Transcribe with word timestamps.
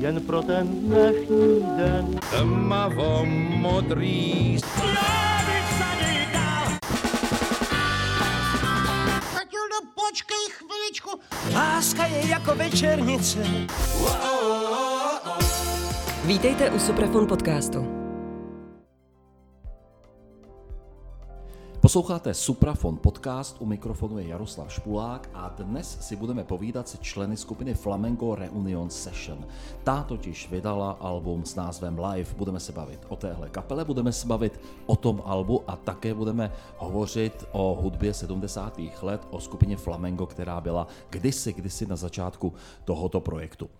jen 0.00 0.20
pro 0.20 0.42
ten 0.42 0.68
dnešní 0.68 1.62
den. 1.76 2.18
Tmavo 2.30 3.24
modrý 3.56 4.58
Matildo, 9.34 9.78
počkej 9.94 10.44
chviličku. 10.50 11.10
Láska 11.54 12.06
je 12.06 12.28
jako 12.28 12.54
večernice. 12.54 13.38
Vítejte 16.24 16.70
u 16.70 16.78
Suprafon 16.78 17.26
podcastu. 17.26 18.05
Posloucháte 21.86 22.34
Suprafon 22.34 22.96
podcast, 22.96 23.56
u 23.60 23.66
mikrofonu 23.66 24.18
je 24.18 24.28
Jaroslav 24.28 24.72
Špulák 24.72 25.30
a 25.34 25.48
dnes 25.48 25.98
si 26.00 26.16
budeme 26.16 26.44
povídat 26.44 26.88
se 26.88 26.98
členy 26.98 27.36
skupiny 27.36 27.74
Flamengo 27.74 28.34
Reunion 28.34 28.90
Session. 28.90 29.46
Ta 29.84 30.02
totiž 30.02 30.50
vydala 30.50 30.90
album 30.90 31.44
s 31.44 31.54
názvem 31.54 31.98
Live. 31.98 32.34
Budeme 32.36 32.60
se 32.60 32.72
bavit 32.72 33.00
o 33.08 33.16
téhle 33.16 33.48
kapele, 33.48 33.84
budeme 33.84 34.12
se 34.12 34.26
bavit 34.26 34.60
o 34.86 34.96
tom 34.96 35.22
albu 35.24 35.62
a 35.66 35.76
také 35.76 36.14
budeme 36.14 36.52
hovořit 36.76 37.44
o 37.52 37.78
hudbě 37.82 38.14
70. 38.14 38.80
let, 39.02 39.26
o 39.30 39.40
skupině 39.40 39.76
Flamengo, 39.76 40.26
která 40.26 40.60
byla 40.60 40.86
kdysi, 41.10 41.52
kdysi 41.52 41.86
na 41.86 41.96
začátku 41.96 42.52
tohoto 42.84 43.20
projektu. 43.20 43.70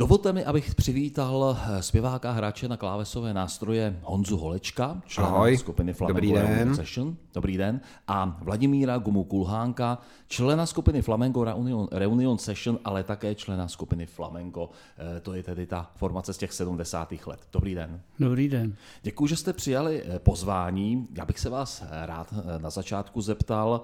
Dovolte 0.00 0.32
mi, 0.32 0.44
abych 0.44 0.74
přivítal 0.74 1.58
eh, 1.70 1.82
zpěváka 1.82 2.32
hráče 2.32 2.68
na 2.68 2.76
klávesové 2.76 3.34
nástroje 3.34 4.00
Honzu 4.02 4.36
Holečka, 4.36 5.02
člena 5.06 5.28
Ahoj. 5.30 5.56
skupiny 5.58 5.92
Flamengo 5.92 6.20
Dobrý 6.20 6.32
den. 6.32 6.46
Reunion 6.46 6.74
Session. 6.76 7.16
Dobrý 7.34 7.56
den. 7.56 7.80
A 8.08 8.38
Vladimíra 8.42 8.98
Gumu 8.98 9.24
Kulhánka, 9.24 9.98
člena 10.28 10.66
skupiny 10.66 11.02
Flamengo 11.02 11.44
Reunion, 11.44 11.88
Reunion 11.92 12.38
Session, 12.38 12.78
ale 12.84 13.04
také 13.04 13.34
člena 13.34 13.68
skupiny 13.68 14.06
Flamengo. 14.06 14.70
Eh, 15.16 15.20
To 15.20 15.34
je 15.34 15.42
tedy 15.42 15.66
ta 15.66 15.90
formace 15.96 16.32
z 16.34 16.38
těch 16.38 16.52
70. 16.52 17.26
let. 17.26 17.40
Dobrý 17.52 17.74
den. 17.74 18.00
Dobrý 18.18 18.48
den. 18.48 18.76
Děkuji, 19.02 19.26
že 19.26 19.36
jste 19.36 19.52
přijali 19.52 20.02
eh, 20.06 20.18
pozvání. 20.18 21.08
Já 21.18 21.24
bych 21.24 21.38
se 21.38 21.50
vás 21.50 21.84
rád 21.90 22.34
na 22.58 22.70
začátku 22.70 23.20
zeptal, 23.20 23.80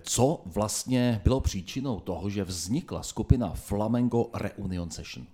co 0.00 0.42
vlastně 0.46 1.20
bylo 1.24 1.40
příčinou 1.40 2.00
toho, 2.00 2.30
že 2.30 2.44
vznikla 2.44 3.02
skupina 3.02 3.52
Flamengo 3.54 4.26
Reunion 4.34 4.90
Session. 4.90 5.26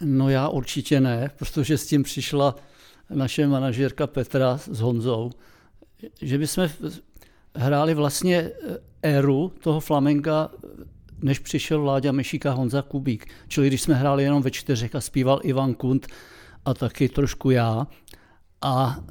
No 0.00 0.28
já 0.28 0.48
určitě 0.48 1.00
ne, 1.00 1.30
protože 1.36 1.78
s 1.78 1.86
tím 1.86 2.02
přišla 2.02 2.56
naše 3.10 3.46
manažerka 3.46 4.06
Petra 4.06 4.58
s 4.58 4.80
Honzou, 4.80 5.30
že 6.22 6.38
bychom 6.38 6.68
hráli 7.54 7.94
vlastně 7.94 8.36
eh, 8.36 8.78
éru 9.02 9.52
toho 9.60 9.80
flamenga, 9.80 10.50
než 11.22 11.38
přišel 11.38 11.80
Vláďa 11.80 12.12
Mešíka 12.12 12.52
Honza 12.52 12.82
Kubík. 12.82 13.26
Čili 13.48 13.66
když 13.66 13.82
jsme 13.82 13.94
hráli 13.94 14.22
jenom 14.22 14.42
ve 14.42 14.50
čtyřech 14.50 14.94
a 14.94 15.00
zpíval 15.00 15.40
Ivan 15.42 15.74
Kunt 15.74 16.06
a 16.64 16.74
taky 16.74 17.08
trošku 17.08 17.50
já. 17.50 17.86
A 18.60 19.04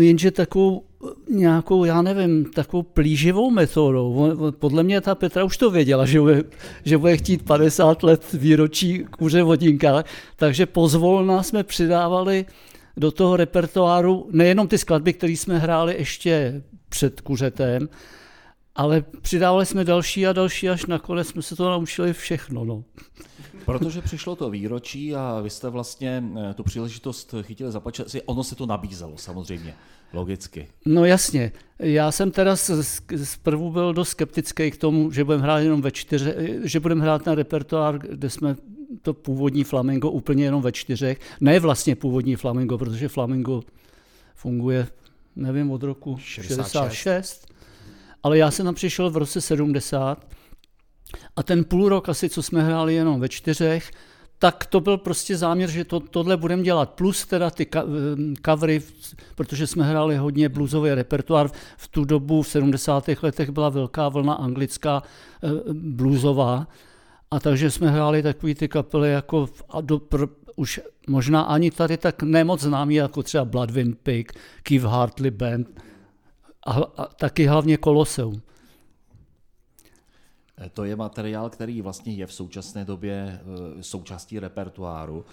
jenže 0.00 0.30
takovou 0.30 0.87
nějakou, 1.30 1.84
já 1.84 2.02
nevím, 2.02 2.44
takovou 2.44 2.82
plíživou 2.82 3.50
metodou. 3.50 4.34
Podle 4.50 4.82
mě 4.82 5.00
ta 5.00 5.14
Petra 5.14 5.44
už 5.44 5.56
to 5.56 5.70
věděla, 5.70 6.06
že 6.06 6.20
bude, 6.20 6.44
že 6.84 6.98
bude 6.98 7.16
chtít 7.16 7.42
50 7.42 8.02
let 8.02 8.32
výročí 8.32 9.04
kuře 9.04 9.42
v 9.42 9.46
hodinkách, 9.46 10.04
takže 10.36 10.66
pozvolna 10.66 11.42
jsme 11.42 11.64
přidávali 11.64 12.46
do 12.96 13.10
toho 13.10 13.36
repertoáru 13.36 14.28
nejenom 14.30 14.68
ty 14.68 14.78
skladby, 14.78 15.12
které 15.12 15.32
jsme 15.32 15.58
hráli 15.58 15.94
ještě 15.98 16.62
před 16.88 17.20
kuřetem, 17.20 17.88
ale 18.74 19.04
přidávali 19.22 19.66
jsme 19.66 19.84
další 19.84 20.26
a 20.26 20.32
další, 20.32 20.68
až 20.68 20.86
nakonec 20.86 21.28
jsme 21.28 21.42
se 21.42 21.56
to 21.56 21.70
naučili 21.70 22.12
všechno. 22.12 22.64
No. 22.64 22.84
Protože 23.64 24.02
přišlo 24.02 24.36
to 24.36 24.50
výročí 24.50 25.14
a 25.14 25.40
vy 25.40 25.50
jste 25.50 25.68
vlastně 25.68 26.24
eh, 26.50 26.54
tu 26.54 26.62
příležitost 26.62 27.34
chytili 27.42 27.72
za 27.72 27.80
pače. 27.80 28.04
Ono 28.26 28.44
se 28.44 28.54
to 28.54 28.66
nabízelo 28.66 29.16
samozřejmě, 29.16 29.74
logicky. 30.12 30.68
No 30.86 31.04
jasně, 31.04 31.52
já 31.78 32.12
jsem 32.12 32.30
teda 32.30 32.56
zprvu 33.24 33.70
byl 33.70 33.94
dost 33.94 34.08
skeptický 34.08 34.70
k 34.70 34.76
tomu, 34.76 35.10
že 35.10 35.24
budeme 35.24 35.42
hrát 35.42 35.58
jenom 35.58 35.82
ve 35.82 35.90
čtyře, 35.90 36.34
že 36.64 36.80
budeme 36.80 37.02
hrát 37.02 37.26
na 37.26 37.34
repertoár, 37.34 37.98
kde 37.98 38.30
jsme 38.30 38.56
to 39.02 39.14
původní 39.14 39.64
flamengo 39.64 40.10
úplně 40.10 40.44
jenom 40.44 40.62
ve 40.62 40.72
čtyřech. 40.72 41.20
Ne 41.40 41.60
vlastně 41.60 41.96
původní 41.96 42.36
flamengo, 42.36 42.78
protože 42.78 43.08
flamengo 43.08 43.62
funguje, 44.34 44.86
nevím, 45.36 45.70
od 45.70 45.82
roku 45.82 46.16
66. 46.18 46.72
66 46.72 47.48
ale 48.22 48.38
já 48.38 48.50
jsem 48.50 48.64
tam 48.64 48.74
přišel 48.74 49.10
v 49.10 49.16
roce 49.16 49.40
70 49.40 50.26
a 51.36 51.42
ten 51.42 51.64
půl 51.64 51.88
rok 51.88 52.08
asi, 52.08 52.28
co 52.28 52.42
jsme 52.42 52.62
hráli 52.62 52.94
jenom 52.94 53.20
ve 53.20 53.28
čtyřech, 53.28 53.90
tak 54.38 54.66
to 54.66 54.80
byl 54.80 54.98
prostě 54.98 55.36
záměr, 55.36 55.70
že 55.70 55.84
to, 55.84 56.00
tohle 56.00 56.36
budeme 56.36 56.62
dělat. 56.62 56.90
Plus 56.90 57.26
teda 57.26 57.50
ty 57.50 57.66
em, 57.74 58.34
covery, 58.44 58.82
protože 59.34 59.66
jsme 59.66 59.84
hráli 59.84 60.16
hodně 60.16 60.48
bluesový 60.48 60.94
repertoár. 60.94 61.50
V 61.76 61.88
tu 61.88 62.04
dobu 62.04 62.42
v 62.42 62.48
70. 62.48 63.08
letech 63.22 63.50
byla 63.50 63.68
velká 63.68 64.08
vlna 64.08 64.34
anglická 64.34 65.02
eh, 65.02 65.48
bluesová. 65.72 66.66
A 67.30 67.40
takže 67.40 67.70
jsme 67.70 67.90
hráli 67.90 68.22
takový 68.22 68.54
ty 68.54 68.68
kapely 68.68 69.12
jako 69.12 69.48
a 69.68 69.80
do, 69.80 69.98
pr, 69.98 70.26
už 70.56 70.80
možná 71.08 71.42
ani 71.42 71.70
tady 71.70 71.96
tak 71.96 72.22
nemoc 72.22 72.60
známý, 72.60 72.94
jako 72.94 73.22
třeba 73.22 73.44
Bloodwind 73.44 73.98
Pig, 73.98 74.32
Keith 74.62 74.84
Hartley 74.84 75.30
Band 75.30 75.82
a, 76.66 76.72
a 76.96 77.06
taky 77.06 77.46
hlavně 77.46 77.78
Colosseum. 77.84 78.42
To 80.72 80.84
je 80.84 80.96
materiál, 80.96 81.50
který 81.50 81.82
vlastně 81.82 82.14
je 82.14 82.26
v 82.26 82.32
současné 82.32 82.84
době 82.84 83.40
eh, 83.78 83.82
součástí 83.82 84.38
repertoáru 84.38 85.24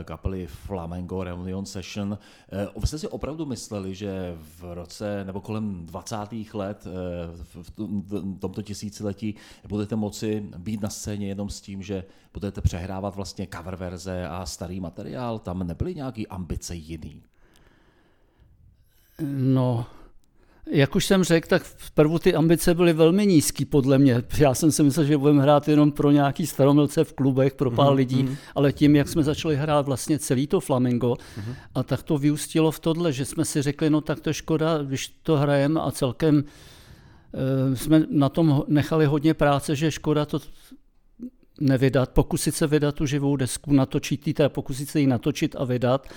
eh, 0.00 0.04
kapely 0.04 0.46
Flamengo 0.46 1.24
Reunion 1.24 1.66
Session. 1.66 2.18
Eh, 2.52 2.68
Vy 2.80 2.86
jste 2.86 2.98
si 2.98 3.08
opravdu 3.08 3.46
mysleli, 3.46 3.94
že 3.94 4.36
v 4.58 4.74
roce 4.74 5.24
nebo 5.24 5.40
kolem 5.40 5.86
20. 5.86 6.54
let 6.54 6.84
v- 7.36 7.62
v 7.62 7.70
tom- 7.70 8.02
v 8.02 8.38
tomto 8.38 8.62
tisíciletí 8.62 9.34
budete 9.68 9.96
moci 9.96 10.40
být 10.58 10.80
na 10.80 10.88
scéně 10.90 11.28
jenom 11.28 11.50
s 11.50 11.60
tím, 11.60 11.82
že 11.82 12.04
budete 12.32 12.60
přehrávat 12.60 13.14
vlastně 13.16 13.48
cover 13.56 13.76
verze 13.76 14.28
a 14.28 14.46
starý 14.46 14.80
materiál? 14.80 15.38
Tam 15.38 15.66
nebyly 15.66 15.94
nějaké 15.94 16.22
ambice 16.26 16.74
jiný? 16.74 17.22
No, 19.38 19.86
jak 20.70 20.96
už 20.96 21.06
jsem 21.06 21.24
řekl, 21.24 21.48
tak 21.48 21.62
vprvu 21.62 22.18
ty 22.18 22.34
ambice 22.34 22.74
byly 22.74 22.92
velmi 22.92 23.26
nízký 23.26 23.64
podle 23.64 23.98
mě. 23.98 24.22
Já 24.38 24.54
jsem 24.54 24.72
si 24.72 24.82
myslel, 24.82 25.06
že 25.06 25.18
budeme 25.18 25.42
hrát 25.42 25.68
jenom 25.68 25.92
pro 25.92 26.10
nějaký 26.10 26.46
staromilce 26.46 27.04
v 27.04 27.12
klubech, 27.12 27.54
pro 27.54 27.70
pár 27.70 27.92
lidí, 27.92 28.28
ale 28.54 28.72
tím, 28.72 28.96
jak 28.96 29.08
jsme 29.08 29.22
začali 29.22 29.56
hrát 29.56 29.86
vlastně 29.86 30.18
celý 30.18 30.46
to 30.46 30.60
flamingo, 30.60 31.16
a 31.74 31.82
tak 31.82 32.02
to 32.02 32.18
vyústilo 32.18 32.70
v 32.70 32.80
tohle, 32.80 33.12
že 33.12 33.24
jsme 33.24 33.44
si 33.44 33.62
řekli, 33.62 33.90
no 33.90 34.00
tak 34.00 34.20
to 34.20 34.30
je 34.30 34.34
škoda, 34.34 34.78
když 34.82 35.08
to 35.22 35.36
hrajeme 35.36 35.80
a 35.80 35.90
celkem 35.90 36.44
eh, 37.34 37.76
jsme 37.76 38.04
na 38.10 38.28
tom 38.28 38.64
nechali 38.68 39.06
hodně 39.06 39.34
práce, 39.34 39.76
že 39.76 39.90
škoda 39.90 40.26
to 40.26 40.40
nevydat, 41.60 42.10
pokusit 42.10 42.54
se 42.54 42.66
vydat 42.66 42.94
tu 42.94 43.06
živou 43.06 43.36
desku, 43.36 43.72
natočit 43.72 44.26
ji, 44.26 44.34
teda 44.34 44.48
pokusit 44.48 44.88
se 44.88 45.00
ji 45.00 45.06
natočit 45.06 45.56
a 45.58 45.64
vydat. 45.64 46.08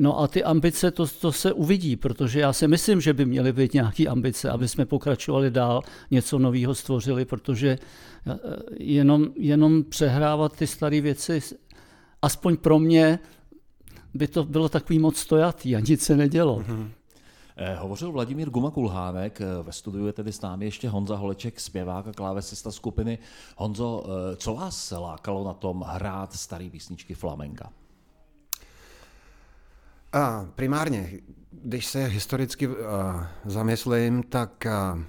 No 0.00 0.20
a 0.20 0.28
ty 0.28 0.44
ambice, 0.44 0.90
to, 0.90 1.06
to 1.06 1.32
se 1.32 1.52
uvidí, 1.52 1.96
protože 1.96 2.40
já 2.40 2.52
si 2.52 2.68
myslím, 2.68 3.00
že 3.00 3.12
by 3.12 3.24
měly 3.24 3.52
být 3.52 3.74
nějaké 3.74 4.06
ambice, 4.06 4.50
aby 4.50 4.68
jsme 4.68 4.86
pokračovali 4.86 5.50
dál, 5.50 5.82
něco 6.10 6.38
nového 6.38 6.74
stvořili, 6.74 7.24
protože 7.24 7.78
eh, 8.26 8.38
jenom, 8.78 9.26
jenom 9.36 9.84
přehrávat 9.84 10.56
ty 10.56 10.66
staré 10.66 11.00
věci, 11.00 11.40
aspoň 12.22 12.56
pro 12.56 12.78
mě, 12.78 13.18
by 14.14 14.28
to 14.28 14.44
bylo 14.44 14.68
takový 14.68 14.98
moc 14.98 15.16
stojatý 15.16 15.76
a 15.76 15.80
nic 15.80 16.02
se 16.02 16.16
nedělo. 16.16 16.64
Eh, 17.56 17.74
Hovořil 17.74 18.12
Vladimír 18.12 18.50
Guma 18.50 18.70
Kulhánek, 18.70 19.40
eh, 19.40 19.62
ve 19.62 19.72
studiu 19.72 20.06
je 20.06 20.12
tedy 20.12 20.32
s 20.32 20.40
námi 20.40 20.64
ještě 20.64 20.88
Honza 20.88 21.16
Holeček, 21.16 21.60
zpěvák 21.60 22.06
a 22.06 22.12
klávesista 22.12 22.70
skupiny. 22.70 23.18
Honzo, 23.56 24.04
co 24.36 24.54
vás 24.54 24.90
lákalo 24.90 25.44
na 25.44 25.54
tom 25.54 25.84
hrát 25.88 26.32
starý 26.32 26.70
písničky 26.70 27.14
Flamenga? 27.14 27.70
A 30.12 30.48
primárně, 30.54 31.10
když 31.50 31.86
se 31.86 32.04
historicky 32.04 32.68
uh, 32.68 32.74
zamyslím, 33.44 34.22
tak 34.22 34.66
uh, 34.94 35.02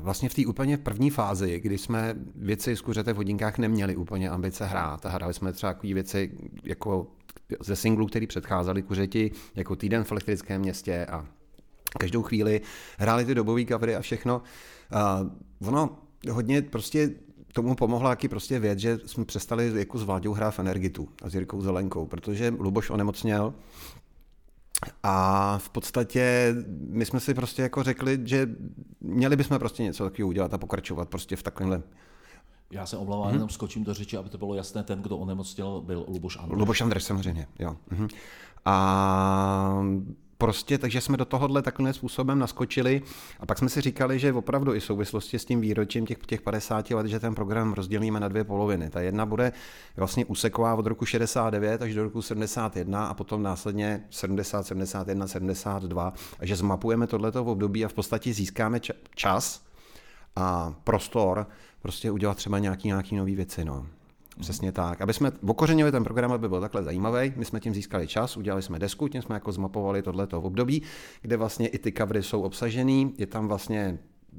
Vlastně 0.00 0.28
v 0.28 0.34
té 0.34 0.46
úplně 0.46 0.78
první 0.78 1.10
fázi, 1.10 1.60
kdy 1.60 1.78
jsme 1.78 2.14
věci 2.34 2.76
z 2.76 2.80
kuřete 2.80 3.12
v 3.12 3.16
hodinkách 3.16 3.58
neměli 3.58 3.96
úplně 3.96 4.30
ambice 4.30 4.64
hrát 4.64 5.06
a 5.06 5.08
hráli 5.08 5.34
jsme 5.34 5.52
třeba 5.52 5.74
takové 5.74 5.94
věci 5.94 6.30
jako 6.64 7.06
ze 7.60 7.76
singlů, 7.76 8.06
který 8.06 8.26
předcházeli 8.26 8.82
kuřeti, 8.82 9.30
jako 9.54 9.76
Týden 9.76 10.04
v 10.04 10.12
elektrickém 10.12 10.60
městě 10.60 11.06
a 11.06 11.26
každou 11.98 12.22
chvíli 12.22 12.60
hráli 12.98 13.24
ty 13.24 13.34
dobové 13.34 13.64
covery 13.64 13.96
a 13.96 14.00
všechno. 14.00 14.42
A 14.90 15.26
ono 15.66 15.98
hodně 16.30 16.62
prostě 16.62 17.10
tomu 17.52 17.74
pomohla 17.74 18.10
taky 18.10 18.28
prostě 18.28 18.58
věc, 18.58 18.78
že 18.78 18.98
jsme 19.06 19.24
přestali 19.24 19.72
jako 19.74 19.98
s 19.98 20.02
Vláďou 20.02 20.32
hrát 20.32 20.50
v 20.50 20.58
Energitu 20.58 21.08
a 21.22 21.28
s 21.28 21.34
Jirkou 21.34 21.60
Zelenkou, 21.62 22.06
protože 22.06 22.54
Luboš 22.58 22.90
onemocněl 22.90 23.54
a 25.02 25.58
v 25.58 25.68
podstatě 25.68 26.54
my 26.88 27.06
jsme 27.06 27.20
si 27.20 27.34
prostě 27.34 27.62
jako 27.62 27.82
řekli, 27.82 28.20
že 28.24 28.48
měli 29.00 29.36
bychom 29.36 29.58
prostě 29.58 29.82
něco 29.82 30.04
takového 30.04 30.28
udělat 30.28 30.54
a 30.54 30.58
pokračovat 30.58 31.08
prostě 31.08 31.36
v 31.36 31.42
takovémhle 31.42 31.82
Já 32.70 32.86
se 32.86 32.96
omlouvám, 32.96 33.26
hmm. 33.26 33.34
jenom 33.34 33.48
skočím 33.48 33.84
do 33.84 33.94
řeči, 33.94 34.16
aby 34.16 34.28
to 34.28 34.38
bylo 34.38 34.54
jasné, 34.54 34.82
ten, 34.82 35.02
kdo 35.02 35.18
onemocněl, 35.18 35.80
byl 35.80 36.04
Luboš 36.08 36.38
Andrš. 36.38 36.58
Luboš 36.58 36.80
Andrš, 36.80 37.04
samozřejmě, 37.04 37.46
jo. 37.58 37.76
Mhm. 37.90 38.08
A 38.64 39.84
prostě, 40.42 40.78
takže 40.78 41.00
jsme 41.00 41.16
do 41.16 41.24
tohohle 41.24 41.62
takovým 41.62 41.92
způsobem 41.92 42.38
naskočili 42.38 43.02
a 43.40 43.46
pak 43.46 43.58
jsme 43.58 43.68
si 43.68 43.80
říkali, 43.80 44.18
že 44.18 44.32
opravdu 44.32 44.74
i 44.74 44.80
v 44.80 44.84
souvislosti 44.84 45.38
s 45.38 45.44
tím 45.44 45.60
výročím 45.60 46.06
těch, 46.06 46.18
těch 46.26 46.40
50 46.40 46.90
let, 46.90 47.06
že 47.06 47.20
ten 47.20 47.34
program 47.34 47.72
rozdělíme 47.72 48.20
na 48.20 48.28
dvě 48.28 48.44
poloviny. 48.44 48.90
Ta 48.90 49.00
jedna 49.00 49.26
bude 49.26 49.52
vlastně 49.96 50.24
úseková 50.24 50.74
od 50.74 50.86
roku 50.86 51.06
69 51.06 51.82
až 51.82 51.94
do 51.94 52.02
roku 52.02 52.22
71 52.22 53.06
a 53.06 53.14
potom 53.14 53.42
následně 53.42 54.04
70, 54.10 54.66
71, 54.66 55.26
72 55.26 56.12
a 56.38 56.46
že 56.46 56.56
zmapujeme 56.56 57.06
tohleto 57.06 57.44
období 57.44 57.84
a 57.84 57.88
v 57.88 57.94
podstatě 57.94 58.34
získáme 58.34 58.80
čas 59.14 59.62
a 60.36 60.74
prostor 60.84 61.46
prostě 61.82 62.10
udělat 62.10 62.36
třeba 62.36 62.58
nějaký, 62.58 62.88
nějaký 62.88 63.16
nový 63.16 63.36
věci. 63.36 63.64
No. 63.64 63.86
Přesně 64.40 64.72
tak. 64.72 65.00
Aby 65.00 65.12
jsme 65.12 65.32
okořenili 65.46 65.92
ten 65.92 66.04
program, 66.04 66.32
aby 66.32 66.48
byl 66.48 66.60
takhle 66.60 66.82
zajímavý, 66.82 67.32
my 67.36 67.44
jsme 67.44 67.60
tím 67.60 67.74
získali 67.74 68.06
čas, 68.06 68.36
udělali 68.36 68.62
jsme 68.62 68.78
desku, 68.78 69.08
tím 69.08 69.22
jsme 69.22 69.34
jako 69.34 69.52
zmapovali 69.52 70.02
tohleto 70.02 70.42
období, 70.42 70.82
kde 71.22 71.36
vlastně 71.36 71.68
i 71.68 71.78
ty 71.78 71.92
covery 71.92 72.22
jsou 72.22 72.42
obsažený, 72.42 73.14
je 73.18 73.26
tam 73.26 73.48
vlastně 73.48 73.98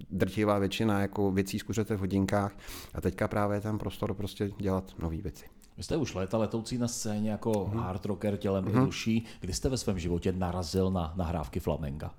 drtivá 0.10 0.60
většina 0.60 1.02
jako 1.02 1.32
věcí 1.32 1.60
zkuřete 1.60 1.96
v 1.96 2.00
hodinkách 2.00 2.56
a 2.94 3.02
teďka 3.02 3.28
právě 3.28 3.58
je 3.58 3.62
tam 3.62 3.78
prostor 3.78 4.14
prostě 4.14 4.52
dělat 4.60 4.92
nové 5.00 5.18
věci. 5.18 5.46
Vy 5.78 5.84
jste 5.84 5.98
už 5.98 6.16
léta 6.16 6.38
letoucí 6.38 6.78
na 6.78 6.88
scéně 6.88 7.32
jako 7.32 7.52
mm-hmm. 7.52 7.80
hard 7.80 8.06
rocker 8.06 8.38
tělem 8.38 8.66
mm-hmm. 8.66 8.86
duší. 8.86 9.26
Kdy 9.40 9.54
jste 9.54 9.70
ve 9.70 9.78
svém 9.78 10.00
životě 10.00 10.32
narazil 10.32 10.92
na 10.92 11.14
nahrávky 11.16 11.60
flamenga? 11.60 12.12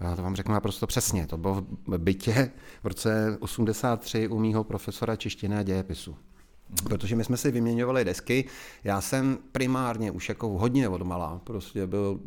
Já 0.00 0.16
to 0.16 0.22
vám 0.22 0.36
řeknu 0.36 0.54
naprosto 0.54 0.86
přesně. 0.86 1.26
To 1.26 1.36
bylo 1.36 1.54
v 1.86 1.98
bytě 1.98 2.50
v 2.82 2.86
roce 2.86 3.36
83 3.40 4.28
u 4.28 4.38
mýho 4.38 4.64
profesora 4.64 5.16
češtiny 5.16 5.56
a 5.56 5.62
dějepisu. 5.62 6.16
Protože 6.84 7.16
my 7.16 7.24
jsme 7.24 7.36
si 7.36 7.50
vyměňovali 7.50 8.04
desky. 8.04 8.44
Já 8.84 9.00
jsem 9.00 9.38
primárně 9.52 10.10
už 10.10 10.28
jako 10.28 10.48
hodně 10.48 10.88
odmala, 10.88 11.40
prostě 11.44 11.86
byl 11.86 12.20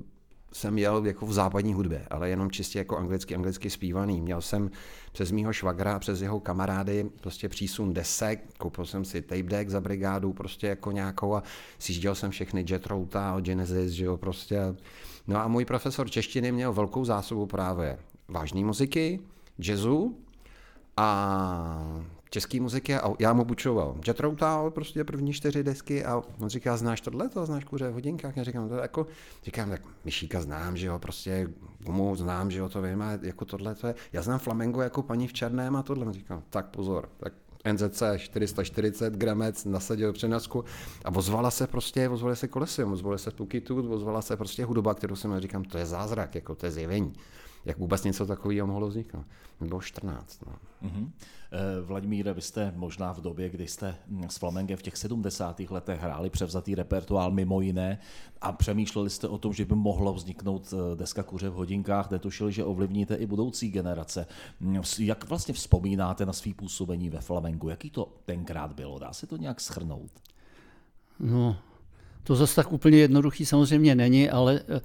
jsem 0.53 0.77
jel 0.77 1.05
jako 1.05 1.25
v 1.25 1.33
západní 1.33 1.73
hudbě, 1.73 2.07
ale 2.09 2.29
jenom 2.29 2.51
čistě 2.51 2.79
jako 2.79 2.97
anglicky, 2.97 3.35
anglicky 3.35 3.69
zpívaný. 3.69 4.21
Měl 4.21 4.41
jsem 4.41 4.71
přes 5.11 5.31
mýho 5.31 5.53
švagra 5.53 5.99
přes 5.99 6.21
jeho 6.21 6.39
kamarády 6.39 7.09
prostě 7.21 7.49
přísun 7.49 7.93
desek, 7.93 8.39
koupil 8.57 8.85
jsem 8.85 9.05
si 9.05 9.21
tape 9.21 9.43
deck 9.43 9.69
za 9.69 9.81
brigádu 9.81 10.33
prostě 10.33 10.67
jako 10.67 10.91
nějakou 10.91 11.35
a 11.35 11.43
sjížděl 11.79 12.15
jsem 12.15 12.31
všechny 12.31 12.65
Jet 12.69 12.87
Routa, 12.87 13.37
Genesis, 13.39 13.91
že 13.91 14.05
jo, 14.05 14.17
prostě. 14.17 14.75
No 15.27 15.37
a 15.37 15.47
můj 15.47 15.65
profesor 15.65 16.09
češtiny 16.09 16.51
měl 16.51 16.73
velkou 16.73 17.05
zásobu 17.05 17.45
právě 17.45 17.99
vážné 18.27 18.65
muziky, 18.65 19.19
jazzu 19.59 20.17
a 20.97 22.03
české 22.29 22.61
muziky 22.61 22.95
a 22.95 23.13
já 23.19 23.33
mu 23.33 23.45
bučoval. 23.45 23.95
Jet 24.07 24.19
Routal, 24.19 24.71
prostě 24.71 25.03
první 25.03 25.33
čtyři 25.33 25.63
desky 25.63 26.05
a 26.05 26.23
on 26.39 26.49
říká, 26.49 26.77
znáš 26.77 27.01
tohle, 27.01 27.29
to? 27.29 27.45
Znáš 27.45 27.63
kuře 27.63 27.89
v 27.89 27.93
hodinkách? 27.93 28.37
Já 28.37 28.43
říkám, 28.43 28.69
to 28.69 28.75
jako, 28.75 29.07
říkám, 29.43 29.69
tak 29.69 29.81
Myšíka 30.05 30.41
znám, 30.41 30.77
že 30.77 30.87
jo, 30.87 30.99
prostě 30.99 31.47
gumu 31.79 32.15
znám, 32.15 32.51
že 32.51 32.59
jo, 32.59 32.69
to 32.69 32.81
vím, 32.81 33.01
a 33.01 33.11
jako 33.21 33.45
tohle, 33.45 33.75
to 33.75 33.87
je, 33.87 33.95
já 34.13 34.21
znám 34.21 34.39
flamengo 34.39 34.81
jako 34.81 35.01
paní 35.01 35.27
v 35.27 35.33
černém 35.33 35.75
a 35.75 35.83
tohle, 35.83 36.13
říkám, 36.13 36.43
tak 36.49 36.65
pozor, 36.65 37.09
tak 37.17 37.33
NZC 37.73 38.03
440 38.17 39.13
gramec 39.13 39.65
nasadil 39.65 40.13
přenosku 40.13 40.65
a 41.05 41.15
ozvala 41.15 41.51
se 41.51 41.67
prostě, 41.67 42.09
ozvala 42.09 42.35
se 42.35 42.47
kolesy, 42.47 42.83
ozvala 42.83 43.17
se 43.17 43.31
tukitu, 43.31 43.93
ozvala 43.93 44.21
se 44.21 44.37
prostě 44.37 44.65
hudba, 44.65 44.93
kterou 44.93 45.15
jsem 45.15 45.39
říkám, 45.39 45.63
to 45.63 45.77
je 45.77 45.85
zázrak, 45.85 46.35
jako 46.35 46.55
to 46.55 46.65
je 46.65 46.71
zjevení 46.71 47.13
jak 47.65 47.77
vůbec 47.77 48.03
něco 48.03 48.25
takového 48.25 48.67
mohlo 48.67 48.87
vzniknout. 48.87 49.25
Bylo 49.61 49.81
14. 49.81 50.39
No. 50.45 50.53
Mm-hmm. 50.89 51.11
Vladimíre, 51.83 52.33
vy 52.33 52.41
jste 52.41 52.73
možná 52.75 53.13
v 53.13 53.21
době, 53.21 53.49
kdy 53.49 53.67
jste 53.67 53.95
s 54.29 54.37
Flamengem 54.37 54.77
v 54.77 54.81
těch 54.81 54.97
70. 54.97 55.59
letech 55.59 56.01
hráli 56.01 56.29
převzatý 56.29 56.75
repertoár 56.75 57.31
mimo 57.31 57.61
jiné 57.61 57.99
a 58.41 58.51
přemýšleli 58.51 59.09
jste 59.09 59.27
o 59.27 59.37
tom, 59.37 59.53
že 59.53 59.65
by 59.65 59.75
mohlo 59.75 60.13
vzniknout 60.13 60.73
eh, 60.73 60.95
deska 60.95 61.23
kuře 61.23 61.49
v 61.49 61.53
hodinkách, 61.53 62.11
netušili, 62.11 62.51
že 62.51 62.63
ovlivníte 62.63 63.15
i 63.15 63.25
budoucí 63.25 63.71
generace. 63.71 64.27
Mm, 64.59 64.81
jak 64.99 65.29
vlastně 65.29 65.53
vzpomínáte 65.53 66.25
na 66.25 66.33
svý 66.33 66.53
působení 66.53 67.09
ve 67.09 67.21
Flamengu? 67.21 67.69
Jaký 67.69 67.89
to 67.89 68.13
tenkrát 68.25 68.73
bylo? 68.73 68.99
Dá 68.99 69.13
se 69.13 69.27
to 69.27 69.37
nějak 69.37 69.61
schrnout? 69.61 70.11
No, 71.19 71.57
to 72.23 72.35
zase 72.35 72.55
tak 72.55 72.71
úplně 72.71 72.97
jednoduchý 72.97 73.45
samozřejmě 73.45 73.95
není, 73.95 74.29
ale 74.29 74.61
eh, 74.69 74.81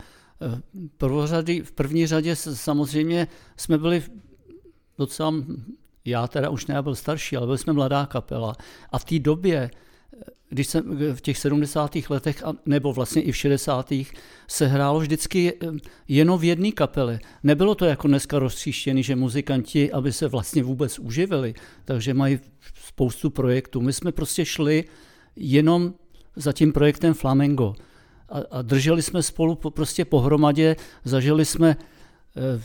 prvořady, 0.97 1.61
v 1.61 1.73
první 1.73 2.07
řadě 2.07 2.37
samozřejmě 2.37 3.29
jsme 3.57 3.79
byli 3.79 4.03
docela, 4.99 5.35
já 6.05 6.29
teda 6.29 6.51
už 6.51 6.67
ne, 6.67 6.83
byl 6.83 6.95
starší, 6.95 7.37
ale 7.37 7.47
byli 7.47 7.59
jsme 7.59 7.73
mladá 7.73 8.07
kapela. 8.07 8.57
A 8.93 8.99
v 8.99 9.05
té 9.05 9.19
době, 9.19 9.71
když 10.49 10.67
jsem 10.67 10.99
v 11.15 11.21
těch 11.21 11.39
70. 11.39 11.97
letech, 12.11 12.43
nebo 12.67 12.93
vlastně 12.93 13.23
i 13.23 13.33
v 13.33 13.37
60. 13.37 13.93
se 14.49 14.67
hrálo 14.67 15.01
vždycky 15.01 15.53
jenom 16.09 16.39
v 16.39 16.45
jedné 16.45 16.73
kapele. 16.73 17.19
Nebylo 17.43 17.75
to 17.75 17.85
jako 17.85 18.09
dneska 18.09 18.39
roztříštěný, 18.39 19.03
že 19.03 19.17
muzikanti, 19.17 19.93
aby 19.93 20.13
se 20.13 20.29
vlastně 20.29 20.63
vůbec 20.63 20.99
uživili, 20.99 21.55
takže 21.85 22.15
mají 22.15 22.39
spoustu 22.75 23.31
projektů. 23.31 23.81
My 23.81 23.93
jsme 23.93 24.13
prostě 24.13 24.45
šli 24.45 24.85
jenom 25.37 25.95
za 26.37 26.53
tím 26.53 26.73
projektem 26.73 27.15
Flamengo 27.15 27.75
a, 28.29 28.38
a 28.50 28.62
drželi 28.62 29.03
jsme 29.03 29.23
spolu 29.23 29.55
po, 29.55 29.71
prostě 29.71 30.05
pohromadě, 30.05 30.76
zažili 31.05 31.44
jsme 31.44 31.71
e, 31.71 31.76
e, 32.47 32.61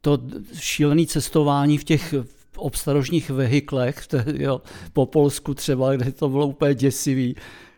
to 0.00 0.18
šílené 0.54 1.06
cestování 1.06 1.78
v 1.78 1.84
těch 1.84 2.14
obstarožních 2.56 3.30
vehiklech, 3.30 4.06
to, 4.06 4.16
jo, 4.32 4.60
po 4.92 5.06
Polsku 5.06 5.54
třeba, 5.54 5.96
kde 5.96 6.12
to 6.12 6.28
bylo 6.28 6.46
úplně 6.46 6.74
děsivý, 6.74 7.36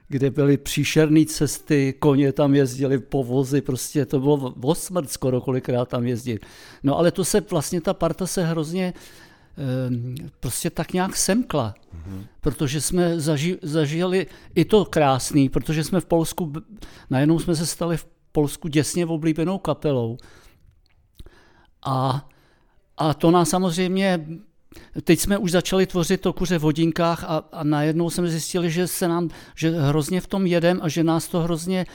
kde 0.08 0.30
byly 0.30 0.56
příšerné 0.56 1.24
cesty, 1.24 1.94
koně 1.98 2.32
tam 2.32 2.54
jezdili, 2.54 2.98
povozy, 2.98 3.60
prostě 3.60 4.06
to 4.06 4.20
bylo 4.20 4.54
o 4.62 4.74
smrt 4.74 5.10
skoro 5.10 5.40
kolikrát 5.40 5.88
tam 5.88 6.06
jezdit. 6.06 6.46
No 6.82 6.98
ale 6.98 7.10
to 7.10 7.24
se 7.24 7.40
vlastně, 7.40 7.80
ta 7.80 7.94
parta 7.94 8.26
se 8.26 8.44
hrozně 8.44 8.94
prostě 10.40 10.70
tak 10.70 10.92
nějak 10.92 11.16
semkla. 11.16 11.74
Mm-hmm. 11.74 12.26
Protože 12.40 12.80
jsme 12.80 13.20
zaži, 13.20 13.58
zažili 13.62 14.26
i 14.54 14.64
to 14.64 14.84
krásný, 14.84 15.48
protože 15.48 15.84
jsme 15.84 16.00
v 16.00 16.06
Polsku, 16.06 16.52
najednou 17.10 17.38
jsme 17.38 17.56
se 17.56 17.66
stali 17.66 17.96
v 17.96 18.06
Polsku 18.32 18.68
děsně 18.68 19.06
oblíbenou 19.06 19.58
kapelou. 19.58 20.18
A, 21.86 22.28
a 22.96 23.14
to 23.14 23.30
nás 23.30 23.48
samozřejmě, 23.48 24.26
teď 25.04 25.20
jsme 25.20 25.38
už 25.38 25.50
začali 25.50 25.86
tvořit 25.86 26.20
to 26.20 26.32
kuře 26.32 26.58
v 26.58 26.62
hodinkách 26.62 27.24
a, 27.24 27.44
a 27.52 27.64
najednou 27.64 28.10
jsme 28.10 28.28
zjistili, 28.28 28.70
že 28.70 28.86
se 28.86 29.08
nám, 29.08 29.28
že 29.56 29.70
hrozně 29.70 30.20
v 30.20 30.26
tom 30.26 30.46
jedem 30.46 30.80
a 30.82 30.88
že 30.88 31.04
nás 31.04 31.28
to 31.28 31.40
hrozně 31.40 31.86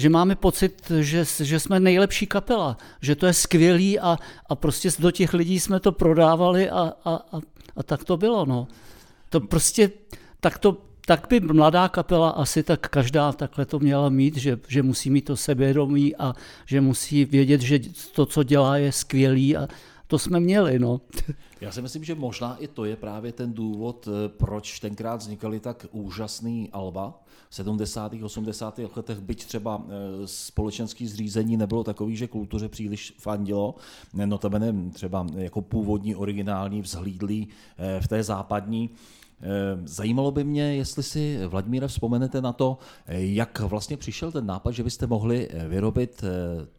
že 0.00 0.08
máme 0.08 0.36
pocit, 0.36 0.92
že, 1.00 1.24
že 1.40 1.60
jsme 1.60 1.80
nejlepší 1.80 2.26
kapela, 2.26 2.76
že 3.00 3.16
to 3.16 3.26
je 3.26 3.32
skvělý 3.32 3.98
a, 3.98 4.18
a 4.48 4.54
prostě 4.54 4.88
do 4.98 5.10
těch 5.10 5.34
lidí 5.34 5.60
jsme 5.60 5.80
to 5.80 5.92
prodávali 5.92 6.70
a, 6.70 6.92
a, 7.04 7.14
a, 7.32 7.40
a 7.76 7.82
tak 7.82 8.04
to 8.04 8.16
bylo. 8.16 8.46
No. 8.46 8.68
To 9.28 9.40
prostě, 9.40 9.90
tak 10.40 10.58
to, 10.58 10.76
tak 11.06 11.26
by 11.28 11.40
mladá 11.40 11.88
kapela 11.88 12.30
asi 12.30 12.62
tak 12.62 12.88
každá 12.88 13.32
takhle 13.32 13.66
to 13.66 13.78
měla 13.78 14.08
mít, 14.08 14.36
že, 14.36 14.58
že 14.68 14.82
musí 14.82 15.10
mít 15.10 15.24
to 15.24 15.36
sebevědomí 15.36 16.16
a 16.16 16.34
že 16.66 16.80
musí 16.80 17.24
vědět, 17.24 17.60
že 17.60 17.80
to, 18.14 18.26
co 18.26 18.42
dělá, 18.42 18.76
je 18.76 18.92
skvělý 18.92 19.56
a 19.56 19.68
to 20.06 20.18
jsme 20.18 20.40
měli. 20.40 20.78
No. 20.78 21.00
Já 21.60 21.72
si 21.72 21.82
myslím, 21.82 22.04
že 22.04 22.14
možná 22.14 22.56
i 22.56 22.68
to 22.68 22.84
je 22.84 22.96
právě 22.96 23.32
ten 23.32 23.52
důvod, 23.52 24.08
eh, 24.08 24.28
proč 24.28 24.80
tenkrát 24.80 25.16
vznikaly 25.16 25.60
tak 25.60 25.86
úžasný 25.92 26.68
alba 26.72 27.20
70. 27.50 28.12
80. 28.22 28.80
letech, 28.96 29.20
byť 29.20 29.44
třeba 29.44 29.82
eh, 29.84 29.92
společenský 30.24 31.06
zřízení 31.06 31.56
nebylo 31.56 31.84
takový, 31.84 32.16
že 32.16 32.28
kultuře 32.28 32.68
příliš 32.68 33.14
fandilo, 33.18 33.74
notabene 34.24 34.90
třeba 34.92 35.26
jako 35.34 35.62
původní 35.62 36.16
originální 36.16 36.82
vzhlídlý 36.82 37.48
eh, 37.78 38.00
v 38.00 38.08
té 38.08 38.22
západní, 38.22 38.90
Zajímalo 39.84 40.30
by 40.30 40.44
mě, 40.44 40.76
jestli 40.76 41.02
si, 41.02 41.46
Vladimíre, 41.46 41.88
vzpomenete 41.88 42.40
na 42.40 42.52
to, 42.52 42.78
jak 43.08 43.60
vlastně 43.60 43.96
přišel 43.96 44.32
ten 44.32 44.46
nápad, 44.46 44.70
že 44.70 44.82
byste 44.82 45.06
mohli 45.06 45.48
vyrobit 45.68 46.24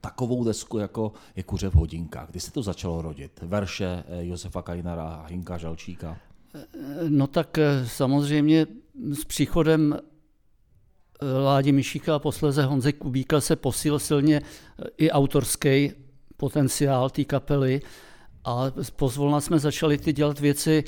takovou 0.02 0.44
desku, 0.44 0.78
jako 0.78 1.12
je 1.36 1.44
Kuře 1.44 1.70
v 1.70 1.76
hodinkách. 1.76 2.30
Kdy 2.30 2.40
se 2.40 2.52
to 2.52 2.64
začalo 2.64 3.02
rodit? 3.02 3.32
Verše 3.42 4.04
Josefa 4.20 4.62
Kajnara 4.62 5.04
a 5.04 5.28
Hinka 5.28 5.58
Žalčíka? 5.58 6.18
No 7.10 7.28
tak 7.28 7.60
samozřejmě 7.86 8.68
s 9.14 9.26
příchodem 9.26 10.00
Ládi 11.44 11.72
Mišíka 11.72 12.16
a 12.16 12.20
posleze 12.20 12.64
Honze 12.64 12.92
Kubíka 12.92 13.42
se 13.42 13.56
posil 13.56 14.00
silně 14.00 14.42
i 14.98 15.12
autorský 15.12 15.92
potenciál 16.38 17.10
té 17.10 17.24
kapely 17.24 17.82
a 18.46 18.72
pozvolna 18.96 19.42
jsme 19.42 19.60
začali 19.60 19.98
ty 19.98 20.14
dělat 20.14 20.40
věci. 20.40 20.84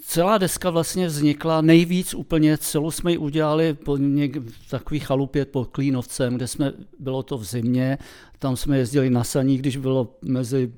Celá 0.00 0.38
deska 0.38 0.70
vlastně 0.70 1.06
vznikla 1.06 1.60
nejvíc 1.60 2.14
úplně, 2.14 2.58
celou 2.58 2.90
jsme 2.90 3.10
ji 3.10 3.18
udělali 3.18 3.74
po 3.74 3.96
něk, 3.96 4.36
takový 4.70 5.00
chalupě 5.00 5.44
pod 5.44 5.68
Klínovcem, 5.68 6.34
kde 6.34 6.46
jsme, 6.46 6.72
bylo 6.98 7.22
to 7.22 7.38
v 7.38 7.44
zimě, 7.44 7.98
tam 8.38 8.56
jsme 8.56 8.78
jezdili 8.78 9.10
na 9.10 9.24
saní, 9.24 9.58
když 9.58 9.76
bylo 9.76 10.14
mezi 10.22 10.72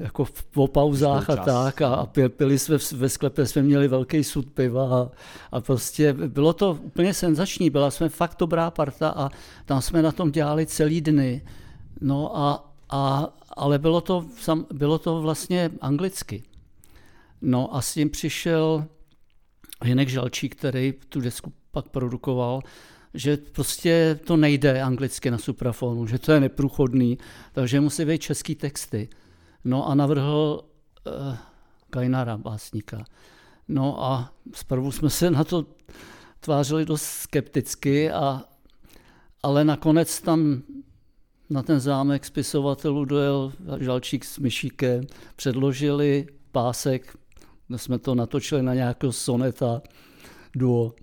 jako 0.00 0.24
v, 0.24 0.44
po 0.44 0.66
pauzách 0.66 1.30
a 1.30 1.36
tak 1.36 1.82
a, 1.82 1.94
a 1.94 2.08
pili 2.28 2.58
jsme 2.58 2.78
ve 2.92 3.08
sklepě, 3.08 3.46
jsme 3.46 3.62
měli 3.62 3.88
velký 3.88 4.24
sud 4.24 4.46
piva 4.54 5.02
a, 5.02 5.10
a 5.52 5.60
prostě 5.60 6.12
bylo 6.12 6.52
to 6.52 6.78
úplně 6.82 7.14
senzační, 7.14 7.70
byla 7.70 7.90
jsme 7.90 8.08
fakt 8.08 8.36
dobrá 8.38 8.70
parta 8.70 9.08
a 9.16 9.30
tam 9.64 9.82
jsme 9.82 10.02
na 10.02 10.12
tom 10.12 10.32
dělali 10.32 10.66
celý 10.66 11.00
dny. 11.00 11.42
No 12.00 12.38
a, 12.38 12.72
a 12.90 13.32
ale 13.56 13.78
bylo 13.78 14.00
to, 14.00 14.26
bylo 14.72 14.98
to 14.98 15.20
vlastně 15.20 15.70
anglicky. 15.80 16.42
No 17.42 17.76
a 17.76 17.82
s 17.82 17.94
tím 17.94 18.10
přišel 18.10 18.86
Hinek 19.84 20.08
Žalčík, 20.08 20.56
který 20.56 20.94
tu 21.08 21.20
desku 21.20 21.52
pak 21.70 21.88
produkoval, 21.88 22.60
že 23.14 23.36
prostě 23.36 24.18
to 24.26 24.36
nejde 24.36 24.82
anglicky 24.82 25.30
na 25.30 25.38
suprafonu, 25.38 26.06
že 26.06 26.18
to 26.18 26.32
je 26.32 26.40
neprůchodný, 26.40 27.18
takže 27.52 27.80
musí 27.80 28.04
být 28.04 28.22
český 28.22 28.54
texty. 28.54 29.08
No 29.64 29.88
a 29.88 29.94
navrhl 29.94 30.60
uh, 31.06 31.36
Kajnara, 31.90 32.36
básníka. 32.38 33.04
No 33.68 34.04
a 34.04 34.32
zprvu 34.54 34.92
jsme 34.92 35.10
se 35.10 35.30
na 35.30 35.44
to 35.44 35.66
tvářili 36.40 36.84
dost 36.84 37.02
skepticky, 37.02 38.10
a, 38.10 38.44
ale 39.42 39.64
nakonec 39.64 40.20
tam 40.20 40.62
na 41.50 41.62
ten 41.62 41.80
zámek 41.80 42.24
spisovatelů 42.24 43.04
dojel 43.04 43.52
Žalčík 43.80 44.24
s 44.24 44.38
Myšíkem, 44.38 45.06
předložili 45.36 46.26
pásek, 46.52 47.16
jsme 47.76 47.98
to 47.98 48.14
natočili 48.14 48.62
na 48.62 48.74
nějakého 48.74 49.12
soneta 49.12 49.82
duo 50.56 50.94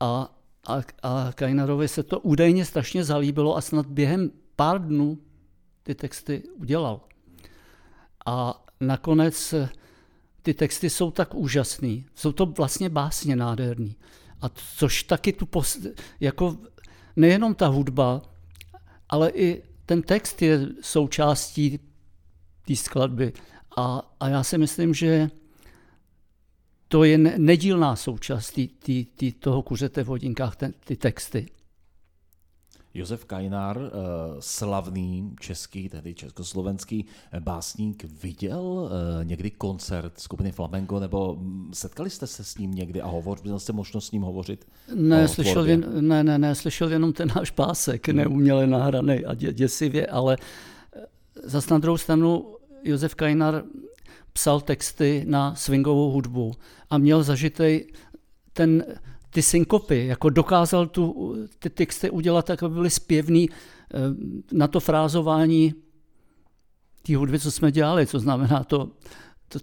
a, 0.00 0.34
a, 0.66 0.82
a 1.02 1.32
Kajnarovi 1.34 1.88
se 1.88 2.02
to 2.02 2.20
údajně 2.20 2.64
strašně 2.64 3.04
zalíbilo 3.04 3.56
a 3.56 3.60
snad 3.60 3.86
během 3.86 4.30
pár 4.56 4.86
dnů 4.86 5.18
ty 5.82 5.94
texty 5.94 6.42
udělal. 6.54 7.00
A 8.26 8.64
nakonec 8.80 9.54
ty 10.42 10.54
texty 10.54 10.90
jsou 10.90 11.10
tak 11.10 11.34
úžasný, 11.34 12.06
jsou 12.14 12.32
to 12.32 12.46
vlastně 12.46 12.88
básně 12.88 13.36
nádherný. 13.36 13.96
A 14.40 14.48
což 14.76 15.02
taky 15.02 15.32
tu 15.32 15.46
post, 15.46 15.86
jako 16.20 16.56
nejenom 17.16 17.54
ta 17.54 17.66
hudba, 17.66 18.22
ale 19.08 19.30
i 19.30 19.62
ten 19.86 20.02
text 20.02 20.42
je 20.42 20.68
součástí 20.80 21.78
té 22.66 22.76
skladby. 22.76 23.32
A, 23.76 24.14
a 24.20 24.28
já 24.28 24.42
si 24.42 24.58
myslím, 24.58 24.94
že 24.94 25.30
to 26.88 27.04
je 27.04 27.18
nedílná 27.18 27.96
součást 27.96 28.50
tý, 28.50 28.68
tý, 28.68 29.04
tý 29.04 29.32
toho 29.32 29.62
kuřete 29.62 30.04
v 30.04 30.06
hodinkách, 30.06 30.56
ten, 30.56 30.74
ty 30.84 30.96
texty. 30.96 31.46
Josef 32.94 33.24
Kajnár, 33.24 33.78
eh, 33.78 33.90
slavný 34.40 35.30
český, 35.40 35.88
tedy 35.88 36.14
československý 36.14 37.06
básník, 37.40 38.04
viděl 38.22 38.90
eh, 38.90 39.24
někdy 39.24 39.50
koncert 39.50 40.20
skupiny 40.20 40.52
Flamengo, 40.52 41.00
nebo 41.00 41.36
mm, 41.38 41.70
setkali 41.74 42.10
jste 42.10 42.26
se 42.26 42.44
s 42.44 42.58
ním 42.58 42.70
někdy 42.74 43.00
a 43.00 43.06
hovořil 43.06 43.58
jste 43.58 43.72
možnost 43.72 44.06
s 44.06 44.10
ním 44.10 44.22
hovořit? 44.22 44.66
Ne, 44.94 45.28
slyšel, 45.28 45.66
jen, 45.66 46.08
ne, 46.08 46.24
ne, 46.24 46.38
ne, 46.38 46.54
slyšel 46.54 46.92
jenom 46.92 47.12
ten 47.12 47.28
náš 47.36 47.50
pásek, 47.50 48.08
hmm. 48.08 48.16
neuměle 48.16 48.66
nahraný 48.66 49.24
a 49.24 49.34
dě, 49.34 49.52
děsivě, 49.52 50.06
ale 50.06 50.36
eh, 50.96 51.00
zase 51.44 51.74
na 51.74 51.78
druhou 51.78 51.98
stranu 51.98 52.46
Josef 52.84 53.14
Kajnar 53.14 53.62
psal 54.32 54.60
texty 54.60 55.24
na 55.28 55.54
swingovou 55.54 56.10
hudbu 56.10 56.52
a 56.90 56.98
měl 56.98 57.22
zažitej 57.22 57.86
ten 58.52 58.84
ty 59.34 59.42
synkopy, 59.42 60.06
jako 60.06 60.30
dokázal 60.30 60.86
tu, 60.86 61.36
ty 61.58 61.70
texty 61.70 62.10
udělat 62.10 62.46
tak, 62.46 62.62
aby 62.62 62.74
byly 62.74 62.90
zpěvný 62.90 63.48
eh, 63.50 63.98
na 64.52 64.68
to 64.68 64.80
frázování 64.80 65.74
té 67.02 67.16
hudby, 67.16 67.40
co 67.40 67.50
jsme 67.50 67.72
dělali, 67.72 68.06
co 68.06 68.18
znamená 68.18 68.64
to, 68.64 68.90
to, 69.48 69.58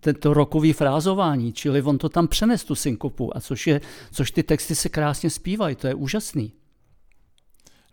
to, 0.00 0.12
to 0.12 0.34
rokový 0.34 0.72
frázování, 0.72 1.52
čili 1.52 1.82
on 1.82 1.98
to 1.98 2.08
tam 2.08 2.28
přenes 2.28 2.64
tu 2.64 2.74
synkopu, 2.74 3.36
a 3.36 3.40
což, 3.40 3.66
je, 3.66 3.80
což 4.12 4.30
ty 4.30 4.42
texty 4.42 4.74
se 4.74 4.88
krásně 4.88 5.30
zpívají, 5.30 5.76
to 5.76 5.86
je 5.86 5.94
úžasný. 5.94 6.52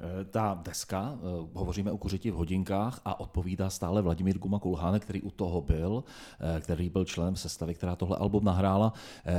Eh, 0.02 0.26
ta 0.26 0.62
deska, 0.66 1.14
eh, 1.16 1.48
hovoříme 1.54 1.92
o 1.92 1.98
kuřiti 1.98 2.32
v 2.32 2.36
hodinkách 2.36 3.02
a 3.06 3.20
odpovídá 3.20 3.70
stále 3.70 4.02
Vladimír 4.02 4.38
Guma 4.38 4.60
Kulháne, 4.60 5.00
který 5.00 5.22
u 5.22 5.32
toho 5.32 5.62
byl, 5.62 6.04
eh, 6.40 6.62
který 6.62 6.90
byl 6.90 7.06
členem 7.06 7.36
sestavy, 7.36 7.74
která 7.74 7.96
tohle 7.96 8.18
album 8.18 8.44
nahrála. 8.44 8.94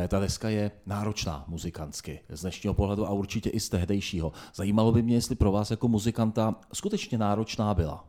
Ta 0.08 0.20
deska 0.20 0.48
je 0.48 0.70
náročná 0.86 1.44
muzikantsky 1.48 2.20
z 2.28 2.40
dnešního 2.40 2.74
pohledu 2.74 3.06
a 3.06 3.10
určitě 3.10 3.50
i 3.50 3.60
z 3.60 3.68
tehdejšího. 3.68 4.32
Zajímalo 4.54 4.92
by 4.92 5.02
mě, 5.02 5.14
jestli 5.14 5.34
pro 5.34 5.52
vás 5.52 5.70
jako 5.70 5.88
muzikanta 5.88 6.54
skutečně 6.72 7.18
náročná 7.18 7.74
byla. 7.74 8.04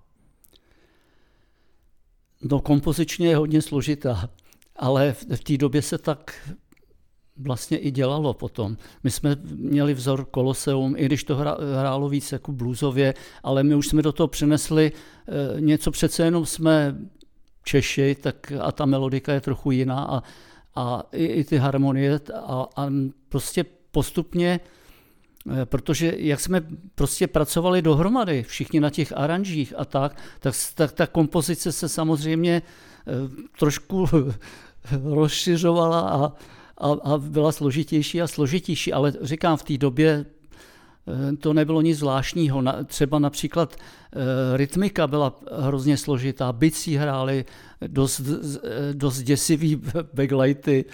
No 2.42 2.60
kompozičně 2.60 3.28
je 3.28 3.38
hodně 3.38 3.62
složitá, 3.62 4.30
ale 4.76 5.14
v 5.14 5.44
té 5.44 5.58
době 5.58 5.82
se 5.82 5.98
tak 5.98 6.50
vlastně 7.38 7.78
i 7.78 7.92
dělalo 7.92 8.34
potom. 8.34 8.78
My 9.04 9.12
jsme 9.12 9.36
měli 9.56 9.94
vzor 9.94 10.26
Koloseum, 10.26 10.96
i 10.98 11.06
když 11.06 11.24
to 11.24 11.36
hrálo 11.80 12.10
víc 12.10 12.32
jako 12.32 12.52
bluesově, 12.52 13.14
ale 13.44 13.64
my 13.64 13.76
už 13.76 13.88
jsme 13.88 14.02
do 14.02 14.12
toho 14.12 14.28
přinesli 14.28 14.92
eh, 14.92 15.62
něco, 15.62 15.92
přece 15.92 16.24
jenom 16.24 16.46
jsme 16.46 16.96
Češi, 17.64 18.16
tak 18.16 18.54
a 18.62 18.72
ta 18.72 18.86
melodika 18.86 19.34
je 19.34 19.42
trochu 19.42 19.72
jiná 19.72 20.04
a, 20.04 20.24
a 20.76 21.04
i, 21.12 21.26
i 21.26 21.44
ty 21.44 21.58
harmonie 21.58 22.20
a, 22.34 22.68
a 22.76 22.90
prostě 23.30 23.66
postupně 23.92 24.60
eh, 25.52 25.66
protože 25.66 26.14
jak 26.18 26.40
jsme 26.40 26.62
prostě 26.96 27.28
pracovali 27.28 27.82
dohromady, 27.82 28.44
všichni 28.44 28.80
na 28.80 28.90
těch 28.90 29.14
aranžích 29.18 29.74
a 29.78 29.86
tak, 29.86 30.18
tak, 30.40 30.54
tak 30.76 30.92
ta 30.92 31.08
kompozice 31.08 31.72
se 31.72 31.90
samozřejmě 31.90 32.62
eh, 32.62 33.12
trošku 33.60 34.08
rozšiřovala 35.04 36.00
a, 36.00 36.32
a, 36.78 36.92
a 36.92 37.18
byla 37.18 37.52
složitější 37.52 38.22
a 38.22 38.28
složitější, 38.28 38.94
ale 38.94 39.14
říkám, 39.22 39.58
v 39.58 39.64
té 39.64 39.78
době 39.78 40.26
eh, 41.08 41.36
to 41.36 41.54
nebylo 41.54 41.82
nic 41.82 41.98
zvláštního. 42.00 42.64
Třeba 42.86 43.20
například 43.20 43.76
eh, 43.76 44.58
rytmika 44.58 45.08
byla 45.08 45.40
hrozně 45.60 45.98
složitá, 45.98 46.54
bicí 46.54 46.96
hráli 46.96 47.46
dost, 47.88 48.22
dost 48.94 49.22
děsivý 49.22 49.82
backlighty, 50.14 50.86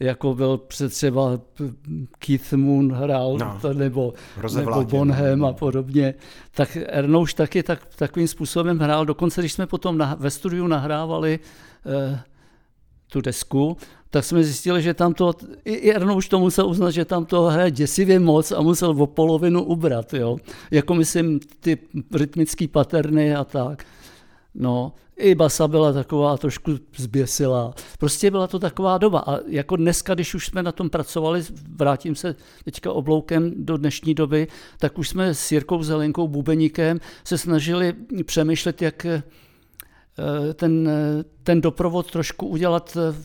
jako 0.00 0.34
byl 0.34 0.58
před 0.58 0.92
třeba 0.92 1.40
Keith 2.18 2.52
Moon 2.52 2.92
hrál, 2.92 3.38
no, 3.38 3.58
to, 3.62 3.74
nebo, 3.74 4.14
nebo 4.54 4.84
Bonham 4.84 5.44
a 5.44 5.52
podobně. 5.52 6.14
Tak 6.50 6.78
Ernouš 6.86 7.34
taky 7.34 7.62
tak, 7.62 7.86
takovým 7.96 8.28
způsobem 8.28 8.78
hrál. 8.78 9.06
Dokonce, 9.06 9.40
když 9.40 9.52
jsme 9.52 9.66
potom 9.66 9.98
na, 9.98 10.16
ve 10.18 10.30
studiu 10.30 10.66
nahrávali 10.66 11.38
eh, 11.86 12.20
tu 13.14 13.20
desku, 13.20 13.76
tak 14.10 14.24
jsme 14.24 14.44
zjistili, 14.44 14.82
že 14.82 14.94
tam 14.94 15.14
to, 15.14 15.32
i 15.64 15.90
Erno 15.90 16.16
už 16.16 16.28
to 16.28 16.38
musel 16.38 16.66
uznat, 16.66 16.90
že 16.90 17.04
tam 17.04 17.24
to 17.24 17.42
hraje 17.42 17.70
děsivě 17.70 18.18
moc 18.18 18.52
a 18.52 18.60
musel 18.62 18.90
o 18.90 19.06
polovinu 19.06 19.62
ubrat, 19.62 20.14
jo. 20.14 20.36
Jako 20.70 20.94
myslím 20.94 21.40
ty 21.60 21.78
rytmické 22.14 22.68
paterny 22.68 23.34
a 23.34 23.44
tak. 23.44 23.86
No, 24.54 24.92
i 25.16 25.34
basa 25.34 25.68
byla 25.68 25.92
taková 25.92 26.36
trošku 26.36 26.72
zběsilá. 26.96 27.74
Prostě 27.98 28.30
byla 28.30 28.46
to 28.46 28.58
taková 28.58 28.98
doba. 28.98 29.18
A 29.26 29.38
jako 29.46 29.76
dneska, 29.76 30.14
když 30.14 30.34
už 30.34 30.46
jsme 30.46 30.62
na 30.62 30.72
tom 30.72 30.90
pracovali, 30.90 31.42
vrátím 31.76 32.14
se 32.14 32.34
teďka 32.64 32.92
obloukem 32.92 33.52
do 33.56 33.76
dnešní 33.76 34.14
doby, 34.14 34.46
tak 34.78 34.98
už 34.98 35.08
jsme 35.08 35.34
s 35.34 35.52
Jirkou 35.52 35.82
Zelenkou 35.82 36.28
Bubeníkem 36.28 37.00
se 37.24 37.38
snažili 37.38 37.94
přemýšlet, 38.24 38.82
jak 38.82 39.06
ten, 40.54 40.88
eh, 40.88 41.24
ten 41.42 41.60
doprovod 41.60 42.10
trošku 42.10 42.46
udělat 42.46 42.96
eh, 42.96 43.24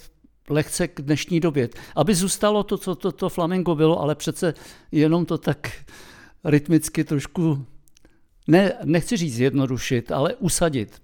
lehce 0.49 0.87
k 0.87 1.01
dnešní 1.01 1.39
době. 1.39 1.69
Aby 1.95 2.15
zůstalo 2.15 2.63
to, 2.63 2.77
co 2.77 2.95
to, 2.95 3.11
to 3.11 3.29
flamengo 3.29 3.75
bylo, 3.75 4.01
ale 4.01 4.15
přece 4.15 4.53
jenom 4.91 5.25
to 5.25 5.37
tak 5.37 5.71
rytmicky 6.43 7.03
trošku, 7.03 7.65
ne, 8.47 8.73
nechci 8.83 9.17
říct 9.17 9.37
jednodušit, 9.37 10.11
ale 10.11 10.35
usadit. 10.35 11.01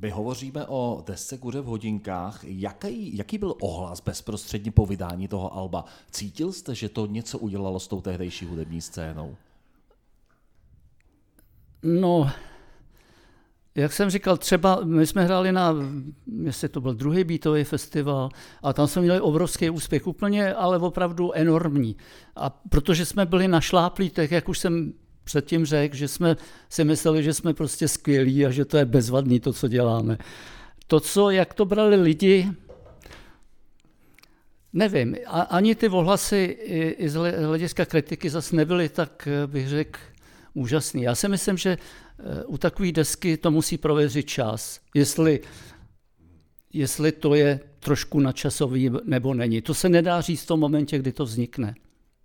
My 0.00 0.10
hovoříme 0.10 0.66
o 0.66 1.02
desce 1.06 1.38
Kuře 1.38 1.60
v 1.60 1.64
hodinkách. 1.64 2.40
Jaký, 2.44 3.16
jaký 3.16 3.38
byl 3.38 3.54
ohlas 3.60 4.00
bezprostředně 4.00 4.70
po 4.70 4.86
vydání 4.86 5.28
toho 5.28 5.54
alba? 5.54 5.84
Cítil 6.10 6.52
jste, 6.52 6.74
že 6.74 6.88
to 6.88 7.06
něco 7.06 7.38
udělalo 7.38 7.80
s 7.80 7.88
tou 7.88 8.00
tehdejší 8.00 8.46
hudební 8.46 8.80
scénou? 8.80 9.36
No, 11.82 12.30
jak 13.74 13.92
jsem 13.92 14.10
říkal, 14.10 14.36
třeba 14.36 14.80
my 14.84 15.06
jsme 15.06 15.24
hráli 15.24 15.52
na, 15.52 15.74
jestli 16.42 16.68
to 16.68 16.80
byl 16.80 16.94
druhý 16.94 17.24
beatový 17.24 17.64
festival, 17.64 18.28
a 18.62 18.72
tam 18.72 18.86
jsme 18.86 19.02
měli 19.02 19.20
obrovský 19.20 19.70
úspěch, 19.70 20.06
úplně, 20.06 20.54
ale 20.54 20.78
opravdu 20.78 21.32
enormní. 21.32 21.96
A 22.36 22.50
protože 22.50 23.06
jsme 23.06 23.26
byli 23.26 23.48
na 23.48 23.60
šláplí, 23.60 24.10
tak 24.10 24.30
jak 24.30 24.48
už 24.48 24.58
jsem 24.58 24.92
předtím 25.24 25.64
řekl, 25.66 25.96
že 25.96 26.08
jsme 26.08 26.36
si 26.68 26.84
mysleli, 26.84 27.22
že 27.22 27.34
jsme 27.34 27.54
prostě 27.54 27.88
skvělí 27.88 28.46
a 28.46 28.50
že 28.50 28.64
to 28.64 28.76
je 28.76 28.84
bezvadný 28.84 29.40
to, 29.40 29.52
co 29.52 29.68
děláme. 29.68 30.18
To, 30.86 31.00
co, 31.00 31.30
jak 31.30 31.54
to 31.54 31.64
brali 31.64 31.96
lidi, 31.96 32.52
nevím, 34.72 35.16
a, 35.26 35.40
ani 35.40 35.74
ty 35.74 35.88
ohlasy 35.88 36.58
i, 36.60 36.88
i 36.88 37.08
z 37.08 37.14
hlediska 37.46 37.84
kritiky 37.84 38.30
zase 38.30 38.56
nebyly 38.56 38.88
tak, 38.88 39.28
bych 39.46 39.68
řekl, 39.68 39.98
úžasný. 40.54 41.02
Já 41.02 41.14
si 41.14 41.28
myslím, 41.28 41.56
že 41.56 41.70
eh, 41.70 41.78
u 42.46 42.58
takové 42.58 42.92
desky 42.92 43.36
to 43.36 43.50
musí 43.50 43.78
prověřit 43.78 44.26
čas, 44.26 44.80
jestli, 44.94 45.40
jestli 46.72 47.12
to 47.12 47.34
je 47.34 47.60
trošku 47.78 48.20
načasový 48.20 48.90
nebo 49.04 49.34
není. 49.34 49.62
To 49.62 49.74
se 49.74 49.88
nedá 49.88 50.20
říct 50.20 50.42
v 50.42 50.46
tom 50.46 50.60
momentě, 50.60 50.98
kdy 50.98 51.12
to 51.12 51.24
vznikne. 51.24 51.74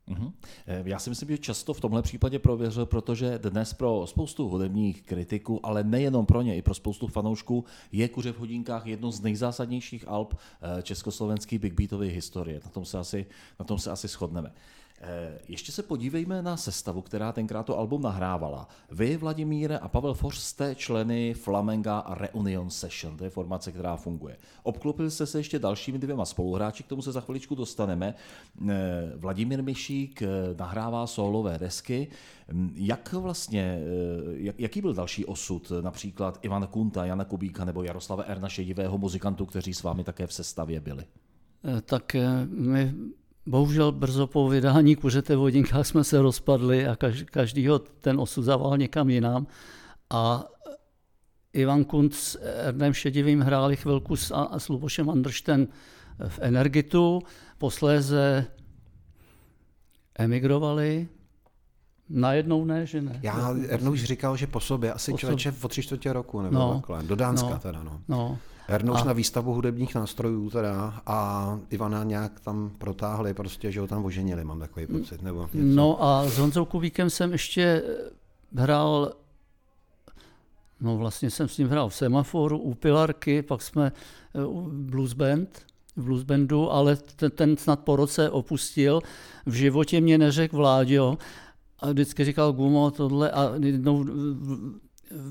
Mhm. 0.09 0.31
Eh, 0.67 0.83
já 0.85 0.99
si 0.99 1.09
myslím, 1.09 1.29
že 1.29 1.37
často 1.37 1.73
v 1.73 1.81
tomhle 1.81 2.01
případě 2.01 2.39
prověřil, 2.39 2.85
protože 2.85 3.39
dnes 3.39 3.73
pro 3.73 4.07
spoustu 4.07 4.49
hudebních 4.49 5.01
kritiků, 5.01 5.65
ale 5.65 5.83
nejenom 5.83 6.25
pro 6.25 6.41
ně, 6.41 6.57
i 6.57 6.61
pro 6.61 6.73
spoustu 6.73 7.07
fanoušků, 7.07 7.65
je 7.91 8.07
Kuře 8.09 8.31
v 8.31 8.39
hodinkách 8.39 8.85
jedno 8.85 9.11
z 9.11 9.21
nejzásadnějších 9.21 10.07
alb 10.07 10.33
eh, 10.33 10.81
československé 10.81 11.59
big 11.59 11.73
beatové 11.73 12.05
historie. 12.05 12.59
Na 12.63 12.69
tom 12.69 12.85
se 12.85 12.97
asi, 12.97 13.25
na 13.59 13.65
tom 13.65 13.79
se 13.79 13.91
asi 13.91 14.07
shodneme. 14.07 14.51
Eh, 15.01 15.39
ještě 15.47 15.71
se 15.71 15.83
podívejme 15.83 16.41
na 16.41 16.57
sestavu, 16.57 17.01
která 17.01 17.31
tenkrát 17.31 17.63
to 17.63 17.77
album 17.77 18.01
nahrávala. 18.01 18.67
Vy, 18.91 19.17
Vladimíre 19.17 19.77
a 19.77 19.87
Pavel 19.87 20.13
Foř 20.13 20.37
jste 20.37 20.75
členy 20.75 21.33
Flamenga 21.33 22.05
Reunion 22.07 22.69
Session, 22.69 23.17
to 23.17 23.23
je 23.23 23.29
formace, 23.29 23.71
která 23.71 23.95
funguje. 23.95 24.37
Obklopili 24.63 25.11
jste 25.11 25.25
se 25.25 25.39
ještě 25.39 25.59
dalšími 25.59 25.99
dvěma 25.99 26.25
spoluhráči, 26.25 26.83
k 26.83 26.87
tomu 26.87 27.01
se 27.01 27.11
za 27.11 27.21
chviličku 27.21 27.55
dostaneme. 27.55 28.15
Eh, 28.69 28.75
Vladimír 29.15 29.63
Mišík 29.63 30.21
eh, 30.21 30.27
nahrává 30.57 31.07
solové 31.07 31.57
desky. 31.57 32.07
Hm, 32.51 32.73
jak 32.75 33.13
vlastně, 33.13 33.79
jak, 34.33 34.59
jaký 34.59 34.81
byl 34.81 34.93
další 34.93 35.25
osud 35.25 35.71
například 35.81 36.39
Ivana 36.41 36.67
Kunta, 36.67 37.05
Jana 37.05 37.25
Kubíka 37.25 37.65
nebo 37.65 37.83
Jaroslava 37.83 38.23
Erna 38.23 38.49
Šedivého 38.49 38.97
muzikantů, 38.97 39.45
kteří 39.45 39.73
s 39.73 39.83
vámi 39.83 40.03
také 40.03 40.27
v 40.27 40.33
sestavě 40.33 40.79
byli? 40.79 41.05
Tak 41.85 42.15
my 42.45 42.93
Bohužel 43.45 43.91
brzo 43.91 44.27
po 44.27 44.49
vydání 44.49 44.95
Kuřete 44.95 45.35
v 45.35 45.39
hodinkách 45.39 45.87
jsme 45.87 46.03
se 46.03 46.21
rozpadli 46.21 46.87
a 46.87 46.97
každýho 47.31 47.79
ten 47.79 48.19
osud 48.19 48.43
zaval 48.43 48.77
někam 48.77 49.09
jinam. 49.09 49.47
A 50.09 50.45
Ivan 51.53 51.83
Kunt 51.83 52.15
s 52.15 52.39
Erdem 52.41 52.93
Šedivým 52.93 53.41
hráli 53.41 53.75
chvilku 53.75 54.15
s, 54.15 54.31
a 54.35 54.59
s 54.59 54.69
Lubošem 54.69 55.09
Andršten 55.09 55.67
v 56.27 56.39
Energitu, 56.41 57.21
posléze 57.57 58.45
emigrovali, 60.15 61.07
Najednou 62.09 62.65
ne, 62.65 62.85
že 62.85 63.01
ne. 63.01 63.19
Já 63.23 63.55
Erno 63.67 63.91
už 63.91 64.03
říkal, 64.03 64.37
že 64.37 64.47
po 64.47 64.59
sobě, 64.59 64.93
asi 64.93 65.11
po 65.11 65.17
člověče 65.17 65.53
o 65.61 65.67
tři 65.67 65.83
čtvrtě 65.83 66.13
roku, 66.13 66.41
nebo 66.41 66.55
no, 66.55 66.73
takhle. 66.73 67.03
Do 67.03 67.15
Dánska 67.15 67.49
no, 67.49 67.59
teda, 67.59 67.83
no. 67.83 68.01
no. 68.07 68.37
Ernouš 68.69 69.01
a... 69.01 69.05
na 69.05 69.13
výstavu 69.13 69.53
hudebních 69.53 69.95
nástrojů 69.95 70.49
teda 70.49 71.01
a 71.05 71.59
Ivana 71.69 72.03
nějak 72.03 72.39
tam 72.39 72.71
protáhli, 72.77 73.33
prostě, 73.33 73.71
že 73.71 73.79
ho 73.79 73.87
tam 73.87 74.05
oženili, 74.05 74.43
mám 74.43 74.59
takový 74.59 74.87
pocit. 74.87 75.21
Nebo 75.21 75.49
něco. 75.53 75.75
No 75.75 76.03
a 76.03 76.29
s 76.29 76.37
Honzou 76.37 76.65
Kubíkem 76.65 77.09
jsem 77.09 77.31
ještě 77.31 77.83
hrál 78.55 79.13
No 80.81 80.97
vlastně 80.97 81.29
jsem 81.29 81.47
s 81.47 81.57
ním 81.57 81.67
hrál 81.67 81.89
v 81.89 81.95
Semaforu, 81.95 82.57
u 82.57 82.73
Pilarky, 82.73 83.41
pak 83.41 83.61
jsme 83.61 83.91
eh, 84.35 84.45
u 84.45 84.69
Blues 84.71 85.13
Band, 85.13 85.65
v 85.95 86.03
Blues 86.03 86.23
Bandu, 86.23 86.71
ale 86.71 86.95
ten, 86.95 87.31
ten 87.31 87.57
snad 87.57 87.79
po 87.79 87.95
roce 87.95 88.29
opustil. 88.29 89.01
V 89.45 89.53
životě 89.53 90.01
mě 90.01 90.17
neřekl 90.17 90.57
Vláďo 90.57 91.17
a 91.79 91.91
vždycky 91.91 92.25
říkal 92.25 92.53
Gumo 92.53 92.91
tohle 92.91 93.31
a 93.31 93.51
jednou 93.63 94.05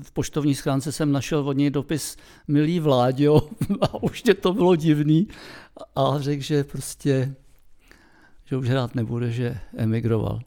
v 0.01 0.11
poštovní 0.11 0.55
schránce 0.55 0.91
jsem 0.91 1.11
našel 1.11 1.49
od 1.49 1.53
něj 1.53 1.69
dopis 1.69 2.17
Milý 2.47 2.79
Vláďo 2.79 3.41
a 3.81 4.03
už 4.03 4.21
tě 4.21 4.33
to 4.33 4.53
bylo 4.53 4.75
divný 4.75 5.27
a 5.95 6.19
řekl, 6.19 6.43
že 6.43 6.63
prostě 6.63 7.35
že 8.45 8.57
už 8.57 8.69
hrát 8.69 8.95
nebude, 8.95 9.31
že 9.31 9.59
emigroval. 9.77 10.39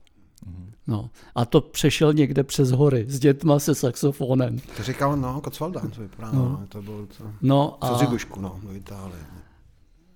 No. 0.86 1.10
A 1.34 1.44
to 1.44 1.60
přešel 1.60 2.12
někde 2.12 2.44
přes 2.44 2.70
hory 2.70 3.04
s 3.08 3.18
dětma 3.18 3.58
se 3.58 3.74
saxofonem. 3.74 4.58
To 4.76 4.82
říkal, 4.82 5.16
no, 5.16 5.40
Kocvalda, 5.40 5.80
to 5.80 6.00
vypadá, 6.00 6.32
no. 6.32 6.48
no. 6.48 6.66
to 6.68 6.82
bylo 6.82 7.06
to. 7.06 7.24
No 7.42 7.78
a... 7.80 7.98
Zibušku, 7.98 8.40
no, 8.40 8.60
do 8.62 8.72
Itálie. 8.72 9.26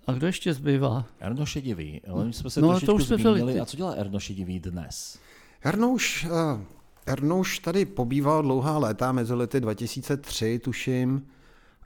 A 0.06 0.12
kdo 0.12 0.26
ještě 0.26 0.54
zbývá? 0.54 1.04
Erno 1.20 1.46
Šedivý, 1.46 2.00
ale 2.11 2.25
my 2.25 2.32
jsme 2.32 2.50
se 2.50 2.61
no, 2.61 2.68
trošičku 2.68 2.87
to 2.87 2.94
už 2.94 3.05
jsme 3.05 3.18
zmínili. 3.18 3.61
A 3.61 3.64
co 3.64 3.76
dělá 3.76 3.92
Erno 3.92 4.20
Šedivý 4.20 4.61
dnes? 4.61 5.18
Ernouš, 5.62 6.26
uh, 6.31 6.61
Ernouš 7.07 7.59
tady 7.59 7.85
pobýval 7.85 8.42
dlouhá 8.42 8.79
léta, 8.79 9.12
mezi 9.12 9.35
lety 9.35 9.61
2003, 9.61 10.59
tuším, 10.59 11.27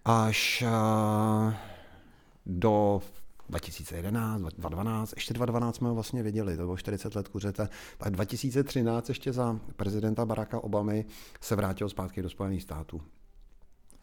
až 0.04 0.64
uh, 0.66 1.52
do 2.46 3.02
2011, 3.48 4.40
2012, 4.40 5.12
ještě 5.16 5.34
2012 5.34 5.76
jsme 5.76 5.88
ho 5.88 5.94
vlastně 5.94 6.22
viděli, 6.22 6.56
to 6.56 6.62
bylo 6.62 6.76
40 6.76 7.14
let 7.14 7.28
kuřete. 7.28 7.68
Tak 7.98 8.12
2013 8.12 9.08
ještě 9.08 9.32
za 9.32 9.60
prezidenta 9.76 10.26
Baracka 10.26 10.64
Obamy 10.64 11.04
se 11.40 11.56
vrátil 11.56 11.88
zpátky 11.88 12.22
do 12.22 12.30
Spojených 12.30 12.62
států. 12.62 13.02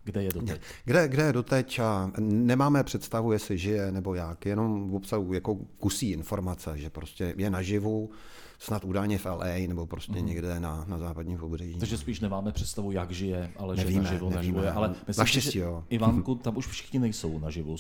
Kde 0.04 0.24
je 0.24 0.30
doteď? 0.34 0.62
Kde, 0.86 1.08
kde 1.08 1.24
je 1.24 1.34
doteď 1.34 1.80
a 1.80 2.12
nemáme 2.20 2.84
představu, 2.84 3.32
jestli 3.32 3.58
žije 3.58 3.92
nebo 3.92 4.16
jak, 4.16 4.46
jenom 4.46 4.90
v 4.90 4.96
obsahu 4.96 5.34
jako 5.34 5.56
kusí 5.56 6.12
informace, 6.12 6.78
že 6.78 6.90
prostě 6.90 7.34
je 7.38 7.50
naživu, 7.50 8.10
snad 8.60 8.86
údajně 8.86 9.18
v 9.18 9.26
LA 9.26 9.68
nebo 9.68 9.86
prostě 9.86 10.20
mm. 10.20 10.26
někde 10.26 10.60
na, 10.60 10.86
na 10.88 10.98
západním 10.98 11.38
pobřeží. 11.38 11.76
Takže 11.76 11.98
spíš 11.98 12.20
nemáme 12.20 12.52
představu, 12.52 12.92
jak 12.92 13.12
žije, 13.12 13.52
ale 13.58 13.76
nevíme, 13.76 13.94
že 13.94 14.00
naživu 14.00 14.30
nevíme, 14.30 14.40
neživuje. 14.40 14.72
Ale 14.72 14.96
myslím, 15.08 15.22
Naštěstí, 15.22 15.58
jo. 15.58 15.84
Ivanku, 15.90 16.36
tam 16.36 16.58
už 16.58 16.68
všichni 16.68 17.00
nejsou 17.00 17.40
naživu. 17.40 17.76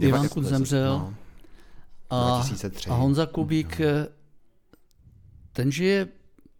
Ivanku 0.00 0.42
zemřel. 0.42 0.98
No. 0.98 1.14
A, 2.10 2.34
2003. 2.34 2.90
a 2.90 2.94
Honza 2.94 3.26
Kubík, 3.26 3.78
no. 3.78 3.86
ten 5.52 5.72
žije 5.72 6.08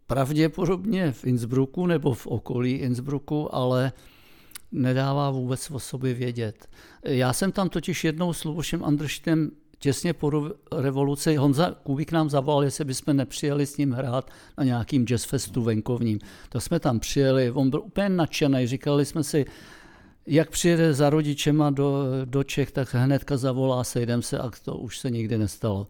pravděpodobně 0.07 1.11
v 1.11 1.23
Innsbrucku 1.25 1.87
nebo 1.87 2.13
v 2.13 2.27
okolí 2.27 2.71
Innsbrucku, 2.71 3.55
ale 3.55 3.91
nedává 4.71 5.31
vůbec 5.31 5.71
o 5.71 5.79
sobě 5.79 6.13
vědět. 6.13 6.67
Já 7.03 7.33
jsem 7.33 7.51
tam 7.51 7.69
totiž 7.69 8.03
jednou 8.03 8.33
s 8.33 8.43
Lubošem 8.43 8.83
Andrštem 8.83 9.51
těsně 9.83 10.13
po 10.13 10.51
revoluci 10.71 11.35
Honza 11.35 11.71
Kubík 11.83 12.11
nám 12.11 12.29
zavolal, 12.29 12.63
jestli 12.63 12.85
bychom 12.85 13.15
nepřijeli 13.15 13.65
s 13.65 13.77
ním 13.77 13.91
hrát 13.91 14.31
na 14.57 14.63
nějakým 14.63 15.05
jazzfestu 15.05 15.61
venkovním. 15.61 16.19
To 16.49 16.61
jsme 16.61 16.79
tam 16.79 16.99
přijeli, 16.99 17.51
on 17.51 17.69
byl 17.69 17.81
úplně 17.81 18.09
nadšený, 18.09 18.67
říkali 18.67 19.05
jsme 19.05 19.23
si, 19.23 19.45
jak 20.27 20.49
přijede 20.49 20.93
za 20.93 21.09
rodičema 21.09 21.69
do, 21.69 22.03
do 22.25 22.43
Čech, 22.43 22.71
tak 22.71 22.93
hnedka 22.93 23.37
zavolá, 23.37 23.83
sejdem 23.83 24.21
se 24.21 24.39
a 24.39 24.51
to 24.63 24.77
už 24.77 24.99
se 24.99 25.11
nikdy 25.11 25.37
nestalo. 25.37 25.87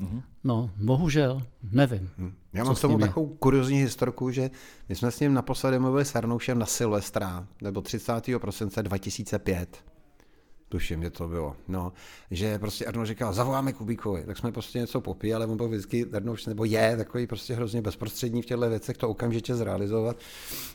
Mm-hmm. 0.00 0.22
No, 0.44 0.70
bohužel, 0.76 1.42
nevím. 1.72 2.10
Mm. 2.18 2.34
Já 2.52 2.64
mám 2.64 2.74
k 2.74 2.80
tomu 2.80 2.98
takovou 2.98 3.26
kuriozní 3.26 3.78
historku, 3.78 4.30
že 4.30 4.50
my 4.88 4.94
jsme 4.94 5.10
s 5.10 5.20
ním 5.20 5.34
naposledy 5.34 5.78
mluvili 5.78 6.04
s 6.04 6.16
Arnoušem 6.16 6.58
na 6.58 6.66
Silvestra, 6.66 7.46
nebo 7.62 7.80
30. 7.80 8.12
prosince 8.40 8.82
2005 8.82 9.97
tuším, 10.68 11.02
že 11.02 11.10
to 11.10 11.28
bylo, 11.28 11.56
no, 11.68 11.92
že 12.30 12.58
prostě 12.58 12.86
Arno 12.86 13.06
říkal, 13.06 13.32
zavoláme 13.32 13.72
Kubíkovi, 13.72 14.24
tak 14.26 14.38
jsme 14.38 14.52
prostě 14.52 14.78
něco 14.78 15.00
popíjali, 15.00 15.44
ale 15.44 15.52
on 15.52 15.56
byl 15.56 15.68
vždycky, 15.68 16.06
Arno 16.12 16.34
nebo 16.46 16.64
je 16.64 16.96
takový 16.96 17.26
prostě 17.26 17.54
hrozně 17.54 17.82
bezprostřední 17.82 18.42
v 18.42 18.46
těchto 18.46 18.70
věcech, 18.70 18.96
to 18.96 19.08
okamžitě 19.08 19.54
zrealizovat. 19.54 20.16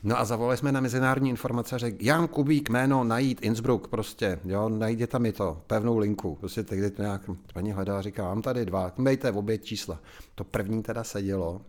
No 0.03 0.19
a 0.19 0.25
zavolali 0.25 0.58
jsme 0.58 0.71
na 0.71 0.79
mezinárodní 0.79 1.29
informace, 1.29 1.79
řekl, 1.79 1.97
Jan 1.99 2.27
Kubík, 2.27 2.69
jméno, 2.69 3.03
najít 3.03 3.41
Innsbruck, 3.41 3.88
prostě, 3.88 4.39
jo, 4.45 4.69
najděte 4.69 5.12
tam 5.12 5.21
mi 5.21 5.32
to, 5.32 5.62
pevnou 5.67 5.97
linku, 5.97 6.36
prostě 6.36 6.63
tehdy 6.63 6.91
to 6.91 7.01
nějak 7.01 7.21
paní 7.53 7.71
hledá, 7.71 8.01
říká, 8.01 8.23
mám 8.23 8.41
tady 8.41 8.65
dva, 8.65 8.91
mějte 8.97 9.32
v 9.32 9.38
obě 9.38 9.58
čísla. 9.58 9.99
To 10.36 10.43
první 10.43 10.84
teda 10.84 11.03
sedělo, 11.03 11.62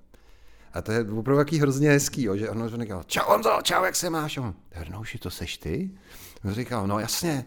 a 0.73 0.83
to 0.83 0.93
je 0.93 1.01
opravdu 1.01 1.39
jaký 1.39 1.59
hrozně 1.59 1.91
hezký, 1.91 2.23
jo, 2.23 2.37
že 2.37 2.49
Arno 2.49 2.69
říkal, 2.69 3.03
čau 3.07 3.23
Honzo, 3.27 3.59
čau, 3.63 3.85
jak 3.85 3.97
se 3.97 4.11
máš? 4.11 4.39
Arnouši, 4.75 5.19
to 5.19 5.31
seš 5.31 5.59
ty? 5.59 5.91
On 6.45 6.53
říkal, 6.53 6.87
no 6.87 6.99
jasně, 6.99 7.45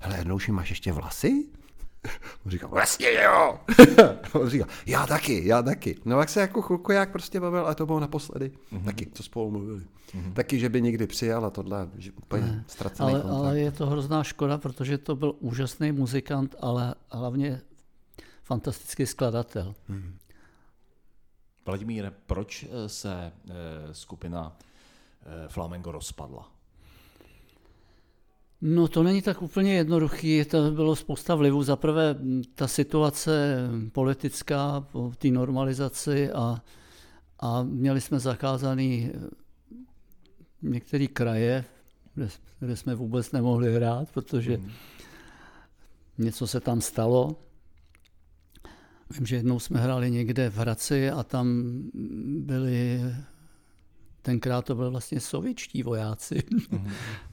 hele, 0.00 0.18
Ernouši, 0.18 0.52
máš 0.52 0.70
ještě 0.70 0.92
vlasy? 0.92 1.48
On 2.46 2.50
říkal, 2.50 2.68
vlastně 2.70 3.12
jo. 3.12 3.60
On 4.40 4.48
říkal, 4.48 4.68
já 4.86 5.06
taky, 5.06 5.46
já 5.48 5.62
taky. 5.62 5.96
No 6.04 6.20
jak 6.20 6.28
se 6.28 6.40
jako 6.40 6.62
chvilku 6.62 6.92
jak 6.92 7.12
prostě 7.12 7.40
bavil, 7.40 7.66
ale 7.66 7.74
to 7.74 7.86
bylo 7.86 8.00
naposledy. 8.00 8.52
Mm-hmm. 8.72 8.84
Taky, 8.84 9.06
co 9.14 9.22
spolu 9.22 9.50
mluvili. 9.50 9.80
Mm-hmm. 9.80 10.32
Taky, 10.32 10.58
že 10.58 10.68
by 10.68 10.82
někdy 10.82 11.06
přijal 11.06 11.44
a 11.44 11.50
tohle, 11.50 11.88
že 11.98 12.12
úplně 12.12 12.42
ne. 12.42 12.64
ztracený 12.66 13.14
ale, 13.14 13.22
ale 13.22 13.60
je 13.60 13.72
to 13.72 13.86
hrozná 13.86 14.24
škoda, 14.24 14.58
protože 14.58 14.98
to 14.98 15.16
byl 15.16 15.34
úžasný 15.38 15.92
muzikant, 15.92 16.54
ale 16.60 16.94
hlavně 17.10 17.60
fantastický 18.42 19.06
skladatel. 19.06 19.74
Mm-hmm. 19.90 20.12
Vladimíre, 21.66 22.12
proč 22.26 22.62
eh, 22.64 22.88
se 22.88 23.32
eh, 23.48 23.52
skupina 23.94 24.56
eh, 25.22 25.48
Flamengo 25.48 25.92
rozpadla? 25.92 26.50
No 28.62 28.88
to 28.88 29.02
není 29.02 29.22
tak 29.22 29.42
úplně 29.42 29.74
jednoduchý, 29.74 30.44
to 30.44 30.70
bylo 30.70 30.96
spousta 30.96 31.34
vlivů. 31.34 31.62
Za 31.62 31.76
prvé 31.76 32.16
ta 32.54 32.68
situace 32.68 33.56
politická 33.92 34.80
po 34.80 35.12
té 35.18 35.28
normalizaci 35.28 36.30
a, 36.30 36.62
a 37.40 37.62
měli 37.62 38.00
jsme 38.00 38.18
zakázaný 38.20 39.12
některé 40.62 41.06
kraje, 41.06 41.64
kde, 42.14 42.28
kde 42.60 42.76
jsme 42.76 42.94
vůbec 42.94 43.32
nemohli 43.32 43.74
hrát, 43.74 44.12
protože 44.12 44.56
hmm. 44.56 44.70
něco 46.18 46.46
se 46.46 46.60
tam 46.60 46.80
stalo. 46.80 47.36
Vím, 49.10 49.26
že 49.26 49.36
jednou 49.36 49.58
jsme 49.58 49.80
hráli 49.80 50.10
někde 50.10 50.50
v 50.50 50.56
Hradci 50.56 51.10
a 51.10 51.22
tam 51.22 51.74
byly 52.38 53.00
tenkrát 54.22 54.64
to 54.64 54.74
byly 54.74 54.90
vlastně 54.90 55.20
sovětští 55.20 55.82
vojáci. 55.82 56.42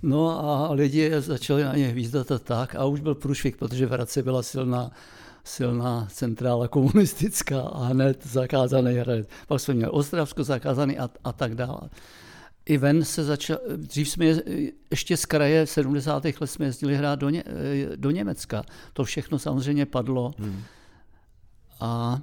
No 0.04 0.46
a 0.46 0.74
lidi 0.74 1.12
začali 1.18 1.64
na 1.64 1.76
ně 1.76 1.88
hvízdat 1.88 2.32
a 2.32 2.40
tak 2.40 2.76
a 2.76 2.86
už 2.86 3.00
byl 3.00 3.16
průšvih, 3.16 3.58
protože 3.58 3.86
v 3.86 3.92
Hradci 3.92 4.24
byla 4.24 4.44
silná 4.44 4.92
silná 5.48 6.08
centrála 6.12 6.68
komunistická 6.68 7.62
a 7.62 7.84
hned 7.84 8.28
zakázaný 8.28 8.94
hrad. 8.94 9.26
Pak 9.48 9.60
jsme 9.60 9.74
měli 9.74 9.92
Ostravsko 9.92 10.44
zakázaný 10.44 10.98
a, 10.98 11.10
a 11.24 11.34
tak 11.34 11.56
dále. 11.56 11.90
I 12.66 12.78
ven 12.78 13.06
se 13.06 13.24
začal, 13.24 13.58
dřív 13.76 14.10
jsme 14.10 14.26
ještě 14.92 15.18
z 15.18 15.26
kraje 15.26 15.66
v 15.66 15.70
70. 15.70 16.24
let 16.26 16.48
jsme 16.48 16.66
jezdili 16.66 16.96
hrát 16.96 17.20
do, 17.20 17.30
Ně, 17.30 17.44
do 17.96 18.12
Německa. 18.12 18.64
To 18.94 19.04
všechno 19.04 19.40
samozřejmě 19.40 19.86
padlo. 19.86 20.34
Hmm. 20.38 20.64
A, 21.80 22.22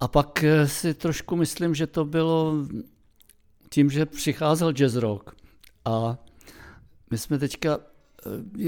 a 0.00 0.08
pak 0.08 0.44
si 0.66 0.94
trošku 0.94 1.36
myslím, 1.36 1.74
že 1.74 1.86
to 1.86 2.04
bylo 2.04 2.54
tím, 3.70 3.90
že 3.90 4.06
přicházel 4.06 4.72
jazz 4.72 4.94
rock. 4.94 5.36
A 5.84 6.18
my 7.10 7.18
jsme 7.18 7.38
teďka 7.38 7.78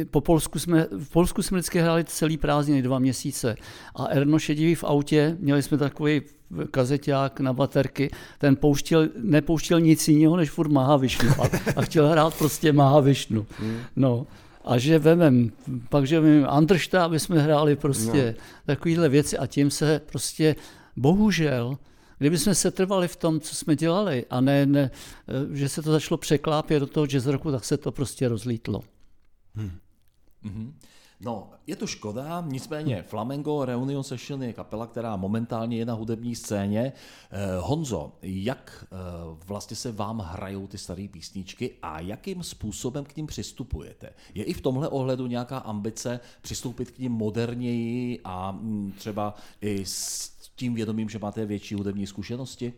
Eh, 0.00 0.04
po 0.04 0.20
Polsku 0.20 0.58
jsme, 0.58 0.86
v 0.90 1.08
Polsku 1.08 1.42
jsme 1.42 1.58
vždycky 1.58 1.80
hráli 1.80 2.04
celý 2.04 2.36
prázdniny, 2.36 2.82
dva 2.82 2.98
měsíce. 2.98 3.54
A 3.94 4.06
Erno 4.06 4.38
šedivý 4.38 4.74
v 4.74 4.84
autě, 4.84 5.36
měli 5.40 5.62
jsme 5.62 5.78
takový 5.78 6.22
kazeťák 6.70 7.40
na 7.40 7.52
baterky, 7.52 8.10
ten 8.38 8.56
pouštěl, 8.56 9.08
nepouštěl 9.22 9.80
nic 9.80 10.08
jiného, 10.08 10.36
než 10.36 10.50
furt 10.50 10.68
Mahavišnu. 10.68 11.30
A, 11.30 11.48
a 11.76 11.82
chtěl 11.82 12.08
hrát 12.08 12.38
prostě 12.38 12.72
Mahavišnu. 12.72 13.46
Hmm. 13.58 13.78
No. 13.96 14.26
A 14.64 14.78
že 14.78 14.98
vemem, 14.98 15.50
pak 15.88 16.06
že 16.06 16.20
vemem 16.20 16.46
Andršta, 16.48 17.04
aby 17.04 17.20
jsme 17.20 17.38
hráli 17.38 17.76
prostě 17.76 18.34
no. 18.38 18.44
takovéhle 18.66 19.08
věci 19.08 19.38
a 19.38 19.46
tím 19.46 19.70
se 19.70 20.00
prostě, 20.10 20.56
bohužel, 20.96 21.78
Kdyby 22.20 22.38
jsme 22.38 22.54
se 22.54 22.70
trvali 22.70 23.08
v 23.08 23.16
tom, 23.16 23.40
co 23.40 23.54
jsme 23.54 23.76
dělali, 23.76 24.26
a 24.30 24.40
ne, 24.40 24.66
ne 24.66 24.90
eh, 25.28 25.56
že 25.56 25.68
se 25.68 25.82
to 25.82 25.90
začalo 25.90 26.18
překlápět 26.18 26.80
do 26.80 26.86
toho 26.86 27.06
jazz 27.06 27.26
roku, 27.26 27.50
tak 27.50 27.64
se 27.64 27.76
to 27.76 27.92
prostě 27.92 28.28
rozlítlo. 28.28 28.80
Hmm. 29.54 29.70
Mm-hmm. 30.44 30.72
No, 31.20 31.50
je 31.66 31.76
to 31.76 31.86
škoda, 31.86 32.44
nicméně 32.46 33.02
Flamengo 33.02 33.64
Reunion 33.64 34.02
Session 34.02 34.42
je 34.42 34.52
kapela, 34.52 34.86
která 34.86 35.16
momentálně 35.16 35.76
je 35.76 35.86
na 35.86 35.94
hudební 35.94 36.34
scéně. 36.36 36.92
Eh, 37.30 37.38
Honzo, 37.58 38.12
jak 38.22 38.84
eh, 38.84 38.96
vlastně 39.46 39.76
se 39.76 39.92
vám 39.92 40.18
hrajou 40.18 40.66
ty 40.66 40.78
staré 40.78 41.08
písničky 41.12 41.74
a 41.82 42.00
jakým 42.00 42.42
způsobem 42.42 43.04
k 43.04 43.16
ním 43.16 43.26
přistupujete? 43.26 44.12
Je 44.34 44.44
i 44.44 44.52
v 44.52 44.60
tomhle 44.60 44.88
ohledu 44.88 45.26
nějaká 45.26 45.58
ambice 45.58 46.20
přistoupit 46.42 46.90
k 46.90 46.98
ním 46.98 47.12
moderněji 47.12 48.20
a 48.24 48.52
mm, 48.52 48.92
třeba 48.98 49.34
i 49.60 49.84
s 49.86 50.39
tím 50.60 50.74
vědomím, 50.74 51.08
že 51.08 51.18
máte 51.18 51.46
větší 51.46 51.74
hudební 51.74 52.06
zkušenosti? 52.06 52.72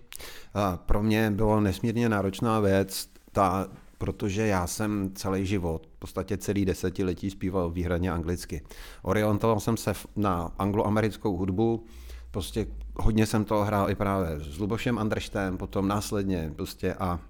Pro 0.87 1.03
mě 1.03 1.31
bylo 1.31 1.61
nesmírně 1.61 2.09
náročná 2.09 2.61
věc 2.61 3.09
ta 3.33 3.69
protože 3.99 4.47
já 4.47 4.67
jsem 4.67 5.11
celý 5.15 5.47
život, 5.47 5.87
v 5.87 5.99
podstatě 5.99 6.37
celý 6.37 6.65
desetiletí 6.65 7.31
zpíval 7.31 7.71
výhradně 7.71 8.13
anglicky. 8.13 8.63
Orientoval 9.03 9.61
jsem 9.61 9.77
se 9.77 9.95
na 10.17 10.51
angloamerickou 10.59 11.37
hudbu, 11.37 11.85
prostě 12.31 12.67
hodně 12.97 13.27
jsem 13.27 13.45
to 13.45 13.65
hrál 13.65 13.91
i 13.91 13.95
právě 13.95 14.41
s 14.41 14.59
Lubošem 14.59 14.99
Andrštem, 14.99 15.59
potom 15.59 15.89
následně 15.89 16.53
prostě 16.57 16.95
a 16.95 17.21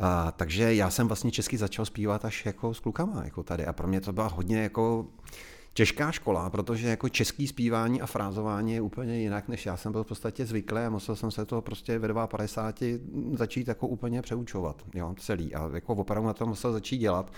a, 0.00 0.32
takže 0.36 0.74
já 0.74 0.90
jsem 0.90 1.08
vlastně 1.08 1.30
česky 1.30 1.56
začal 1.56 1.84
zpívat 1.84 2.24
až 2.24 2.46
jako 2.46 2.74
s 2.74 2.80
klukama 2.80 3.24
jako 3.24 3.42
tady 3.42 3.66
a 3.66 3.72
pro 3.72 3.88
mě 3.88 4.00
to 4.00 4.12
byla 4.12 4.26
hodně 4.26 4.62
jako 4.62 5.06
těžká 5.74 6.12
škola, 6.12 6.50
protože 6.50 6.88
jako 6.88 7.08
český 7.08 7.46
zpívání 7.46 8.00
a 8.00 8.06
frázování 8.06 8.72
je 8.72 8.80
úplně 8.80 9.20
jinak, 9.20 9.48
než 9.48 9.66
já 9.66 9.76
jsem 9.76 9.92
byl 9.92 10.04
v 10.04 10.06
podstatě 10.06 10.46
zvyklý 10.46 10.78
a 10.78 10.90
musel 10.90 11.16
jsem 11.16 11.30
se 11.30 11.44
to 11.44 11.62
prostě 11.62 11.98
ve 11.98 12.08
52 12.26 13.36
začít 13.36 13.68
jako 13.68 13.88
úplně 13.88 14.22
přeučovat, 14.22 14.82
jo, 14.94 15.14
celý 15.18 15.54
a 15.54 15.70
jako 15.74 15.94
opravdu 15.94 16.26
na 16.26 16.32
to 16.32 16.46
musel 16.46 16.72
začít 16.72 16.98
dělat. 16.98 17.32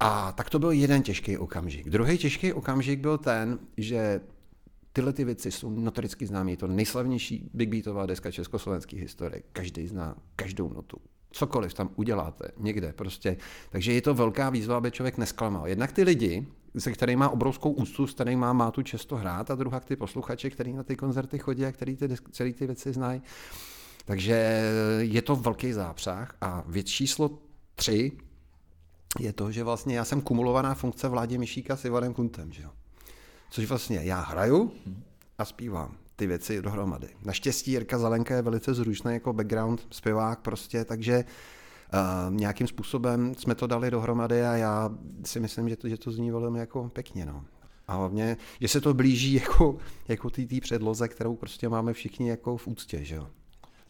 A 0.00 0.32
tak 0.32 0.50
to 0.50 0.58
byl 0.58 0.70
jeden 0.70 1.02
těžký 1.02 1.38
okamžik. 1.38 1.90
Druhý 1.90 2.18
těžký 2.18 2.52
okamžik 2.52 3.00
byl 3.00 3.18
ten, 3.18 3.58
že 3.76 4.20
tyhle 4.92 5.12
ty 5.12 5.24
věci 5.24 5.50
jsou 5.50 5.70
notoricky 5.70 6.26
známé. 6.26 6.50
Je 6.50 6.56
to 6.56 6.66
nejslavnější 6.66 7.50
big 7.54 7.68
beatová 7.68 8.06
deska 8.06 8.30
československé 8.30 8.96
historie. 8.96 9.42
Každý 9.52 9.86
zná 9.86 10.16
každou 10.36 10.72
notu. 10.72 10.96
Cokoliv 11.30 11.74
tam 11.74 11.90
uděláte, 11.96 12.48
někde 12.58 12.92
prostě. 12.92 13.36
Takže 13.70 13.92
je 13.92 14.02
to 14.02 14.14
velká 14.14 14.50
výzva, 14.50 14.76
aby 14.76 14.90
člověk 14.90 15.18
nesklamal. 15.18 15.68
Jednak 15.68 15.92
ty 15.92 16.02
lidi, 16.02 16.46
se 16.78 16.92
kterým 16.92 17.18
má 17.18 17.28
obrovskou 17.28 17.70
úctu, 17.70 18.06
s 18.06 18.14
kterým 18.14 18.38
má, 18.38 18.52
má 18.52 18.70
tu 18.70 18.82
často 18.82 19.16
hrát 19.16 19.50
a 19.50 19.54
druhá 19.54 19.80
ty 19.80 19.96
posluchače, 19.96 20.50
který 20.50 20.72
na 20.72 20.82
ty 20.82 20.96
koncerty 20.96 21.38
chodí 21.38 21.66
a 21.66 21.72
který 21.72 21.96
ty, 21.96 22.08
celý 22.30 22.52
ty 22.52 22.66
věci 22.66 22.92
znají. 22.92 23.22
Takže 24.04 24.62
je 24.98 25.22
to 25.22 25.36
velký 25.36 25.72
zápřah 25.72 26.34
a 26.40 26.64
věc 26.66 26.86
číslo 26.86 27.38
tři 27.74 28.12
je 29.18 29.32
to, 29.32 29.52
že 29.52 29.64
vlastně 29.64 29.96
já 29.96 30.04
jsem 30.04 30.20
kumulovaná 30.20 30.74
funkce 30.74 31.08
vládě 31.08 31.38
Myšíka 31.38 31.76
s 31.76 31.84
Ivanem 31.84 32.14
Kuntem, 32.14 32.52
že 32.52 32.62
jo? 32.62 32.70
Což 33.50 33.64
vlastně 33.64 34.00
já 34.02 34.20
hraju 34.20 34.72
a 35.38 35.44
zpívám 35.44 35.96
ty 36.16 36.26
věci 36.26 36.62
dohromady. 36.62 37.08
Naštěstí 37.24 37.70
Jirka 37.70 37.98
Zalenka 37.98 38.34
je 38.34 38.42
velice 38.42 38.74
zručný 38.74 39.12
jako 39.12 39.32
background 39.32 39.86
zpěvák 39.90 40.40
prostě, 40.40 40.84
takže 40.84 41.24
Uh, 41.94 42.34
nějakým 42.34 42.66
způsobem 42.66 43.34
jsme 43.34 43.54
to 43.54 43.66
dali 43.66 43.90
dohromady 43.90 44.42
a 44.42 44.56
já 44.56 44.90
si 45.24 45.40
myslím, 45.40 45.68
že 45.68 45.76
to, 45.76 45.88
že 45.88 45.96
to 45.96 46.10
zní 46.10 46.30
velmi 46.30 46.58
jako 46.58 46.88
pěkně. 46.88 47.26
No. 47.26 47.44
A 47.88 47.94
hlavně, 47.94 48.36
že 48.60 48.68
se 48.68 48.80
to 48.80 48.94
blíží 48.94 49.32
jako, 49.42 49.76
jako 50.08 50.30
té 50.30 50.42
předloze, 50.60 51.08
kterou 51.08 51.36
prostě 51.36 51.68
máme 51.68 51.92
všichni 51.92 52.28
jako 52.28 52.56
v 52.56 52.66
úctě. 52.66 53.04
Že 53.04 53.14
jo? 53.14 53.28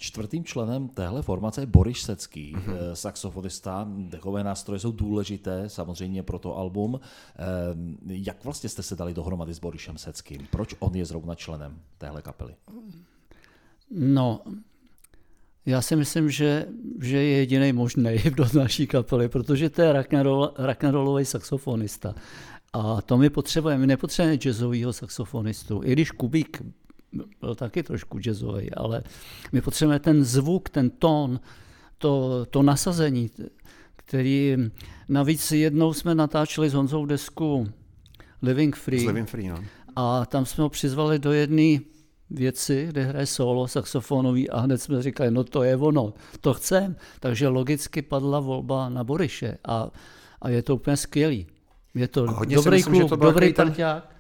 Čtvrtým 0.03 0.45
členem 0.45 0.89
téhle 0.89 1.23
formace 1.23 1.63
je 1.63 1.67
Boris 1.67 2.01
Secký, 2.01 2.57
mm-hmm. 2.57 2.93
saxofonista. 2.93 3.89
Dechové 3.89 4.45
nástroje 4.45 4.81
jsou 4.81 4.93
důležité 4.93 5.69
samozřejmě 5.69 6.23
pro 6.23 6.39
to 6.39 6.57
album. 6.57 7.01
Eh, 7.01 7.45
jak 8.07 8.45
vlastně 8.45 8.69
jste 8.69 8.83
se 8.83 8.97
dali 8.97 9.15
dohromady 9.15 9.55
s 9.55 9.59
Borisem 9.59 9.99
Seckým? 9.99 10.47
Proč 10.51 10.75
on 10.79 10.95
je 10.95 11.05
zrovna 11.05 11.35
členem 11.35 11.79
téhle 11.99 12.23
kapely? 12.23 12.55
No, 13.91 14.41
já 15.67 15.83
si 15.83 15.97
myslím, 15.97 16.31
že, 16.31 16.67
že 17.01 17.17
je 17.17 17.37
jediný 17.37 17.73
možný 17.73 18.17
do 18.37 18.47
naší 18.55 18.87
kapely, 18.87 19.29
protože 19.29 19.71
to 19.71 19.83
je 19.83 19.93
rock'n'rollový 20.57 21.25
saxofonista. 21.25 22.15
A 22.73 23.03
to 23.03 23.19
my 23.19 23.31
potřebujeme. 23.31 23.81
My 23.81 23.87
nepotřebujeme 23.87 24.39
jazzového 24.39 24.93
saxofonistu. 24.93 25.81
I 25.85 25.93
když 25.93 26.11
Kubík 26.11 26.63
byl 27.41 27.55
taky 27.55 27.83
trošku 27.83 28.19
jazzový, 28.19 28.71
ale 28.71 29.03
my 29.53 29.61
potřebujeme 29.61 29.99
ten 29.99 30.25
zvuk, 30.25 30.69
ten 30.69 30.91
tón, 30.91 31.41
to, 31.99 32.47
to 32.51 32.63
nasazení, 32.63 33.31
který 33.97 34.57
navíc 35.09 35.53
jednou 35.53 35.93
jsme 35.93 36.15
natáčeli 36.15 36.71
s 36.71 36.75
Honzou 36.75 37.07
desku 37.07 37.69
Living 38.43 38.77
Free. 38.77 39.07
Living 39.07 39.29
Free 39.29 39.49
no. 39.49 39.65
A 39.97 40.27
tam 40.27 40.47
jsme 40.47 40.63
ho 40.63 40.69
přizvali 40.69 41.19
do 41.19 41.33
jedné 41.33 41.79
věci, 42.35 42.87
kde 42.91 43.05
hraje 43.05 43.27
solo 43.27 43.69
saxofonový 43.69 44.51
a 44.51 44.61
hned 44.61 44.83
jsme 44.83 45.03
říkali, 45.03 45.31
no 45.31 45.45
to 45.45 45.63
je 45.63 45.77
ono, 45.77 46.15
to 46.41 46.55
chcem. 46.55 46.97
Takže 47.21 47.49
logicky 47.49 48.03
padla 48.03 48.41
volba 48.41 48.89
na 48.89 49.05
Boriše 49.05 49.59
a, 49.65 49.91
a 50.43 50.49
je 50.49 50.63
to 50.63 50.75
úplně 50.75 50.97
skvělý. 50.97 51.47
Je 51.95 52.09
to 52.09 52.27
dobrý 52.27 52.77
myslím, 52.77 53.09
klub, 53.09 53.21
dobrý 53.21 53.53
trťák 53.53 54.13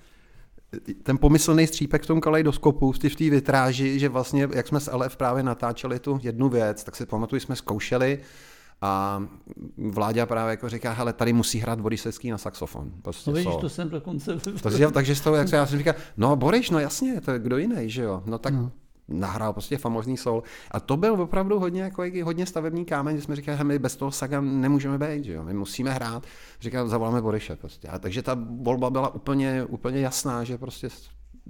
ten 1.03 1.19
pomyslný 1.19 1.67
střípek 1.67 2.03
v 2.03 2.07
tom 2.07 2.21
kaleidoskopu, 2.21 2.93
v 2.93 2.99
té 2.99 3.31
vitráži, 3.31 3.99
že 3.99 4.09
vlastně, 4.09 4.49
jak 4.55 4.67
jsme 4.67 4.81
s 4.81 4.93
LF 4.93 5.17
právě 5.17 5.43
natáčeli 5.43 5.99
tu 5.99 6.21
jednu 6.23 6.49
věc, 6.49 6.85
tak 6.85 6.97
si 6.97 7.07
pamatuju, 7.07 7.41
jsme 7.41 7.57
zkoušeli 7.57 8.19
a 8.83 9.23
Vláďa 9.77 10.27
právě 10.27 10.51
jako 10.51 10.69
říká, 10.69 10.93
hele, 10.93 11.13
tady 11.13 11.33
musí 11.33 11.59
hrát 11.59 11.81
Borisevský 11.81 12.31
na 12.31 12.39
saxofon. 12.39 12.93
Prostě 13.03 13.31
no 13.31 13.37
vidíš, 13.37 13.57
to 13.61 13.69
jsem 13.69 13.89
dokonce... 13.89 14.37
To 14.63 14.71
si, 14.71 14.93
takže 14.93 15.15
z 15.15 15.21
toho, 15.21 15.37
jak 15.37 15.49
se 15.49 15.57
já 15.57 15.67
jsem 15.67 15.79
říkal, 15.79 15.95
no 16.17 16.37
Boris, 16.37 16.71
no 16.71 16.79
jasně, 16.79 17.21
to 17.21 17.31
je 17.31 17.39
kdo 17.39 17.59
jiný, 17.59 17.91
že 17.91 18.03
jo? 18.03 18.23
No 18.27 18.39
tak 18.39 18.55
no 18.55 18.71
nahrál 19.09 19.53
prostě 19.53 19.79
famózní 19.79 20.17
sol. 20.17 20.43
A 20.71 20.81
to 20.81 20.97
byl 20.97 21.23
opravdu 21.23 21.59
hodně, 21.59 21.83
jako, 21.83 22.03
hodně 22.25 22.47
stavební 22.47 22.85
kámen, 22.85 23.17
že 23.17 23.23
jsme 23.23 23.37
říkali, 23.37 23.59
že 23.59 23.65
my 23.65 23.79
bez 23.79 23.97
toho 23.97 24.11
Saga 24.11 24.41
nemůžeme 24.41 24.99
být, 24.99 25.25
že 25.25 25.33
jo? 25.33 25.43
my 25.43 25.55
musíme 25.55 25.91
hrát. 25.93 26.27
Říkal, 26.61 26.89
zavoláme 26.89 27.23
Boriše 27.23 27.57
prostě. 27.57 27.89
A 27.89 27.99
takže 27.99 28.23
ta 28.23 28.39
volba 28.61 28.91
byla 28.91 29.15
úplně, 29.15 29.65
úplně 29.65 30.01
jasná, 30.01 30.45
že 30.45 30.59
prostě 30.59 30.89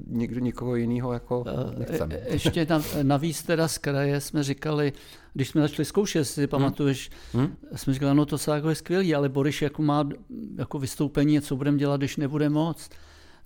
někdo 0.06 0.40
nikoho 0.40 0.76
jiného 0.76 1.12
jako 1.12 1.44
eh, 1.46 1.78
nechceme. 1.78 2.14
E, 2.14 2.32
ještě 2.32 2.66
na, 2.70 2.82
navíc 3.02 3.42
teda 3.42 3.68
z 3.68 3.78
kraje 3.78 4.20
jsme 4.20 4.42
říkali, 4.42 4.92
když 5.34 5.48
jsme 5.48 5.60
začali 5.60 5.84
zkoušet, 5.84 6.24
si 6.24 6.46
pamatuješ, 6.46 7.10
hmm? 7.32 7.44
hmm? 7.44 7.56
jsme 7.74 7.94
říkali, 7.94 8.14
no 8.14 8.26
to 8.26 8.38
Ságo 8.38 8.68
je 8.68 8.74
skvělý, 8.74 9.14
ale 9.14 9.28
Boriš 9.28 9.62
jako 9.62 9.82
má 9.82 10.08
jako 10.58 10.78
vystoupení, 10.78 11.40
co 11.40 11.56
budeme 11.56 11.78
dělat, 11.78 11.96
když 11.96 12.16
nebude 12.16 12.48
moc. 12.48 12.88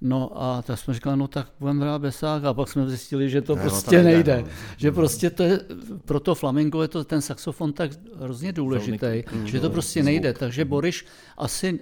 No 0.00 0.42
a 0.42 0.62
tak 0.62 0.78
jsme 0.78 0.94
říkali, 0.94 1.16
no 1.16 1.28
tak 1.28 1.52
budeme 1.60 1.84
hrát 1.84 1.98
besák 1.98 2.44
a 2.44 2.54
pak 2.54 2.68
jsme 2.68 2.88
zjistili, 2.88 3.30
že 3.30 3.42
to 3.42 3.56
ne, 3.56 3.62
prostě 3.62 3.96
no, 3.96 4.02
to 4.02 4.04
nejde. 4.04 4.34
nejde. 4.34 4.50
No. 4.50 4.56
Že 4.76 4.92
prostě 4.92 5.30
to 5.30 5.42
je, 5.42 5.60
pro 6.04 6.20
to 6.20 6.34
flamingo 6.34 6.82
je 6.82 6.88
to 6.88 7.04
ten 7.04 7.20
saxofon 7.22 7.72
tak 7.72 7.90
hrozně 8.18 8.52
důležitý, 8.52 9.22
mm, 9.32 9.46
že 9.46 9.60
to 9.60 9.70
prostě 9.70 10.02
nejde. 10.02 10.32
Takže 10.32 10.64
Boriš 10.64 11.06
asi 11.36 11.80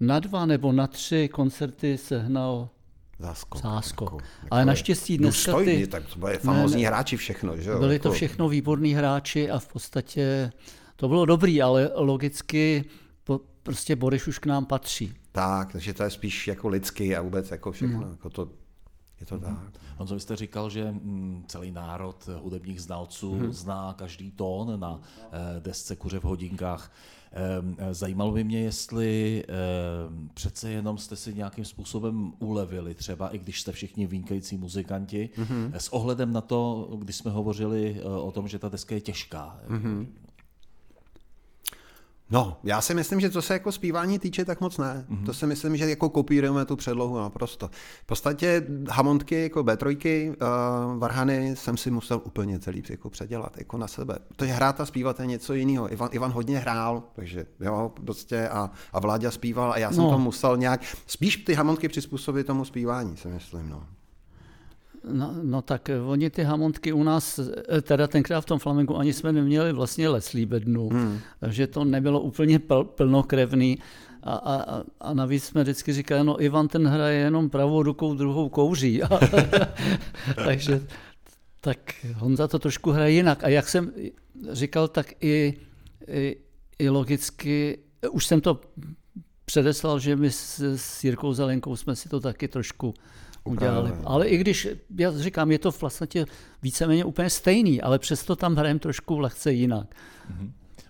na 0.00 0.20
dva 0.20 0.46
nebo 0.46 0.72
na 0.72 0.86
tři 0.86 1.28
koncerty 1.32 1.98
sehnal 1.98 2.68
Zásko. 3.22 3.58
Zásko. 3.58 4.04
Jako, 4.04 4.18
Ale 4.50 4.64
naštěstí 4.64 5.18
dneska 5.18 5.52
důstojný, 5.52 5.76
ty- 5.80 5.86
tak 5.86 6.02
to 6.06 6.18
byly 6.18 6.38
famózní 6.38 6.84
hráči 6.84 7.16
všechno, 7.16 7.56
že 7.56 7.70
jo? 7.70 7.78
Byli 7.78 7.94
jako, 7.94 8.02
to 8.08 8.12
všechno 8.14 8.48
výborní 8.48 8.94
hráči 8.94 9.50
a 9.50 9.58
v 9.58 9.66
podstatě 9.68 10.52
to 10.96 11.08
bylo 11.08 11.24
dobrý, 11.26 11.62
ale 11.62 11.90
logicky 11.94 12.84
po, 13.24 13.40
prostě 13.62 13.96
Boreš 13.96 14.26
už 14.26 14.38
k 14.38 14.46
nám 14.46 14.64
patří. 14.66 15.14
Tak, 15.32 15.72
takže 15.72 15.94
to 15.94 16.02
je 16.02 16.10
spíš 16.10 16.48
jako 16.48 16.68
lidský 16.68 17.16
a 17.16 17.22
vůbec 17.22 17.50
jako 17.50 17.72
všechno. 17.72 18.00
No. 18.00 18.10
Jako 18.10 18.30
to, 18.30 18.48
je 19.20 19.26
to 19.26 19.38
tak. 19.38 19.56
Honzo, 20.02 20.14
vy 20.14 20.20
jste 20.20 20.36
říkal, 20.36 20.70
že 20.70 20.90
mm, 20.92 21.44
celý 21.48 21.70
národ 21.70 22.28
hudebních 22.42 22.80
znalců 22.82 23.34
Mhm. 23.34 23.52
zná 23.52 23.94
každý 23.98 24.30
tón 24.30 24.80
na 24.80 25.00
eh, 25.32 25.60
desce 25.60 25.96
Kuře 25.96 26.18
v 26.20 26.24
hodinkách. 26.24 26.92
Ehm, 27.32 27.76
eh, 27.78 27.94
Zajímalo 27.94 28.32
by 28.32 28.44
mě, 28.44 28.60
jestli 28.60 29.44
ehm, 29.48 30.30
přece 30.34 30.70
jenom 30.70 30.98
jste 30.98 31.16
si 31.16 31.34
nějakým 31.34 31.64
způsobem 31.64 32.32
ulevili, 32.38 32.94
třeba 32.94 33.28
i 33.28 33.38
když 33.38 33.60
jste 33.60 33.72
všichni 33.72 34.06
vynikající 34.06 34.56
muzikanti, 34.56 35.30
Mhm. 35.36 35.70
eh, 35.74 35.80
s 35.80 35.92
ohledem 35.92 36.32
na 36.32 36.40
to, 36.40 36.88
když 36.98 37.16
jsme 37.16 37.30
hovořili 37.30 38.02
o 38.02 38.32
tom, 38.32 38.48
že 38.48 38.58
ta 38.58 38.68
deska 38.68 38.94
je 38.94 39.00
těžká. 39.00 39.60
Mhm. 39.68 40.12
No, 42.32 42.58
já 42.64 42.80
si 42.80 42.94
myslím, 42.94 43.20
že 43.20 43.30
co 43.30 43.42
se 43.42 43.52
jako 43.52 43.72
zpívání 43.72 44.18
týče, 44.18 44.44
tak 44.44 44.60
moc 44.60 44.78
ne. 44.78 45.04
Mhm. 45.08 45.18
Mm-hmm. 45.18 45.26
To 45.26 45.34
si 45.34 45.46
myslím, 45.46 45.76
že 45.76 45.90
jako 45.90 46.08
kopírujeme 46.08 46.64
tu 46.64 46.76
předlohu 46.76 47.18
naprosto. 47.18 47.70
V 48.02 48.06
podstatě 48.06 48.66
Hamontky 48.90 49.42
jako 49.42 49.60
B3, 49.62 50.28
uh, 50.28 50.98
Varhany 50.98 51.56
jsem 51.56 51.76
si 51.76 51.90
musel 51.90 52.20
úplně 52.24 52.58
celý 52.58 52.82
jako 52.90 53.10
předělat 53.10 53.58
jako 53.58 53.76
na 53.78 53.86
sebe. 53.88 54.18
Protože 54.28 54.52
hrát 54.52 54.80
a 54.80 54.86
zpívat 54.86 55.20
je 55.20 55.26
něco 55.26 55.54
jiného. 55.54 55.92
Ivan, 55.92 56.08
Ivan 56.12 56.30
hodně 56.32 56.58
hrál, 56.58 57.02
takže 57.12 57.46
jo, 57.60 57.92
prostě 58.04 58.48
a, 58.48 58.70
a 58.92 59.00
Vláďa 59.00 59.30
zpíval 59.30 59.72
a 59.72 59.78
já 59.78 59.92
jsem 59.92 60.02
No. 60.04 60.10
to 60.10 60.18
musel 60.18 60.56
nějak, 60.56 60.80
spíš 61.06 61.36
ty 61.36 61.54
Hamontky 61.54 61.88
přizpůsobit 61.88 62.46
tomu 62.46 62.64
zpívání, 62.64 63.16
si 63.16 63.28
myslím, 63.28 63.68
no. 63.68 63.86
No, 65.04 65.34
no 65.42 65.62
tak 65.62 65.90
eh, 65.90 66.00
oni 66.00 66.30
ty 66.30 66.42
hamontky 66.42 66.92
u 66.92 67.02
nás, 67.02 67.38
eh, 67.38 67.80
teda 67.82 68.06
tenkrát 68.06 68.40
v 68.40 68.44
tom 68.44 68.58
flamengu 68.58 68.96
ani 68.96 69.12
jsme 69.12 69.32
neměli 69.32 69.72
vlastně 69.72 70.08
leslí 70.08 70.46
bednu, 70.46 70.88
hmm. 70.88 71.18
takže 71.40 71.66
to 71.66 71.84
nebylo 71.84 72.20
úplně 72.20 72.58
pl, 72.58 72.84
plnokrevný. 72.84 73.78
A, 74.22 74.34
a, 74.34 74.82
a- 75.00 75.14
navíc 75.14 75.44
jsme 75.44 75.62
vždycky 75.62 75.92
říkali, 75.92 76.24
no 76.24 76.42
Ivan 76.42 76.68
ten 76.68 76.86
hraje 76.86 77.18
jenom 77.18 77.50
pravou 77.50 77.82
rukou, 77.82 78.14
druhou 78.14 78.48
kouří. 78.48 79.02
Takže 80.44 80.86
tak 81.60 81.78
Honza 82.14 82.48
to 82.48 82.58
trošku 82.58 82.90
hraje 82.90 83.12
jinak. 83.12 83.44
A 83.44 83.48
jak 83.48 83.68
jsem 83.68 83.92
říkal, 84.50 84.88
tak 84.88 85.06
i, 85.20 85.54
i, 86.08 86.36
i 86.78 86.88
logicky, 86.88 87.78
už 88.10 88.26
jsem 88.26 88.40
to 88.40 88.60
předeslal, 89.44 89.98
že 89.98 90.16
my 90.16 90.30
s, 90.30 90.60
s 90.76 91.04
Jirkou 91.04 91.32
Zelenkou 91.32 91.76
jsme 91.76 91.96
si 91.96 92.08
to 92.08 92.20
taky 92.20 92.48
trošku 92.48 92.94
udělali. 93.44 93.90
Upravili. 93.90 94.06
Ale 94.06 94.28
i 94.28 94.38
když, 94.38 94.68
já 94.98 95.18
říkám, 95.18 95.50
je 95.50 95.58
to 95.58 95.70
vlastně 95.70 96.24
víceméně 96.62 97.04
úplně 97.04 97.30
stejný, 97.30 97.82
ale 97.82 97.98
přesto 97.98 98.36
tam 98.36 98.56
hrajeme 98.56 98.80
trošku 98.80 99.18
lehce 99.18 99.52
jinak. 99.52 99.94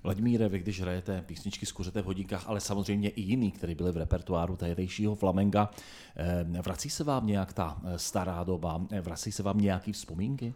Vladimíre, 0.05 0.49
vy 0.49 0.59
když 0.59 0.81
hrajete 0.81 1.23
písničky 1.27 1.67
z 1.67 1.73
Kuřete 1.73 2.03
v 2.03 2.05
hodinkách, 2.05 2.49
ale 2.49 2.61
samozřejmě 2.61 3.09
i 3.09 3.21
jiný, 3.21 3.51
které 3.51 3.75
byly 3.75 3.93
v 3.93 3.97
repertoáru 3.97 4.57
tehdejšího 4.57 5.15
flamenga, 5.15 5.71
eh, 6.17 6.63
vrací 6.63 6.91
se 6.91 7.05
vám 7.05 7.27
nějak 7.27 7.53
ta 7.53 7.81
eh, 7.85 7.99
stará 7.99 8.45
doba, 8.45 8.87
Eh, 8.91 9.01
vrací 9.01 9.33
se 9.33 9.43
vám 9.43 9.59
nějaký 9.59 9.93
vzpomínky? 9.93 10.55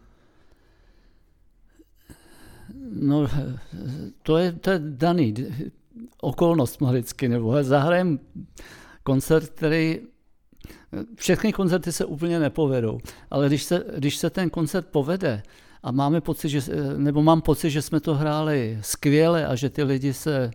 No, 2.91 3.27
to 4.23 4.37
je, 4.37 4.51
to 4.51 4.69
je 4.69 4.79
daný 4.79 5.33
okolnost 6.21 6.81
vždycky, 6.81 7.27
nebo 7.27 7.63
zahrajem 7.63 8.19
koncert, 9.03 9.49
který 9.49 9.99
všechny 11.15 11.53
koncerty 11.53 11.91
se 11.91 12.05
úplně 12.05 12.39
nepovedou, 12.39 12.99
ale 13.31 13.47
když 13.47 13.63
se, 13.63 13.83
když 13.97 14.17
se 14.17 14.29
ten 14.29 14.49
koncert 14.49 14.87
povede 14.87 15.43
a 15.83 15.91
máme 15.91 16.21
pocit, 16.21 16.49
že, 16.49 16.61
nebo 16.97 17.23
mám 17.23 17.41
pocit, 17.41 17.69
že 17.69 17.81
jsme 17.81 17.99
to 17.99 18.15
hráli 18.15 18.77
skvěle 18.81 19.47
a 19.47 19.55
že 19.55 19.69
ty 19.69 19.83
lidi 19.83 20.13
se 20.13 20.51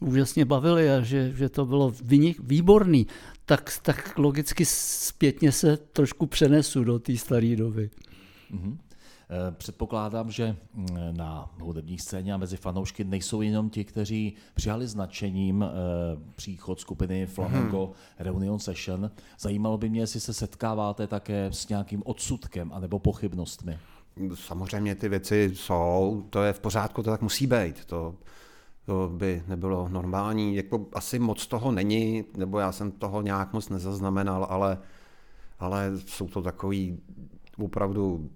úžasně 0.00 0.44
bavili 0.44 0.90
a 0.90 1.00
že, 1.00 1.32
že 1.36 1.48
to 1.48 1.66
bylo 1.66 1.94
vynik, 2.02 2.40
výborný, 2.42 3.06
tak, 3.44 3.72
tak 3.82 4.18
logicky 4.18 4.64
zpětně 4.64 5.52
se 5.52 5.76
trošku 5.76 6.26
přenesu 6.26 6.84
do 6.84 6.98
té 6.98 7.16
staré 7.16 7.56
doby. 7.56 7.90
Mhm. 8.50 8.78
Předpokládám, 9.50 10.30
že 10.30 10.56
mm, 10.74 10.86
na 11.10 11.50
hudební 11.60 11.98
scéně 11.98 12.34
a 12.34 12.36
mezi 12.36 12.56
fanoušky 12.56 13.04
nejsou 13.04 13.40
jenom 13.40 13.70
ti, 13.70 13.84
kteří 13.84 14.34
přijali 14.54 14.86
značením 14.86 15.62
eh, 15.62 15.68
příchod 16.36 16.80
skupiny 16.80 17.26
Flamengo 17.26 17.92
Reunion 18.18 18.58
Session. 18.58 19.10
Zajímalo 19.38 19.78
by 19.78 19.88
mě, 19.88 20.00
jestli 20.00 20.20
se 20.20 20.34
setkáváte 20.34 21.06
také 21.06 21.46
s 21.46 21.68
nějakým 21.68 22.02
odsudkem 22.06 22.72
anebo 22.72 22.98
pochybnostmi. 22.98 23.78
Samozřejmě 24.34 24.94
ty 24.94 25.08
věci 25.08 25.50
jsou, 25.54 26.24
to 26.30 26.42
je 26.42 26.52
v 26.52 26.60
pořádku, 26.60 27.02
to 27.02 27.10
tak 27.10 27.22
musí 27.22 27.46
být. 27.46 27.84
To, 27.84 28.14
to 28.86 29.10
by 29.14 29.42
nebylo 29.48 29.88
normální. 29.88 30.56
Jako 30.56 30.86
asi 30.92 31.18
moc 31.18 31.46
toho 31.46 31.72
není, 31.72 32.24
nebo 32.36 32.58
já 32.58 32.72
jsem 32.72 32.90
toho 32.90 33.22
nějak 33.22 33.52
moc 33.52 33.68
nezaznamenal, 33.68 34.46
ale, 34.50 34.78
ale 35.58 35.92
jsou 36.06 36.28
to 36.28 36.42
takový 36.42 36.98
opravdu 37.58 38.30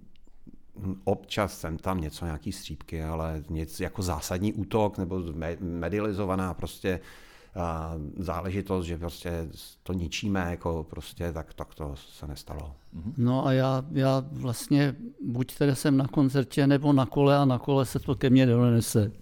občas 1.04 1.60
jsem 1.60 1.78
tam 1.78 2.00
něco, 2.00 2.24
nějaký 2.24 2.52
střípky, 2.52 3.04
ale 3.04 3.44
nic 3.48 3.80
jako 3.80 4.02
zásadní 4.02 4.52
útok 4.52 4.98
nebo 4.98 5.18
me- 5.18 5.56
medializovaná 5.60 6.54
prostě 6.54 7.00
záležitost, 8.18 8.86
že 8.86 8.98
prostě 8.98 9.48
to 9.82 9.92
ničíme, 9.92 10.46
jako 10.50 10.86
prostě, 10.90 11.32
tak, 11.32 11.54
tak 11.54 11.74
to 11.74 11.94
se 11.96 12.26
nestalo. 12.26 12.74
No 13.16 13.46
a 13.46 13.52
já, 13.52 13.84
já 13.92 14.24
vlastně 14.32 14.94
buď 15.26 15.54
teda 15.58 15.74
jsem 15.74 15.96
na 15.96 16.08
koncertě 16.08 16.66
nebo 16.66 16.92
na 16.92 17.06
kole 17.06 17.36
a 17.36 17.44
na 17.44 17.58
kole 17.58 17.86
se 17.86 17.98
to 17.98 18.14
ke 18.14 18.30
mně 18.30 18.46
donese. 18.46 19.12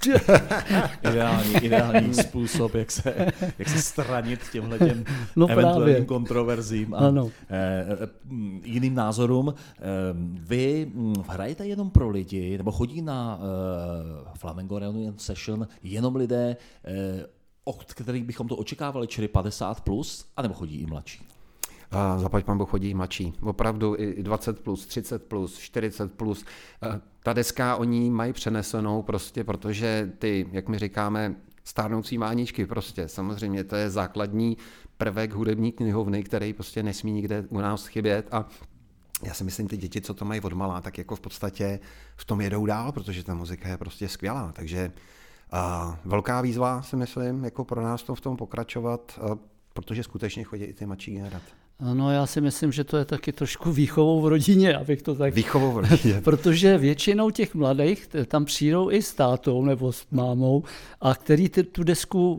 Ideální, 1.10 1.54
ideální 1.54 2.14
způsob, 2.14 2.74
jak 2.74 2.90
se, 2.90 3.26
jak 3.58 3.68
se 3.68 3.82
stranit 3.82 4.40
těmhle 4.52 4.78
těm 4.78 5.04
No 5.36 5.46
eventuálním 5.48 5.84
právě. 5.84 6.04
kontroverzím 6.04 6.94
a 6.94 6.98
Ano. 6.98 7.30
eh, 7.50 7.86
jiným 8.64 8.94
názorům. 8.94 9.54
Eh, 9.78 9.82
Vy 10.40 10.90
mm, 10.94 11.14
hrajete 11.28 11.66
jenom 11.66 11.90
pro 11.90 12.08
lidi, 12.10 12.58
nebo 12.58 12.72
chodí 12.72 13.02
na 13.02 13.38
eh, 13.40 14.28
Flamengo 14.38 14.78
Reunion 14.78 15.14
Session 15.18 15.68
jenom 15.82 16.16
lidé, 16.16 16.56
eh, 16.84 17.26
od 17.64 17.94
kterých 17.94 18.24
bychom 18.24 18.48
to 18.48 18.56
očekávali, 18.56 19.06
čili 19.06 19.28
50 19.28 19.80
plus, 19.80 20.26
anebo 20.36 20.54
chodí 20.54 20.76
i 20.80 20.86
mladší? 20.86 21.26
A 21.90 22.18
zaplať 22.18 22.44
pan 22.44 22.58
chodí 22.58 22.94
mladší. 22.94 23.32
Opravdu 23.42 23.94
i 23.98 24.04
i 24.04 24.22
20 24.22 24.60
plus, 24.60 24.86
30 24.86 25.22
plus, 25.22 25.58
40 25.58 26.12
plus. 26.12 26.44
Eh, 26.82 27.00
Ta 27.22 27.32
deska 27.32 27.76
oni 27.76 28.10
mají 28.10 28.32
přenesenou 28.32 29.02
prostě, 29.02 29.44
protože 29.44 30.12
ty, 30.18 30.46
jak 30.52 30.68
my 30.68 30.78
říkáme, 30.78 31.34
stárnoucí 31.64 32.18
máničky 32.18 32.66
prostě. 32.66 33.08
Samozřejmě 33.08 33.64
to 33.64 33.76
je 33.76 33.90
základní 33.90 34.56
prvek 34.96 35.32
hudební 35.32 35.72
knihovny, 35.72 36.22
který 36.22 36.52
prostě 36.52 36.82
nesmí 36.82 37.12
nikde 37.12 37.44
u 37.48 37.58
nás 37.58 37.86
chybět 37.86 38.28
a 38.32 38.48
já 39.22 39.34
si 39.34 39.44
myslím, 39.44 39.68
ty 39.68 39.76
děti, 39.76 40.00
co 40.00 40.14
to 40.14 40.24
mají 40.24 40.40
od 40.40 40.52
malá, 40.52 40.80
tak 40.80 40.98
jako 40.98 41.16
v 41.16 41.20
podstatě 41.20 41.80
v 42.16 42.24
tom 42.24 42.40
jedou 42.40 42.66
dál, 42.66 42.92
protože 42.92 43.24
ta 43.24 43.34
muzika 43.34 43.68
je 43.68 43.76
prostě 43.76 44.08
skvělá. 44.08 44.52
Takže 44.52 44.92
a 45.52 45.98
velká 46.04 46.40
výzva, 46.40 46.82
si 46.82 46.96
myslím, 46.96 47.44
jako 47.44 47.64
pro 47.64 47.82
nás 47.82 48.02
to 48.02 48.14
v 48.14 48.20
tom 48.20 48.36
pokračovat, 48.36 49.18
a 49.22 49.36
protože 49.72 50.02
skutečně 50.02 50.44
chodí 50.44 50.64
i 50.64 50.72
ty 50.72 50.86
mladší 50.86 51.12
generace. 51.14 51.46
No 51.94 52.12
já 52.12 52.26
si 52.26 52.40
myslím, 52.40 52.72
že 52.72 52.84
to 52.84 52.96
je 52.96 53.04
taky 53.04 53.32
trošku 53.32 53.72
výchovou 53.72 54.20
v 54.20 54.28
rodině, 54.28 54.76
abych 54.76 55.02
to 55.02 55.14
tak... 55.14 55.34
Výchovou 55.34 55.72
v 55.72 55.78
rodině. 55.78 56.20
Protože 56.24 56.78
většinou 56.78 57.30
těch 57.30 57.54
mladých 57.54 58.08
tam 58.26 58.44
přijdou 58.44 58.90
i 58.90 59.02
s 59.02 59.14
tátou 59.14 59.64
nebo 59.64 59.92
s 59.92 60.06
mámou, 60.10 60.62
a 61.00 61.14
který 61.14 61.48
ty, 61.48 61.62
tu 61.62 61.84
desku 61.84 62.38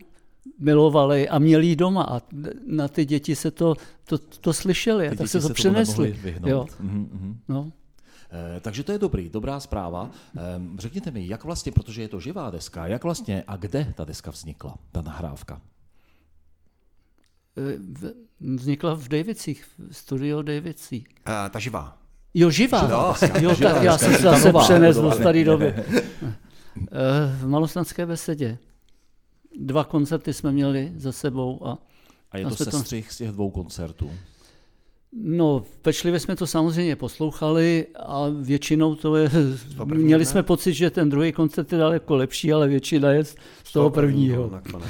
milovali 0.60 1.30
a 1.30 1.40
měli 1.40 1.66
ji 1.66 1.76
doma 1.76 2.04
a 2.04 2.22
na 2.68 2.88
ty 2.88 3.06
děti 3.06 3.36
se 3.36 3.52
to, 3.52 3.76
to, 4.04 4.18
to 4.18 4.54
slyšeli 4.54 5.08
a 5.08 5.12
Ty 5.12 5.18
tak 5.18 5.28
se 5.28 5.42
to 5.42 5.50
přenesli. 5.50 6.20
Jo, 6.46 6.66
Mhm, 6.80 7.10
mhm. 7.14 7.38
no. 7.50 7.72
Eh, 8.32 8.60
Takže 8.60 8.84
to 8.84 8.92
je 8.92 8.98
dobrý, 9.00 9.30
dobrá 9.30 9.60
zpráva. 9.60 10.10
Ehm, 10.56 10.80
Řekněte 10.80 11.12
mi, 11.12 11.28
jak 11.28 11.44
vlastně, 11.44 11.72
protože 11.72 12.02
je 12.02 12.08
to 12.08 12.20
živá 12.20 12.50
deska, 12.50 12.88
jak 12.88 13.04
vlastně 13.04 13.44
a 13.48 13.56
kde 13.58 13.94
ta 13.98 14.06
deska 14.06 14.32
vznikla, 14.32 14.76
ta 14.92 15.02
nahrávka? 15.02 15.62
E, 17.58 17.78
v- 17.78 18.14
Vznikla 18.56 18.94
v 18.96 19.08
Davicích, 19.08 19.66
v 19.90 19.96
studio 19.98 20.42
Davicích. 20.42 21.08
Uh, 21.28 21.34
ta 21.50 21.60
živá. 21.60 21.98
Jo, 22.34 22.50
živá. 22.52 22.82
Živá 22.82 23.12
deska. 23.12 23.40
Jo, 23.40 23.54
Živá 23.56 23.74
tak 23.74 23.84
já 23.84 23.98
jsem 23.98 24.14
se 24.14 24.22
zase 24.22 24.54
přenesl 24.64 25.02
do 25.02 25.12
staré 25.12 25.44
doby. 25.44 25.74
Eh, 26.92 27.36
V 27.38 27.48
malostranské 27.48 28.06
besedě. 28.06 28.58
Dva 29.60 29.84
koncerty 29.84 30.34
jsme 30.34 30.52
měli 30.52 30.92
za 30.96 31.12
sebou 31.12 31.68
a 31.68 31.78
A 32.32 32.38
je 32.38 32.46
to- 32.46 32.56
sestřih 32.56 33.12
z 33.12 33.18
těch 33.18 33.32
dvou 33.32 33.52
koncertů. 33.52 34.12
No, 35.14 35.64
pečlivě 35.82 36.20
jsme 36.20 36.36
to 36.36 36.48
samozřejmě 36.48 36.96
poslouchali 36.96 37.88
a 38.00 38.26
většinou 38.42 38.96
to 38.96 39.16
je, 39.16 39.30
prvního 39.78 40.06
měli 40.06 40.24
dne? 40.24 40.32
jsme 40.32 40.44
pocit, 40.44 40.74
že 40.74 40.90
ten 40.90 41.10
druhý 41.10 41.32
koncert 41.32 41.72
je 41.72 41.78
daleko 41.78 42.16
lepší, 42.16 42.54
ale 42.54 42.68
většina 42.68 43.12
je 43.12 43.24
z 43.26 43.36
toho 43.74 43.90
prvního. 43.90 44.50
nakonec. 44.50 44.88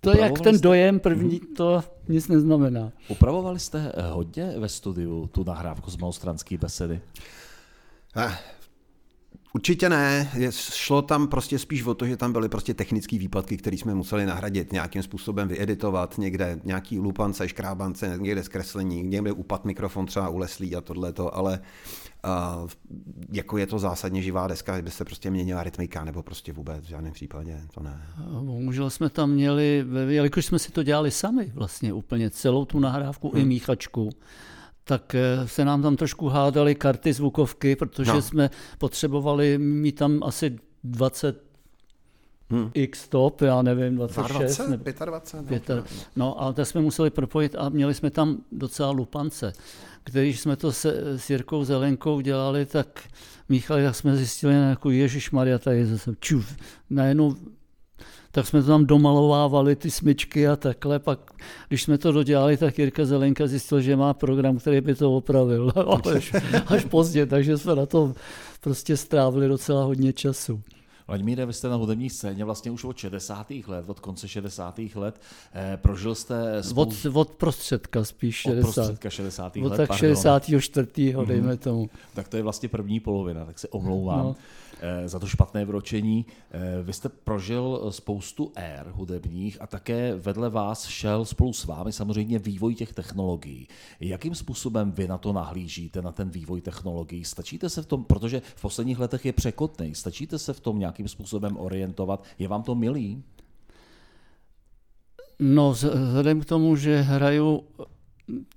To 0.00 0.10
jak 0.10 0.16
Upravovali 0.18 0.40
ten 0.44 0.54
jste- 0.54 0.62
dojem 0.62 1.00
první, 1.00 1.40
to 1.56 1.84
nic 2.08 2.28
neznamená. 2.28 2.92
Upravovali 3.08 3.58
jste 3.58 3.92
eh, 3.94 4.02
hodně 4.10 4.54
ve 4.58 4.68
studiu 4.68 5.26
tu 5.32 5.44
nahrávku 5.44 5.90
z 5.90 5.96
malostranské 5.96 6.58
besedy? 6.58 7.00
Eh, 8.16 8.32
Určitě 9.54 9.88
ne, 9.88 10.30
šlo 10.50 11.02
tam 11.02 11.28
prostě 11.28 11.58
spíš 11.58 11.82
o 11.82 11.94
to, 11.94 12.06
že 12.06 12.16
tam 12.16 12.32
byly 12.32 12.48
prostě 12.48 12.74
technické 12.74 13.18
výpadky, 13.18 13.56
které 13.56 13.76
jsme 13.76 13.94
museli 13.94 14.26
nahradit, 14.26 14.72
nějakým 14.72 15.02
způsobem 15.02 15.48
vyeditovat, 15.48 16.18
někde 16.18 16.60
nějaký 16.64 16.98
lupance, 16.98 17.48
škrábance, 17.48 18.14
někde 18.18 18.42
zkreslení, 18.42 19.02
někde 19.02 19.32
upad 19.32 19.64
mikrofon 19.64 20.06
třeba 20.06 20.28
uleslý 20.28 20.76
a 20.76 20.80
tohleto, 20.80 21.36
ale 21.36 21.60
uh, 22.62 22.70
jako 23.32 23.58
je 23.58 23.66
to 23.66 23.78
zásadně 23.78 24.22
živá 24.22 24.46
deska, 24.46 24.76
že 24.76 24.82
by 24.82 24.90
se 24.90 25.04
prostě 25.04 25.30
měnila 25.30 25.62
rytmika, 25.62 26.04
nebo 26.04 26.22
prostě 26.22 26.52
vůbec 26.52 26.84
v 26.84 26.88
žádném 26.88 27.12
případě, 27.12 27.60
to 27.74 27.82
ne. 27.82 28.02
Bohužel 28.42 28.90
jsme 28.90 29.10
tam 29.10 29.30
měli, 29.30 29.84
jelikož 30.08 30.46
jsme 30.46 30.58
si 30.58 30.72
to 30.72 30.82
dělali 30.82 31.10
sami 31.10 31.52
vlastně 31.54 31.92
úplně, 31.92 32.30
celou 32.30 32.64
tu 32.64 32.80
nahrávku 32.80 33.30
hmm. 33.30 33.40
i 33.40 33.44
míchačku, 33.44 34.10
tak 34.84 35.14
eh, 35.14 35.48
se 35.48 35.64
nám 35.64 35.82
tam 35.82 35.96
trošku 35.96 36.28
hádaly 36.28 36.74
karty 36.74 37.12
zvukovky, 37.12 37.76
protože 37.76 38.10
No. 38.10 38.14
no. 38.14 38.22
jsme 38.22 38.50
potřebovali 38.78 39.58
mít 39.58 39.92
tam 39.92 40.22
asi 40.22 40.58
20 40.84 41.42
hmm. 42.50 42.70
x 42.74 43.08
top, 43.08 43.40
já 43.40 43.62
nevím, 43.62 43.96
26 43.96 44.56
22, 44.56 44.70
nebo 44.70 44.84
25, 45.06 45.64
Pět, 45.64 45.84
no 46.16 46.42
a 46.42 46.52
tak 46.52 46.66
jsme 46.66 46.80
museli 46.80 47.10
propojit 47.10 47.54
a 47.58 47.68
měli 47.68 47.94
jsme 47.94 48.10
tam 48.10 48.38
docela 48.52 48.90
lupance. 48.90 49.52
Když 50.04 50.40
jsme 50.40 50.56
to 50.56 50.72
se, 50.72 51.18
s 51.18 51.30
Jirkou 51.30 51.64
Zelenkou 51.64 52.20
dělali, 52.20 52.66
tak 52.66 53.00
Michal, 53.48 53.78
jak 53.78 53.94
jsme 53.94 54.16
zjistili, 54.16 54.54
jako 54.54 54.90
Ježíš 54.90 55.30
Maria, 55.30 55.58
tady 55.58 55.86
zase 55.86 56.12
čuf, 56.20 56.56
najednou 56.90 57.36
tak 58.32 58.46
jsme 58.46 58.62
tam 58.62 58.86
domalovávali, 58.86 59.76
ty 59.76 59.90
smyčky 59.90 60.48
a 60.48 60.56
takhle. 60.56 60.98
Pak, 60.98 61.18
když 61.68 61.82
jsme 61.82 61.98
to 61.98 62.12
dodělali, 62.12 62.56
tak 62.56 62.78
Jirka 62.78 63.04
Zelenka 63.04 63.46
zjistil, 63.46 63.80
že 63.80 63.96
má 63.96 64.14
program, 64.14 64.58
který 64.58 64.80
by 64.80 64.94
to 64.94 65.16
opravil. 65.16 65.72
Až, 66.16 66.32
až 66.66 66.84
pozdě, 66.84 67.26
takže 67.26 67.58
jsme 67.58 67.74
na 67.74 67.86
to 67.86 68.14
prostě 68.60 68.96
strávili 68.96 69.48
docela 69.48 69.84
hodně 69.84 70.12
času. 70.12 70.60
Vladimíre, 71.08 71.46
vy 71.46 71.52
jste 71.52 71.68
na 71.68 71.76
hudební 71.76 72.10
scéně 72.10 72.44
vlastně 72.44 72.70
už 72.70 72.84
od 72.84 72.96
60. 72.96 73.52
let, 73.66 73.84
od 73.88 74.00
konce 74.00 74.28
60. 74.28 74.80
let. 74.94 75.20
Eh, 75.54 75.78
prožil 75.82 76.14
jste 76.14 76.62
spolu... 76.62 76.90
Od, 77.04 77.16
od 77.16 77.30
prostředka 77.30 78.04
spíš 78.04 78.46
od 78.46 78.50
60. 78.50 78.74
prostředka 78.74 79.10
60. 79.10 79.56
Od 79.56 79.62
let, 79.62 79.76
tak 79.76 79.88
pardon. 79.88 80.16
64. 80.16 80.86
Mm-hmm. 80.86 81.26
dejme 81.26 81.56
tomu. 81.56 81.90
Tak 82.14 82.28
to 82.28 82.36
je 82.36 82.42
vlastně 82.42 82.68
první 82.68 83.00
polovina, 83.00 83.44
tak 83.44 83.58
se 83.58 83.68
omlouvám 83.68 84.18
no. 84.18 84.36
No. 84.82 85.08
za 85.08 85.18
to 85.18 85.26
špatné 85.26 85.64
vročení. 85.64 86.26
Eh, 86.50 86.82
Vy 86.82 86.92
jste 86.92 87.08
prožil 87.08 87.86
spoustu 87.90 88.52
ér 88.54 88.86
hudebních 88.90 89.62
a 89.62 89.66
také 89.66 90.14
vedle 90.14 90.50
vás 90.50 90.86
šel 90.86 91.24
spolu 91.24 91.52
s 91.52 91.64
vámi 91.64 91.92
samozřejmě 91.92 92.38
vývoj 92.38 92.74
těch 92.74 92.94
technologií. 92.94 93.68
Jakým 94.00 94.34
způsobem 94.34 94.92
vy 94.92 95.08
na 95.08 95.18
to 95.18 95.32
nahlížíte, 95.32 96.02
na 96.02 96.12
ten 96.12 96.30
vývoj 96.30 96.60
technologií? 96.60 97.24
Stačíte 97.24 97.68
se 97.68 97.82
v 97.82 97.86
tom, 97.86 98.04
protože 98.04 98.42
v 98.44 98.62
posledních 98.62 98.98
letech 98.98 99.24
je 99.24 99.32
překotný, 99.32 99.94
stačíte 99.94 100.38
se 100.38 100.52
v 100.52 100.60
tom 100.60 100.78
nějakým 100.78 101.08
způsobem 101.08 101.56
orientovat? 101.56 102.24
Je 102.38 102.48
vám 102.48 102.62
to 102.62 102.74
milý? 102.74 103.22
No, 105.38 105.70
vzhledem 105.70 106.40
k 106.40 106.44
tomu, 106.44 106.76
že 106.76 107.00
hraju 107.00 107.64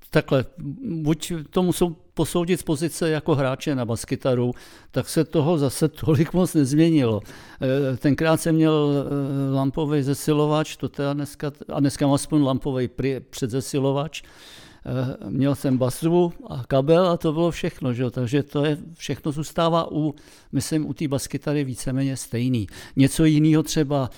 takhle, 0.09 0.45
buď 0.83 1.33
to 1.49 1.63
musou 1.63 1.95
posoudit 2.15 2.59
z 2.59 2.63
pozice 2.63 3.09
jako 3.09 3.35
hráče 3.35 3.75
na 3.75 3.85
baskytaru, 3.85 4.51
tak 4.91 5.09
se 5.09 5.23
toho 5.23 5.57
zase 5.57 5.87
tolik 5.87 6.33
moc 6.33 6.53
nezměnilo. 6.53 7.21
Eh, 7.61 7.97
Tenkrát 7.97 8.41
jsem 8.41 8.55
měl 8.55 8.91
eh, 8.91 9.55
lampový 9.55 10.03
zesilovač, 10.03 10.75
to 10.75 10.89
teda 10.89 11.13
dneska, 11.13 11.51
a 11.73 11.79
dneska 11.79 12.07
mám 12.07 12.13
aspoň 12.13 12.41
lampový 12.41 12.89
předzesilovač. 13.29 14.23
Eh, 14.85 15.29
Měl 15.29 15.55
jsem 15.55 15.77
basu 15.77 16.33
a 16.49 16.63
kabel 16.67 17.07
a 17.07 17.17
to 17.17 17.33
bylo 17.33 17.51
všechno, 17.51 17.93
že? 17.93 18.11
takže 18.11 18.43
to 18.43 18.65
je, 18.65 18.77
všechno 18.93 19.31
zůstává 19.31 19.91
u, 19.91 20.15
myslím, 20.51 20.89
u 20.89 20.93
té 20.93 21.07
baskytary 21.07 21.63
víceméně 21.63 22.17
stejný. 22.17 22.67
Něco 22.95 23.25
jiného 23.25 23.63
třeba 23.63 24.09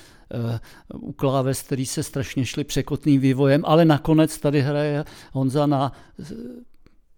u 0.94 1.12
kláves, 1.12 1.62
který 1.62 1.86
se 1.86 2.04
strašně 2.04 2.46
šli 2.46 2.64
překotným 2.64 3.22
vývojem, 3.22 3.64
ale 3.66 3.86
nakonec 3.86 4.40
tady 4.40 4.62
hraje 4.62 5.04
Honza 5.32 5.66
na 5.66 5.92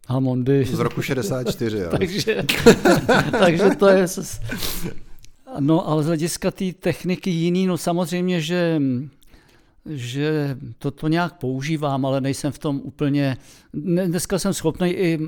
Hammondy. 0.10 0.66
Z 0.66 0.80
roku 0.80 1.02
64, 1.02 1.78
jo. 1.78 1.90
takže, 1.98 2.44
takže 3.40 3.70
to 3.70 3.88
je... 3.88 4.06
No, 5.60 5.88
ale 5.90 6.04
z 6.04 6.06
hlediska 6.06 6.52
té 6.52 6.74
techniky 6.74 7.30
jiný, 7.30 7.68
no 7.68 7.78
samozřejmě, 7.78 8.42
že 8.42 8.82
že 9.86 10.58
to, 10.80 10.92
to 10.92 11.08
nějak 11.08 11.34
používám, 11.34 12.06
ale 12.06 12.22
nejsem 12.22 12.52
v 12.52 12.60
tom 12.60 12.82
úplně... 12.84 13.38
Ne- 13.74 14.08
Dneska 14.08 14.40
jsem 14.40 14.54
schopný 14.54 14.90
i 14.90 15.20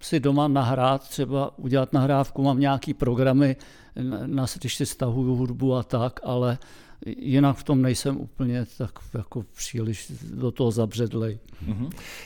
si 0.00 0.20
doma 0.20 0.48
nahrát, 0.48 1.08
třeba 1.08 1.58
udělat 1.58 1.92
nahrávku, 1.92 2.42
mám 2.42 2.60
nějaký 2.60 2.94
programy, 2.94 3.56
na, 4.02 4.18
na, 4.26 4.46
když 4.60 4.74
si 4.74 4.86
stahuju 4.86 5.34
hudbu 5.34 5.74
a 5.74 5.82
tak, 5.82 6.20
ale 6.22 6.58
jinak 7.06 7.56
v 7.56 7.64
tom 7.64 7.82
nejsem 7.82 8.16
úplně 8.16 8.66
tak 8.78 8.90
jako 9.14 9.44
příliš 9.56 10.12
do 10.34 10.50
toho 10.50 10.70
zabředlej. 10.70 11.38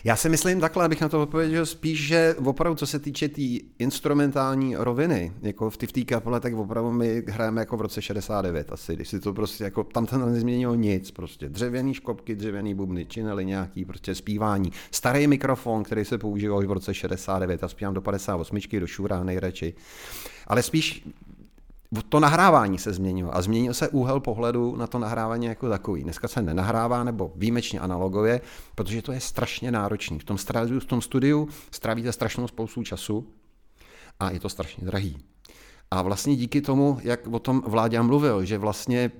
Já 0.04 0.16
si 0.16 0.28
myslím 0.28 0.60
takhle, 0.60 0.84
abych 0.84 1.00
na 1.00 1.08
to 1.08 1.22
odpověděl 1.22 1.66
spíš, 1.66 2.06
že 2.06 2.34
opravdu, 2.44 2.76
co 2.76 2.86
se 2.86 2.98
týče 2.98 3.28
té 3.28 3.40
tý 3.40 3.60
instrumentální 3.78 4.76
roviny, 4.76 5.32
jako 5.42 5.70
v 5.70 5.76
té 5.76 5.86
v 5.86 6.04
kapele, 6.04 6.40
tak 6.40 6.54
opravdu 6.54 6.92
my 6.92 7.22
hrajeme 7.28 7.60
jako 7.60 7.76
v 7.76 7.80
roce 7.80 8.02
69 8.02 8.72
asi, 8.72 8.96
když 8.96 9.08
si 9.08 9.20
to 9.20 9.32
prostě, 9.32 9.64
jako 9.64 9.84
tam 9.84 10.06
to 10.06 10.18
nezměnilo 10.18 10.74
nic, 10.74 11.10
prostě 11.10 11.48
dřevěný 11.48 11.94
škopky, 11.94 12.34
dřevěný 12.34 12.74
bubny, 12.74 13.06
činely 13.06 13.44
nějaký 13.44 13.84
prostě 13.84 14.14
zpívání. 14.14 14.72
Starý 14.90 15.26
mikrofon, 15.26 15.82
který 15.82 16.04
se 16.04 16.18
používal 16.18 16.58
už 16.58 16.66
v 16.66 16.72
roce 16.72 16.94
69, 16.94 17.64
a 17.64 17.68
zpívám 17.68 17.94
do 17.94 18.00
58, 18.00 18.58
do 18.80 18.86
šura 18.86 19.24
nejradši. 19.24 19.74
Ale 20.46 20.62
spíš 20.62 21.08
to 22.08 22.20
nahrávání 22.20 22.78
se 22.78 22.92
změnilo 22.92 23.36
a 23.36 23.42
změnil 23.42 23.74
se 23.74 23.88
úhel 23.88 24.20
pohledu 24.20 24.76
na 24.76 24.86
to 24.86 24.98
nahrávání 24.98 25.46
jako 25.46 25.68
takový. 25.68 26.02
Dneska 26.02 26.28
se 26.28 26.42
nenahrává 26.42 27.04
nebo 27.04 27.32
výjimečně 27.36 27.80
analogově, 27.80 28.40
protože 28.74 29.02
to 29.02 29.12
je 29.12 29.20
strašně 29.20 29.70
náročný. 29.70 30.18
V 30.18 30.24
tom, 30.24 30.38
studiu, 30.38 30.80
v 30.80 30.84
tom 30.84 31.02
studiu 31.02 31.48
strávíte 31.70 32.12
strašnou 32.12 32.48
spoustu 32.48 32.82
času 32.82 33.26
a 34.20 34.30
je 34.30 34.40
to 34.40 34.48
strašně 34.48 34.86
drahý. 34.86 35.18
A 35.90 36.02
vlastně 36.02 36.36
díky 36.36 36.60
tomu, 36.60 36.98
jak 37.02 37.26
o 37.26 37.38
tom 37.38 37.62
Vláďa 37.66 38.02
mluvil, 38.02 38.44
že 38.44 38.58
vlastně 38.58 39.10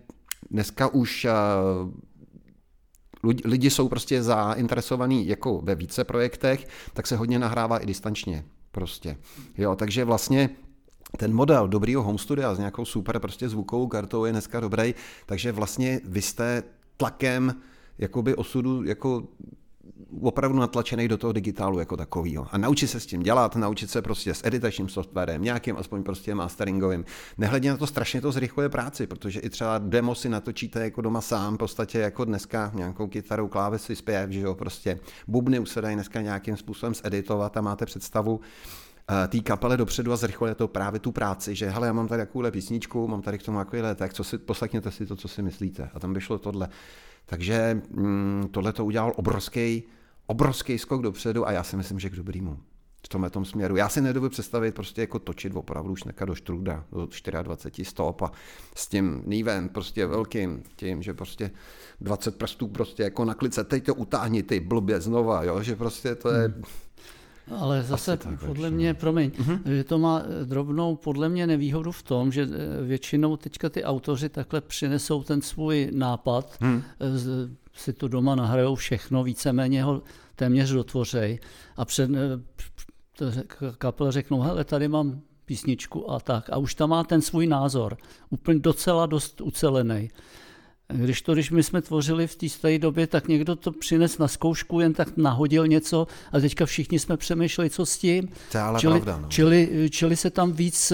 dneska 0.51 0.89
už 0.89 1.25
eh, 1.25 1.31
lidi 3.45 3.71
jsou 3.71 3.89
prostě 3.89 4.23
zainteresovaní 4.23 5.27
jako 5.27 5.61
ve 5.61 5.75
více 5.75 6.05
projektech, 6.05 6.67
tak 6.93 7.07
se 7.07 7.17
hodně 7.17 7.39
nahrává 7.39 7.79
i 7.79 7.87
distančně. 7.87 8.45
Prostě. 8.71 9.17
Jo, 9.59 9.77
takže 9.77 10.05
vlastně 10.05 10.51
ten 11.17 11.35
model 11.35 11.69
dobrýho 11.69 12.03
home 12.03 12.19
studia 12.19 12.55
s 12.55 12.59
nějakou 12.59 12.85
super 12.85 13.19
prostě 13.19 13.49
zvukovou 13.49 13.87
kartou 13.87 14.25
je 14.25 14.33
dneska 14.33 14.61
dobrý, 14.61 14.95
takže 15.27 15.53
vlastně 15.53 16.01
vy 16.05 16.23
jste 16.23 16.63
tlakem 16.97 17.55
jakoby 17.99 18.35
osudu 18.35 18.83
jako 18.85 19.23
opravdu 20.21 20.59
natlačený 20.59 21.09
do 21.09 21.17
toho 21.17 21.33
digitálu 21.33 21.79
jako 21.79 21.97
takového. 21.97 22.47
A 22.51 22.59
naučit 22.59 22.89
se 22.89 23.01
s 23.01 23.07
tím 23.07 23.23
dělat, 23.23 23.57
naučit 23.57 23.91
se 23.91 24.03
prostě 24.03 24.35
s 24.35 24.47
editačním 24.47 24.89
softwarem, 24.89 25.43
nějakým 25.43 25.77
aspoň 25.77 26.03
prostě 26.03 26.35
masteringovým. 26.35 27.05
Nehledě 27.39 27.71
na 27.71 27.77
to 27.77 27.87
strašně 27.87 28.21
to 28.21 28.33
zrychluje 28.33 28.69
práci, 28.69 29.07
protože 29.07 29.41
i 29.41 29.51
třeba 29.51 29.79
demo 29.79 30.15
si 30.15 30.29
natočíte 30.29 30.81
jako 30.85 31.01
doma 31.01 31.21
sám, 31.21 31.55
v 31.55 31.59
podstatě 31.59 31.99
jako 31.99 32.25
dneska 32.25 32.71
nějakou 32.75 33.07
kytarou, 33.07 33.49
klávesy, 33.49 33.97
zpěv, 33.97 34.31
že 34.31 34.41
jo, 34.41 34.55
prostě 34.55 35.01
bubny 35.29 35.59
už 35.59 35.69
se 35.69 35.81
dají 35.81 35.95
dneska 35.95 36.21
nějakým 36.21 36.57
způsobem 36.57 36.95
zeditovat 36.95 37.57
a 37.57 37.61
máte 37.61 37.87
představu, 37.87 38.41
té 39.29 39.41
kapele 39.41 39.77
dopředu 39.77 40.13
a 40.13 40.17
zrychluje 40.17 40.55
to 40.55 40.69
právě 40.69 41.01
tu 41.01 41.13
práci, 41.13 41.55
že 41.55 41.71
hele, 41.71 41.87
já 41.87 41.93
mám 41.93 42.09
tady 42.09 42.23
takovouhle 42.23 42.51
písničku, 42.51 43.09
mám 43.09 43.23
tady 43.23 43.39
k 43.39 43.43
tomu 43.43 43.59
takovýhle 43.59 43.95
tak 43.95 44.13
co 44.13 44.25
si, 44.25 44.39
poslechněte 44.39 44.91
si 44.91 45.07
to, 45.07 45.17
co 45.17 45.29
si 45.29 45.43
myslíte. 45.43 45.91
A 45.95 45.99
tam 45.99 46.13
by 46.13 46.21
šlo 46.21 46.39
tohle. 46.39 46.69
Takže 47.27 47.83
mm, 47.91 48.49
tohle 48.51 48.73
to 48.73 48.85
udělal 48.85 49.13
obrovský, 49.17 49.83
obrovský 50.27 50.79
skok 50.79 51.03
dopředu 51.03 51.49
a 51.49 51.53
já 51.53 51.63
si 51.63 51.77
myslím, 51.77 51.99
že 51.99 52.11
k 52.11 52.17
dobrýmu. 52.17 52.59
V 53.05 53.09
tomhle 53.09 53.31
tom 53.31 53.45
směru. 53.45 53.77
Já 53.77 53.89
si 53.89 54.01
nedovedu 54.01 54.31
představit 54.31 54.75
prostě 54.75 55.01
jako 55.01 55.19
točit 55.19 55.53
opravdu 55.57 55.93
už 55.93 56.05
neka 56.05 56.25
do 56.25 56.35
štruda, 56.35 56.85
do 56.93 57.09
24 57.43 57.85
stop 57.91 58.23
a 58.23 58.33
s 58.75 58.89
tím 58.89 59.23
nívem 59.27 59.69
prostě 59.69 60.07
velkým, 60.07 60.63
tím, 60.77 61.03
že 61.03 61.15
prostě 61.15 61.51
20 62.01 62.37
prstů 62.37 62.69
prostě 62.69 63.03
jako 63.03 63.25
na 63.25 63.35
klice, 63.35 63.65
teď 63.65 63.85
to 63.85 63.95
utáhni 63.95 64.43
ty 64.43 64.61
blbě 64.61 65.01
znova, 65.01 65.45
jo, 65.45 65.63
že 65.63 65.77
prostě 65.77 66.15
to 66.15 66.31
je... 66.31 66.49
Hmm. 66.49 66.63
Ale 67.59 67.83
zase 67.83 68.17
tak, 68.17 68.45
podle 68.47 68.71
mě, 68.71 68.95
promiň, 68.95 69.31
mm-hmm. 69.31 69.61
že 69.65 69.85
to 69.85 69.99
má 69.99 70.23
eh, 70.23 70.45
drobnou 70.45 70.97
podle 70.97 71.29
mě 71.29 71.47
nevýhodu 71.47 71.93
v 71.93 72.03
tom, 72.03 72.33
že 72.33 72.43
eh, 72.43 72.85
většinou 72.85 73.37
teďka 73.37 73.69
ty 73.69 73.85
autoři 73.85 74.29
takhle 74.29 74.61
přinesou 74.61 75.23
ten 75.23 75.43
svůj 75.43 75.91
nápad, 75.93 76.57
mm. 76.61 76.83
si 77.75 77.93
to 77.93 78.09
doma 78.09 78.35
nahrajou 78.35 78.75
všechno, 78.75 79.25
víceméně 79.25 79.85
ho 79.85 80.03
téměř 80.37 80.71
dotvořej 80.71 81.39
a 81.77 81.85
před, 81.85 82.11
kapele 83.79 84.13
řeknou, 84.13 84.41
hele, 84.41 84.65
tady 84.65 84.89
mám 84.89 85.21
písničku 85.45 86.11
a 86.11 86.21
tak. 86.21 86.51
A 86.51 86.57
už 86.57 86.75
tam 86.75 86.91
má 86.91 87.05
ten 87.05 87.21
svůj 87.23 87.47
názor, 87.47 87.97
úplně 88.31 88.59
docela 88.59 89.07
dost 89.07 89.41
ucelený. 89.41 90.11
Když 90.93 91.23
to, 91.23 91.33
když 91.33 91.51
my 91.51 91.63
jsme 91.63 91.83
tvořili 91.83 92.27
v 92.27 92.37
té 92.37 92.49
staré 92.49 92.79
době, 92.79 93.07
tak 93.07 93.29
někdo 93.29 93.57
to 93.57 93.73
přines 93.73 94.19
na 94.19 94.29
zkoušku, 94.29 94.81
jen 94.81 94.93
tak 94.93 95.09
nahodil 95.17 95.67
něco 95.67 96.07
a 96.33 96.41
teďka 96.41 96.67
všichni 96.67 96.99
jsme 96.99 97.17
přemýšleli, 97.17 97.71
co 97.71 97.87
s 97.87 97.99
tím. 97.99 98.29
To 98.53 98.59
je 98.59 98.63
ale 98.63 98.81
čili, 98.81 99.01
pravda, 99.01 99.23
no. 99.23 99.29
čili, 99.29 99.89
čili 99.91 100.17
se 100.17 100.31
tam 100.31 100.53
víc, 100.53 100.93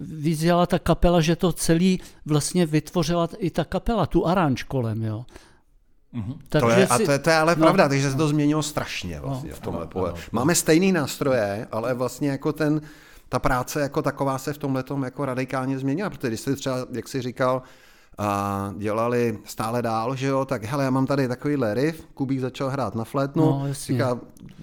víc 0.00 0.40
dělala 0.40 0.66
ta 0.66 0.78
kapela, 0.78 1.20
že 1.20 1.36
to 1.36 1.52
celý 1.52 2.00
vlastně 2.26 2.66
vytvořila 2.66 3.28
i 3.38 3.50
ta 3.50 3.64
kapela, 3.64 4.06
tu 4.06 4.26
aranž 4.26 4.62
kolem, 4.62 5.02
jo. 5.02 5.24
Mhm. 6.12 6.34
To 6.48 6.70
je, 6.70 6.86
a 6.86 6.98
to 6.98 7.12
je, 7.12 7.18
to 7.18 7.30
je 7.30 7.36
ale 7.36 7.56
no, 7.56 7.62
pravda, 7.62 7.88
takže 7.88 8.10
se 8.10 8.16
to 8.16 8.28
změnilo 8.28 8.62
strašně 8.62 9.20
vlastně 9.20 9.50
no, 9.50 9.56
v 9.56 9.60
tomhle 9.60 9.86
pole. 9.86 10.14
Máme 10.32 10.54
stejný 10.54 10.92
nástroje, 10.92 11.66
ale 11.72 11.94
vlastně 11.94 12.30
jako 12.30 12.52
ten, 12.52 12.80
ta 13.28 13.38
práce 13.38 13.80
jako 13.80 14.02
taková 14.02 14.38
se 14.38 14.52
v 14.52 14.58
tomhle 14.58 14.84
jako 15.04 15.24
radikálně 15.24 15.78
změnila, 15.78 16.10
protože 16.10 16.28
když 16.28 16.40
jsi 16.40 16.56
třeba, 16.56 16.76
jak 16.92 17.08
jsi 17.08 17.22
říkal, 17.22 17.62
a 18.18 18.74
dělali 18.78 19.38
stále 19.44 19.82
dál, 19.82 20.16
že 20.16 20.26
jo, 20.26 20.44
tak 20.44 20.64
hele, 20.64 20.84
já 20.84 20.90
mám 20.90 21.06
tady 21.06 21.28
takový 21.28 21.56
riff, 21.72 22.06
Kubík 22.14 22.40
začal 22.40 22.70
hrát 22.70 22.94
na 22.94 23.04
flétnu, 23.04 23.42
no, 23.42 23.66
říká, 23.72 24.18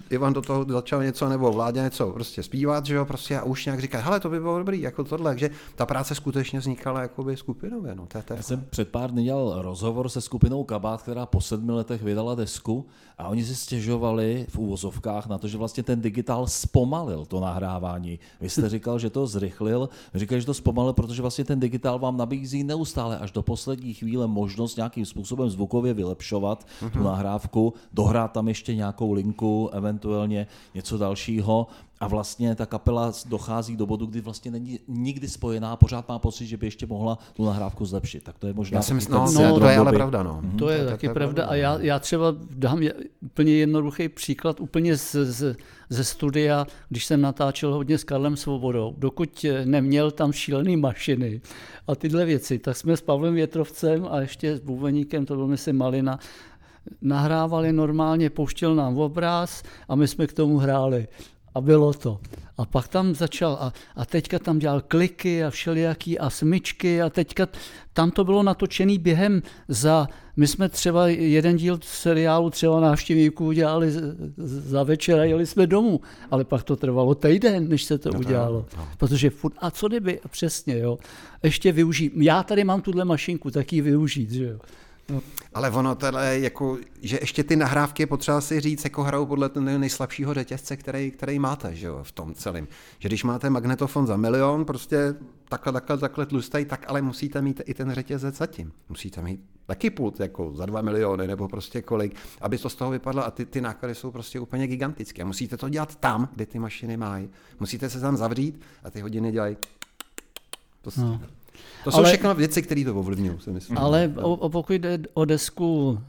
Ivan 0.09 0.33
do 0.33 0.41
toho 0.41 0.65
začal 0.69 1.03
něco, 1.03 1.29
nebo 1.29 1.51
vládě 1.51 1.81
něco 1.81 2.11
prostě 2.11 2.43
zpívat, 2.43 2.85
že 2.85 2.95
jo, 2.95 3.05
prostě 3.05 3.39
a 3.39 3.43
už 3.43 3.65
nějak 3.65 3.79
říká, 3.79 3.99
hele, 3.99 4.19
to 4.19 4.29
by 4.29 4.39
bylo 4.39 4.57
dobrý, 4.57 4.81
jako 4.81 5.03
tohle, 5.03 5.31
takže 5.31 5.49
ta 5.75 5.85
práce 5.85 6.15
skutečně 6.15 6.59
vznikala 6.59 7.01
jakoby 7.01 7.37
skupinově, 7.37 7.95
no, 7.95 8.05
to 8.05 8.17
je, 8.17 8.23
to 8.23 8.33
je 8.33 8.37
Já 8.37 8.43
jsem 8.43 8.65
před 8.69 8.89
pár 8.89 9.11
dny 9.11 9.23
dělal 9.23 9.61
rozhovor 9.61 10.09
se 10.09 10.21
skupinou 10.21 10.63
Kabát, 10.63 11.01
která 11.01 11.25
po 11.25 11.41
sedmi 11.41 11.71
letech 11.71 12.03
vydala 12.03 12.35
desku 12.35 12.85
a 13.19 13.27
oni 13.27 13.45
si 13.45 13.55
stěžovali 13.55 14.45
v 14.49 14.57
úvozovkách 14.57 15.27
na 15.27 15.37
to, 15.37 15.47
že 15.47 15.57
vlastně 15.57 15.83
ten 15.83 16.01
digitál 16.01 16.47
zpomalil 16.47 17.25
to 17.25 17.39
nahrávání. 17.39 18.19
Vy 18.41 18.49
jste 18.49 18.69
říkal, 18.79 18.99
že 18.99 19.09
to 19.09 19.27
zrychlil, 19.27 19.89
říkal, 20.15 20.39
že 20.39 20.45
to 20.45 20.53
zpomalil, 20.53 20.93
protože 20.93 21.21
vlastně 21.21 21.45
ten 21.45 21.59
digitál 21.59 21.99
vám 21.99 22.17
nabízí 22.17 22.63
neustále 22.63 23.17
až 23.17 23.31
do 23.31 23.41
poslední 23.41 23.93
chvíle 23.93 24.27
možnost 24.27 24.75
nějakým 24.75 25.05
způsobem 25.05 25.49
zvukově 25.49 25.93
vylepšovat 25.93 26.65
mm-hmm. 26.81 26.89
tu 26.89 27.03
nahrávku, 27.03 27.73
dohrát 27.93 28.31
tam 28.31 28.47
ještě 28.47 28.75
nějakou 28.75 29.11
linku, 29.11 29.69
eventuálně 29.73 30.47
něco 30.73 30.97
dalšího 30.97 31.67
a 31.99 32.07
vlastně 32.07 32.55
ta 32.55 32.65
kapela 32.65 33.13
dochází 33.25 33.75
do 33.75 33.85
bodu, 33.85 34.05
kdy 34.05 34.21
vlastně 34.21 34.51
není 34.51 34.79
nikdy 34.87 35.27
spojená, 35.27 35.75
pořád 35.75 36.07
má 36.09 36.19
pocit, 36.19 36.45
že 36.45 36.57
by 36.57 36.67
ještě 36.67 36.85
mohla 36.85 37.17
tu 37.33 37.45
nahrávku 37.45 37.85
zlepšit. 37.85 38.23
Tak 38.23 38.37
to 38.37 38.47
je 38.47 38.53
možná... 38.53 38.77
Já 38.77 38.81
si 38.81 38.93
myslím, 38.93 39.15
no, 39.15 39.31
no, 39.31 39.59
to 39.59 39.67
je 39.67 39.77
ale 39.77 39.91
pravda. 39.91 40.23
No. 40.23 40.41
Mm-hmm. 40.41 40.57
To 40.57 40.69
je 40.69 40.83
to, 40.83 40.89
taky 40.89 41.07
to, 41.07 41.13
pravda. 41.13 41.45
A 41.45 41.55
já, 41.55 41.77
já 41.79 41.99
třeba 41.99 42.35
dám 42.55 42.81
úplně 43.21 43.53
jednoduchý 43.53 44.09
příklad, 44.09 44.59
úplně 44.59 44.97
z, 44.97 45.15
z, 45.25 45.55
ze 45.89 46.03
studia, 46.03 46.67
když 46.89 47.05
jsem 47.05 47.21
natáčel 47.21 47.73
hodně 47.73 47.97
s 47.97 48.03
Karlem 48.03 48.37
Svobodou, 48.37 48.95
dokud 48.97 49.45
neměl 49.65 50.11
tam 50.11 50.31
šílený 50.31 50.77
mašiny 50.77 51.41
a 51.87 51.95
tyhle 51.95 52.25
věci, 52.25 52.59
tak 52.59 52.77
jsme 52.77 52.97
s 52.97 53.01
Pavlem 53.01 53.33
Větrovcem 53.33 54.07
a 54.11 54.21
ještě 54.21 54.57
s 54.57 54.59
Bubeníkem, 54.59 55.25
to 55.25 55.35
byl 55.35 55.47
myslím 55.47 55.77
Malina, 55.77 56.19
nahrávali 57.01 57.73
normálně, 57.73 58.29
pouštěl 58.29 58.75
nám 58.75 58.97
obraz 58.97 59.63
a 59.87 59.95
my 59.95 60.07
jsme 60.07 60.27
k 60.27 60.33
tomu 60.33 60.57
hráli. 60.57 61.07
A 61.55 61.61
bylo 61.61 61.93
to. 61.93 62.19
A 62.57 62.65
pak 62.65 62.87
tam 62.87 63.15
začal, 63.15 63.57
a, 63.61 63.73
a 63.95 64.05
teďka 64.05 64.39
tam 64.39 64.59
dělal 64.59 64.81
kliky 64.87 65.43
a 65.43 65.49
všelijaký 65.49 66.19
a 66.19 66.29
smyčky 66.29 67.01
a 67.01 67.09
teďka 67.09 67.47
tam 67.93 68.11
to 68.11 68.23
bylo 68.23 68.43
natočený 68.43 68.97
během 68.97 69.41
za, 69.67 70.07
my 70.35 70.47
jsme 70.47 70.69
třeba 70.69 71.07
jeden 71.07 71.57
díl 71.57 71.79
seriálu 71.83 72.49
třeba 72.49 72.79
návštěvníků 72.79 73.45
udělali 73.45 73.91
za 74.37 74.83
večer 74.83 75.19
a 75.19 75.23
jeli 75.23 75.45
jsme 75.45 75.67
domů, 75.67 76.01
ale 76.31 76.43
pak 76.43 76.63
to 76.63 76.75
trvalo 76.75 77.15
týden, 77.15 77.69
než 77.69 77.83
se 77.83 77.97
to 77.97 78.09
no, 78.13 78.19
udělalo. 78.19 78.65
No. 78.77 78.87
Protože 78.97 79.29
furt, 79.29 79.53
a 79.57 79.71
co 79.71 79.87
kdyby, 79.87 80.19
přesně, 80.29 80.79
jo, 80.79 80.97
ještě 81.43 81.71
využít, 81.71 82.13
já 82.15 82.43
tady 82.43 82.63
mám 82.63 82.81
tuhle 82.81 83.05
mašinku, 83.05 83.51
tak 83.51 83.73
ji 83.73 83.81
využít, 83.81 84.31
že 84.31 84.43
jo. 84.43 84.59
No. 85.09 85.21
Ale 85.53 85.71
ono 85.71 85.95
teda 85.95 86.23
jako, 86.23 86.77
že 87.01 87.17
ještě 87.21 87.43
ty 87.43 87.55
nahrávky 87.55 88.03
je 88.03 88.07
potřeba 88.07 88.41
si 88.41 88.59
říct, 88.59 88.83
jako 88.83 89.03
hrajou 89.03 89.25
podle 89.25 89.49
toho 89.49 89.65
nejslabšího 89.65 90.33
řetězce, 90.33 90.77
který, 90.77 91.11
který 91.11 91.39
máte, 91.39 91.75
že 91.75 91.87
jo, 91.87 91.99
v 92.03 92.11
tom 92.11 92.33
celém. 92.33 92.67
Že 92.99 93.09
když 93.09 93.23
máte 93.23 93.49
magnetofon 93.49 94.07
za 94.07 94.17
milion, 94.17 94.65
prostě 94.65 95.15
takhle, 95.49 95.73
takhle, 95.73 95.97
takhle 95.97 96.25
tlustej, 96.25 96.65
tak 96.65 96.85
ale 96.87 97.01
musíte 97.01 97.41
mít 97.41 97.61
i 97.65 97.73
ten 97.73 97.93
řetězec 97.93 98.37
zatím. 98.37 98.71
Musíte 98.89 99.21
mít 99.21 99.41
taky 99.65 99.89
pult 99.89 100.19
jako 100.19 100.51
za 100.55 100.65
dva 100.65 100.81
miliony 100.81 101.27
nebo 101.27 101.47
prostě 101.47 101.81
kolik, 101.81 102.15
aby 102.41 102.57
to 102.57 102.69
z 102.69 102.75
toho 102.75 102.91
vypadlo 102.91 103.25
a 103.25 103.31
ty, 103.31 103.45
ty 103.45 103.61
náklady 103.61 103.95
jsou 103.95 104.11
prostě 104.11 104.39
úplně 104.39 104.67
gigantické. 104.67 105.25
Musíte 105.25 105.57
to 105.57 105.69
dělat 105.69 105.95
tam, 105.95 106.29
kde 106.35 106.45
ty 106.45 106.59
mašiny 106.59 106.97
mají. 106.97 107.29
Musíte 107.59 107.89
se 107.89 107.99
tam 107.99 108.17
zavřít 108.17 108.61
a 108.83 108.91
ty 108.91 109.01
hodiny 109.01 109.31
dělají 109.31 109.57
to, 110.81 110.91
no. 110.97 111.21
To 111.83 111.91
jsou 111.91 111.97
ale, 111.97 112.07
všechno 112.07 112.35
věci, 112.35 112.61
které 112.61 112.85
to 112.85 112.95
ovlivňují, 112.95 113.39
si 113.39 113.51
myslím. 113.51 113.77
Ale 113.77 114.13
o, 114.21 114.33
o, 114.33 114.49
pokud 114.49 114.73
jde 114.73 114.99
o 115.13 115.25
desku 115.25 115.99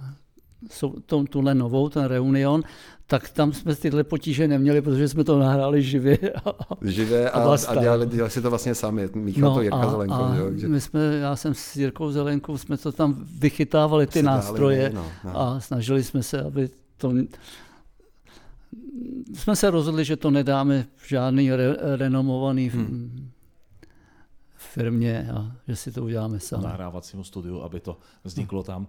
tu, 1.06 1.24
tuhle 1.24 1.54
novou, 1.54 1.88
ten 1.88 2.04
Reunion, 2.04 2.62
tak 3.06 3.30
tam 3.30 3.52
jsme 3.52 3.74
tyhle 3.74 4.04
potíže 4.04 4.48
neměli, 4.48 4.82
protože 4.82 5.08
jsme 5.08 5.24
to 5.24 5.38
nahráli 5.38 5.82
živě. 5.82 6.18
živě 6.82 7.30
a, 7.30 7.40
a, 7.40 7.56
a 7.68 7.80
dělali, 7.80 8.06
dělali 8.06 8.30
si 8.30 8.42
to 8.42 8.50
vlastně 8.50 8.74
sami, 8.74 9.08
Míchal 9.14 9.50
no, 9.50 9.54
to 9.54 9.62
Jirka 9.62 9.90
Zelenko. 9.90 10.14
A 10.14 10.36
že? 10.56 10.68
My 10.68 10.80
jsme, 10.80 11.00
já 11.20 11.36
jsem 11.36 11.54
s 11.54 11.76
Jirkou 11.76 12.12
Zelenkou, 12.12 12.58
jsme 12.58 12.76
to 12.76 12.92
tam 12.92 13.24
vychytávali, 13.38 14.06
ty 14.06 14.22
nástroje 14.22 14.82
dali, 14.82 14.94
no, 14.94 15.06
no. 15.24 15.40
a 15.40 15.60
snažili 15.60 16.04
jsme 16.04 16.22
se, 16.22 16.42
aby 16.42 16.68
to... 16.96 17.12
Jsme 19.34 19.56
se 19.56 19.70
rozhodli, 19.70 20.04
že 20.04 20.16
to 20.16 20.30
nedáme 20.30 20.86
v 20.96 21.08
žádný 21.08 21.52
re, 21.52 21.76
renomovaný 21.96 22.68
hmm 22.68 23.30
firmě 24.70 25.30
a 25.32 25.52
že 25.68 25.76
si 25.76 25.92
to 25.92 26.04
uděláme 26.04 26.40
sami. 26.40 26.64
Nahrávacímu 26.64 27.24
studiu, 27.24 27.60
aby 27.60 27.80
to 27.80 27.98
vzniklo 28.24 28.62
tam. 28.62 28.86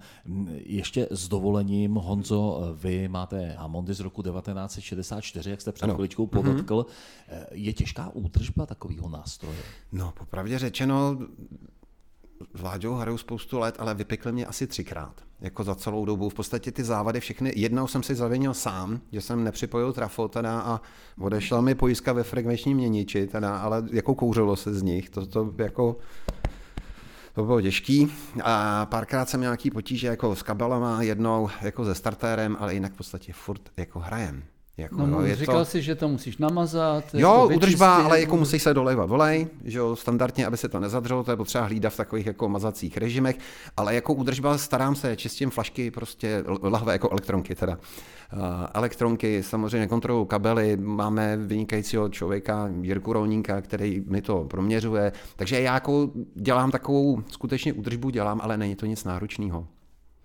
Ještě 0.51 1.07
s 1.11 1.27
dovolením, 1.27 1.95
Honzo, 1.95 2.61
vy 2.75 3.07
máte 3.07 3.51
Hamondy 3.51 3.93
z 3.93 3.99
roku 3.99 4.23
1964, 4.23 5.49
jak 5.49 5.61
jste 5.61 5.71
před 5.71 5.83
ano. 5.83 5.93
chviličkou 5.93 6.27
podotkl. 6.27 6.85
Mm-hmm. 7.29 7.45
Je 7.51 7.73
těžká 7.73 8.09
údržba 8.13 8.65
takového 8.65 9.09
nástroje? 9.09 9.57
No, 9.91 10.13
popravdě 10.19 10.59
řečeno, 10.59 11.17
s 12.53 12.61
Láďou 12.61 12.93
hraju 12.93 13.17
spoustu 13.17 13.59
let, 13.59 13.75
ale 13.79 13.93
vypikli 13.95 14.31
mě 14.31 14.45
asi 14.45 14.67
třikrát, 14.67 15.13
jako 15.41 15.63
za 15.63 15.75
celou 15.75 16.05
dobu. 16.05 16.29
V 16.29 16.33
podstatě 16.33 16.71
ty 16.71 16.83
závady 16.83 17.19
všechny, 17.19 17.53
jednou 17.55 17.87
jsem 17.87 18.03
si 18.03 18.15
zavinil 18.15 18.53
sám, 18.53 19.01
že 19.11 19.21
jsem 19.21 19.43
nepřipojil 19.43 19.93
trafo 19.93 20.27
teda 20.27 20.59
a 20.59 20.81
odešla 21.19 21.61
mi 21.61 21.75
pojistka 21.75 22.13
ve 22.13 22.23
frekvenční 22.23 22.75
měniči, 22.75 23.27
teda, 23.27 23.57
ale 23.57 23.83
jako 23.91 24.15
kouřilo 24.15 24.55
se 24.55 24.73
z 24.73 24.81
nich, 24.81 25.09
to, 25.09 25.25
to 25.25 25.53
jako 25.57 25.97
to 27.33 27.45
bylo 27.45 27.61
těžký 27.61 28.13
a 28.43 28.85
párkrát 28.85 29.29
jsem 29.29 29.39
měl 29.39 29.49
nějaký 29.49 29.71
potíže 29.71 30.07
jako 30.07 30.35
s 30.35 30.43
kabelama, 30.43 31.01
jednou 31.01 31.49
jako 31.61 31.85
se 31.85 31.95
startérem, 31.95 32.57
ale 32.59 32.73
jinak 32.73 32.93
v 32.93 32.97
podstatě 32.97 33.33
furt 33.33 33.61
jako 33.77 33.99
hrajem. 33.99 34.43
Jako, 34.77 35.05
no, 35.05 35.19
jo, 35.19 35.25
je 35.25 35.35
říkal 35.35 35.59
to... 35.59 35.65
si, 35.65 35.81
že 35.81 35.95
to 35.95 36.07
musíš 36.07 36.37
namazat. 36.37 37.03
Jo, 37.13 37.49
udržba, 37.55 37.95
ale 37.95 38.21
jako 38.21 38.37
musí 38.37 38.59
se 38.59 38.73
dolejvat 38.73 39.11
olej, 39.11 39.47
že 39.63 39.77
jo, 39.77 39.95
standardně, 39.95 40.45
aby 40.45 40.57
se 40.57 40.69
to 40.69 40.79
nezadřelo, 40.79 41.23
to 41.23 41.31
je 41.31 41.37
potřeba 41.37 41.65
hlídat 41.65 41.93
v 41.93 41.97
takových 41.97 42.25
jako 42.25 42.49
mazacích 42.49 42.97
režimech, 42.97 43.37
ale 43.77 43.95
jako 43.95 44.13
udržba 44.13 44.57
starám 44.57 44.95
se, 44.95 45.15
čistím 45.15 45.49
flašky, 45.49 45.91
prostě 45.91 46.43
lahve 46.61 46.93
jako 46.93 47.09
elektronky 47.09 47.55
teda. 47.55 47.77
Uh, 48.33 48.39
elektronky, 48.73 49.43
samozřejmě 49.43 49.87
kontrolu 49.87 50.25
kabely, 50.25 50.77
máme 50.77 51.37
vynikajícího 51.37 52.09
člověka, 52.09 52.69
Jirku 52.81 53.13
Rouníka, 53.13 53.61
který 53.61 54.03
mi 54.07 54.21
to 54.21 54.43
proměřuje, 54.43 55.11
takže 55.35 55.61
já 55.61 55.73
jako 55.73 56.09
dělám 56.35 56.71
takovou 56.71 57.23
skutečně 57.27 57.73
údržbu, 57.73 58.09
dělám, 58.09 58.39
ale 58.43 58.57
není 58.57 58.75
to 58.75 58.85
nic 58.85 59.03
náročného. 59.03 59.67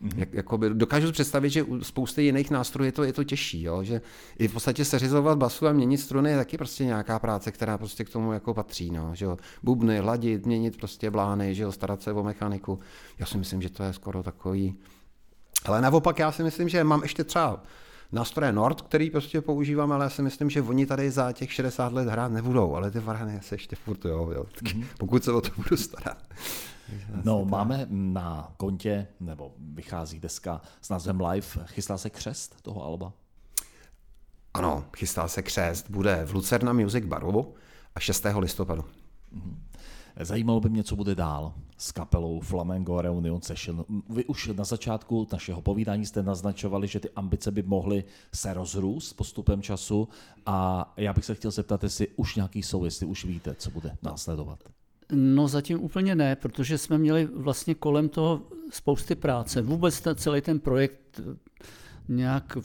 Mm-hmm. 0.03 0.19
Jak, 0.19 0.33
jakoby, 0.33 0.71
dokážu 0.75 1.13
spousty, 1.13 1.51
že 1.51 1.63
u 1.63 1.85
spousty 1.85 2.23
jiných 2.23 2.51
nástrojů 2.51 2.87
je 2.87 2.93
to, 2.93 3.05
je 3.05 3.13
to 3.13 3.25
těžší, 3.25 3.63
jo? 3.63 3.83
že 3.83 4.01
i 4.39 4.49
v 4.49 4.53
podstatě 4.53 4.85
seřizovat 4.85 5.39
basu 5.39 5.67
a 5.67 5.73
měnit 5.73 5.99
struny 5.99 6.31
je 6.31 6.37
taky 6.37 6.59
prostě 6.59 6.85
nějaká 6.85 7.19
práce, 7.19 7.53
která 7.53 7.79
prostě 7.79 8.05
k 8.05 8.11
tomu 8.11 8.33
jako 8.33 8.55
patří, 8.55 8.91
no? 8.91 9.11
že 9.15 9.25
jo? 9.25 9.37
bubny, 9.63 10.01
ladit, 10.01 10.47
měnit 10.47 10.77
prostě 10.77 11.11
blány, 11.11 11.55
že 11.55 11.63
jo? 11.63 11.73
starat 11.73 12.03
se 12.03 12.13
o 12.13 12.23
mechaniku. 12.23 12.79
Já 13.19 13.27
si 13.27 13.39
myslím, 13.39 13.63
že 13.63 13.71
to 13.71 13.83
je 13.83 13.93
skoro 13.93 14.23
takový... 14.23 14.75
Ale 15.65 15.81
naopak 15.81 16.19
já 16.19 16.33
si 16.33 16.43
myslím, 16.43 16.69
že 16.69 16.85
mám 16.85 17.03
ještě 17.03 17.25
třeba 17.25 17.63
nástroje 18.13 18.53
Nord, 18.53 18.83
který 18.83 19.11
prostě 19.11 19.41
používám, 19.41 19.93
ale 19.93 20.05
já 20.05 20.11
si 20.11 20.23
myslím, 20.23 20.51
že 20.51 20.63
oni 20.63 20.87
tady 20.87 21.11
za 21.11 21.33
těch 21.33 21.53
60 21.53 21.93
let 21.93 22.09
hrát 22.09 22.33
nebudou, 22.33 22.75
ale 22.75 22.91
ty 22.91 23.01
varhany 23.01 23.41
se 23.43 23.55
ještě 23.55 23.77
furt, 23.77 24.05
jo, 24.05 24.31
jo. 24.35 24.45
Mm-hmm. 24.63 24.85
pokud 24.99 25.25
se 25.25 25.33
o 25.33 25.41
to 25.41 25.51
budu 25.57 25.77
starat. 25.77 26.19
No, 27.24 27.45
máme 27.45 27.87
na 27.91 28.53
kontě, 28.57 29.07
nebo 29.20 29.55
vychází 29.59 30.20
deska 30.20 30.61
s 30.80 30.89
názvem 30.89 31.20
Live, 31.20 31.47
chystá 31.64 31.99
se 31.99 32.11
křest 32.11 32.62
toho 32.62 32.84
alba? 32.84 33.12
Ano, 34.55 34.84
chystá 34.97 35.28
se 35.28 35.43
křest, 35.43 35.91
bude 35.91 36.24
v 36.24 36.34
Lucerna 36.34 36.72
Music 36.72 37.05
Baru 37.05 37.55
a 37.95 38.01
6. 38.01 38.26
listopadu. 38.39 38.84
Mhm. 39.32 39.62
Zajímalo 40.20 40.61
by 40.61 40.68
mě, 40.68 40.84
co 40.84 40.97
bude 40.97 41.14
dál 41.14 41.55
s 41.78 41.93
kapelou 41.93 42.41
Flamengo 42.41 43.01
Reunion 43.01 43.43
Session. 43.43 43.84
Vy 44.09 44.24
už 44.24 44.47
na 44.47 44.64
začátku 44.64 45.28
našeho 45.32 45.62
povídání 45.62 46.07
jste 46.07 46.22
naznačovali, 46.22 46.89
že 46.89 47.01
ty 47.01 47.11
ambice 47.16 47.51
by 47.51 47.62
mohly 47.62 48.05
se 48.34 48.55
rozrůst 48.55 49.16
postupem 49.16 49.62
času 49.62 50.09
a 50.47 50.93
já 50.97 51.12
bych 51.12 51.24
se 51.24 51.34
chtěl 51.34 51.51
zeptat, 51.51 51.82
jestli 51.82 52.09
už 52.09 52.37
nějaký 52.37 52.62
jsou, 52.62 52.84
jestli 52.84 53.07
už 53.07 53.24
víte, 53.24 53.55
co 53.55 53.70
bude 53.70 53.97
následovat. 54.03 54.59
No 55.13 55.49
zatím 55.49 55.81
úplně 55.81 56.15
ne, 56.15 56.37
protože 56.37 56.79
jsme 56.79 56.99
měli 56.99 57.29
vlastně 57.35 57.75
kolem 57.75 58.09
toho 58.09 58.43
spousty 58.71 59.15
práce. 59.15 59.63
Vůbec 59.63 60.01
ta, 60.01 60.15
celý 60.15 60.41
ten 60.41 60.61
projekt 60.61 61.21
nějak 62.09 62.59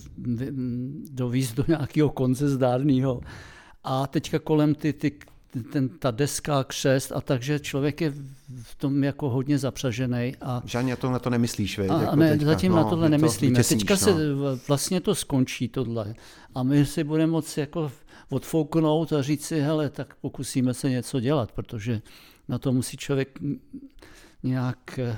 dovízt 1.11 1.55
do 1.55 1.65
nějakého 1.67 2.09
konce 2.09 2.49
zdárného. 2.49 3.21
A 3.83 4.07
teďka 4.07 4.39
kolem 4.39 4.75
ty, 4.75 4.93
ty 4.93 5.11
ten, 5.71 5.89
ta 5.89 6.11
deska, 6.11 6.63
křest 6.63 7.11
a 7.11 7.21
takže 7.21 7.59
člověk 7.59 8.01
je 8.01 8.13
v 8.63 8.75
tom 8.75 9.03
jako 9.03 9.29
hodně 9.29 9.57
zapřažený. 9.57 10.35
A, 10.41 10.61
Žádně 10.65 10.95
to 10.95 11.11
na 11.11 11.19
to 11.19 11.29
nemyslíš, 11.29 11.77
vy? 11.79 11.87
A, 11.87 12.01
jako 12.01 12.15
ne, 12.15 12.29
teďka. 12.29 12.45
zatím 12.45 12.71
no, 12.71 12.77
na 12.77 12.83
tohle 12.83 13.09
nemyslíme. 13.09 13.51
Vytěsníš, 13.51 13.79
teďka 13.79 13.93
no. 13.93 13.97
se 13.97 14.13
vlastně 14.67 15.01
to 15.01 15.15
skončí 15.15 15.67
tohle. 15.67 16.13
A 16.55 16.63
my 16.63 16.85
si 16.85 17.03
budeme 17.03 17.31
moci 17.31 17.59
jako 17.59 17.91
odfouknout 18.29 19.13
a 19.13 19.21
říct 19.21 19.45
si, 19.45 19.61
hele, 19.61 19.89
tak 19.89 20.15
pokusíme 20.15 20.73
se 20.73 20.89
něco 20.89 21.19
dělat, 21.19 21.51
protože 21.51 22.01
na 22.51 22.59
to 22.59 22.73
musí 22.73 22.97
člověk 22.97 23.39
nějak 24.43 24.99
eh, 24.99 25.17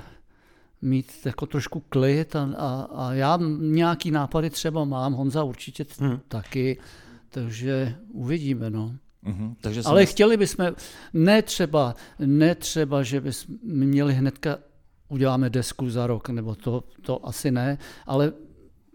mít 0.82 1.12
jako 1.24 1.46
trošku 1.46 1.80
klid 1.80 2.36
a, 2.36 2.48
a, 2.56 2.88
a 2.94 3.12
já 3.12 3.38
nějaký 3.58 4.10
nápady 4.10 4.50
třeba 4.50 4.84
mám, 4.84 5.12
Honza 5.12 5.42
určitě 5.42 5.86
hmm. 5.98 6.20
taky, 6.28 6.80
takže 7.28 7.96
uvidíme, 8.12 8.70
no. 8.70 8.96
Mm-hmm, 9.24 9.54
takže 9.60 9.82
Ale 9.84 10.00
nes... 10.00 10.10
chtěli 10.10 10.36
bychom, 10.36 10.66
ne 11.12 11.42
třeba, 11.42 11.94
ne 12.18 12.54
třeba, 12.54 13.02
že 13.02 13.20
bychom 13.20 13.56
měli 13.62 14.14
hnedka, 14.14 14.58
uděláme 15.08 15.50
desku 15.50 15.90
za 15.90 16.06
rok, 16.06 16.28
nebo 16.28 16.54
to, 16.54 16.84
to 17.02 17.26
asi 17.26 17.50
ne, 17.50 17.78
ale 18.06 18.32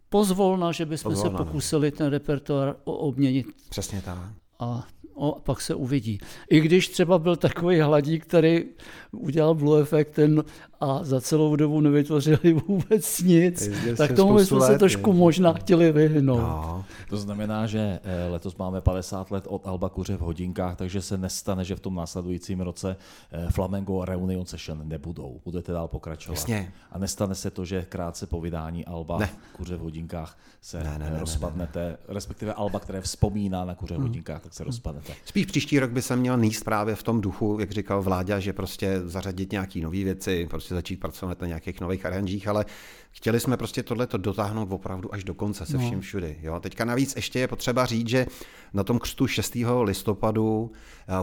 pozvolna, 0.09 0.71
že 0.71 0.85
bychom 0.85 1.11
pozvolna, 1.11 1.37
se 1.37 1.43
pokusili 1.43 1.91
ten 1.91 2.07
repertoár 2.07 2.75
obměnit. 2.83 3.47
Přesně 3.69 4.01
tak. 4.01 4.17
A 4.59 4.87
o, 5.13 5.39
pak 5.43 5.61
se 5.61 5.75
uvidí. 5.75 6.19
I 6.49 6.59
když 6.59 6.87
třeba 6.87 7.19
byl 7.19 7.35
takový 7.35 7.79
hladík, 7.79 8.25
který 8.25 8.65
udělal 9.11 9.55
Blue 9.55 9.81
Effect 9.81 10.11
ten 10.11 10.43
a 10.79 10.99
za 11.03 11.21
celou 11.21 11.55
dobu 11.55 11.81
nevytvořili 11.81 12.53
vůbec 12.67 13.21
nic, 13.21 13.69
tak 13.97 14.11
tomu 14.15 14.39
jsme 14.39 14.61
se 14.61 14.77
trošku 14.79 15.13
možná 15.13 15.53
chtěli 15.53 15.91
vyhnout. 15.91 16.39
No. 16.39 16.85
To 17.09 17.17
znamená, 17.17 17.67
že 17.67 17.99
eh, 18.03 18.29
letos 18.29 18.55
máme 18.55 18.81
50 18.81 19.31
let 19.31 19.43
od 19.47 19.67
Alba 19.67 19.89
Kuře 19.89 20.17
v 20.17 20.19
hodinkách, 20.19 20.75
takže 20.75 21.01
se 21.01 21.17
nestane, 21.17 21.65
že 21.65 21.75
v 21.75 21.79
tom 21.79 21.95
následujícím 21.95 22.61
roce 22.61 22.95
eh, 23.31 23.47
Flamengo 23.51 24.05
Reunion 24.05 24.45
Session 24.45 24.81
nebudou. 24.83 25.39
Budete 25.45 25.71
dál 25.71 25.87
pokračovat. 25.87 26.35
Jasně. 26.35 26.73
A 26.91 26.99
nestane 26.99 27.35
se 27.35 27.51
to, 27.51 27.65
že 27.65 27.85
krátce 27.89 28.27
po 28.27 28.41
vydání 28.41 28.85
Alba 28.85 29.17
ne. 29.17 29.29
Kuře 29.53 29.77
v 29.77 29.79
hodinkách 29.79 30.37
se 30.61 30.83
ne, 30.83 30.99
ne, 30.99 31.11
ne, 31.11 31.19
rozpadnete, 31.19 31.79
ne, 31.79 31.85
ne, 31.85 31.91
ne. 31.91 31.97
respektive 32.07 32.53
Alba, 32.53 32.79
které 32.79 33.01
vzpomíná 33.01 33.65
na 33.65 33.75
Kuře 33.75 33.93
v 33.93 33.97
hmm. 33.97 34.07
hodinkách, 34.07 34.41
tak 34.41 34.53
se 34.53 34.63
hmm. 34.63 34.67
rozpadnete. 34.67 35.13
Spíš 35.25 35.45
příští 35.45 35.79
rok 35.79 35.91
by 35.91 36.01
se 36.01 36.15
měl 36.15 36.37
níst 36.37 36.63
právě 36.63 36.95
v 36.95 37.03
tom 37.03 37.21
duchu, 37.21 37.57
jak 37.59 37.71
říkal 37.71 38.01
Vláďa, 38.01 38.39
že 38.39 38.53
prostě 38.53 39.01
zařadit 39.05 39.51
nějaké 39.51 39.79
nové 39.79 40.03
věci, 40.03 40.47
prostě 40.49 40.68
začít 40.75 40.97
pracovat 40.97 41.41
na 41.41 41.47
nějakých 41.47 41.81
nových 41.81 42.05
aranžích, 42.05 42.47
ale 42.47 42.65
chtěli 43.11 43.39
jsme 43.39 43.57
prostě 43.57 43.83
tohleto 43.83 44.17
dotáhnout 44.17 44.71
opravdu 44.71 45.13
až 45.13 45.23
do 45.23 45.33
konce 45.33 45.65
se 45.65 45.77
no. 45.77 45.79
vším 45.79 46.01
všudy. 46.01 46.37
Jo? 46.41 46.59
Teďka 46.59 46.85
navíc 46.85 47.15
ještě 47.15 47.39
je 47.39 47.47
potřeba 47.47 47.85
říct, 47.85 48.09
že 48.09 48.25
na 48.73 48.83
tom 48.83 48.99
křtu 48.99 49.27
6. 49.27 49.57
listopadu 49.83 50.71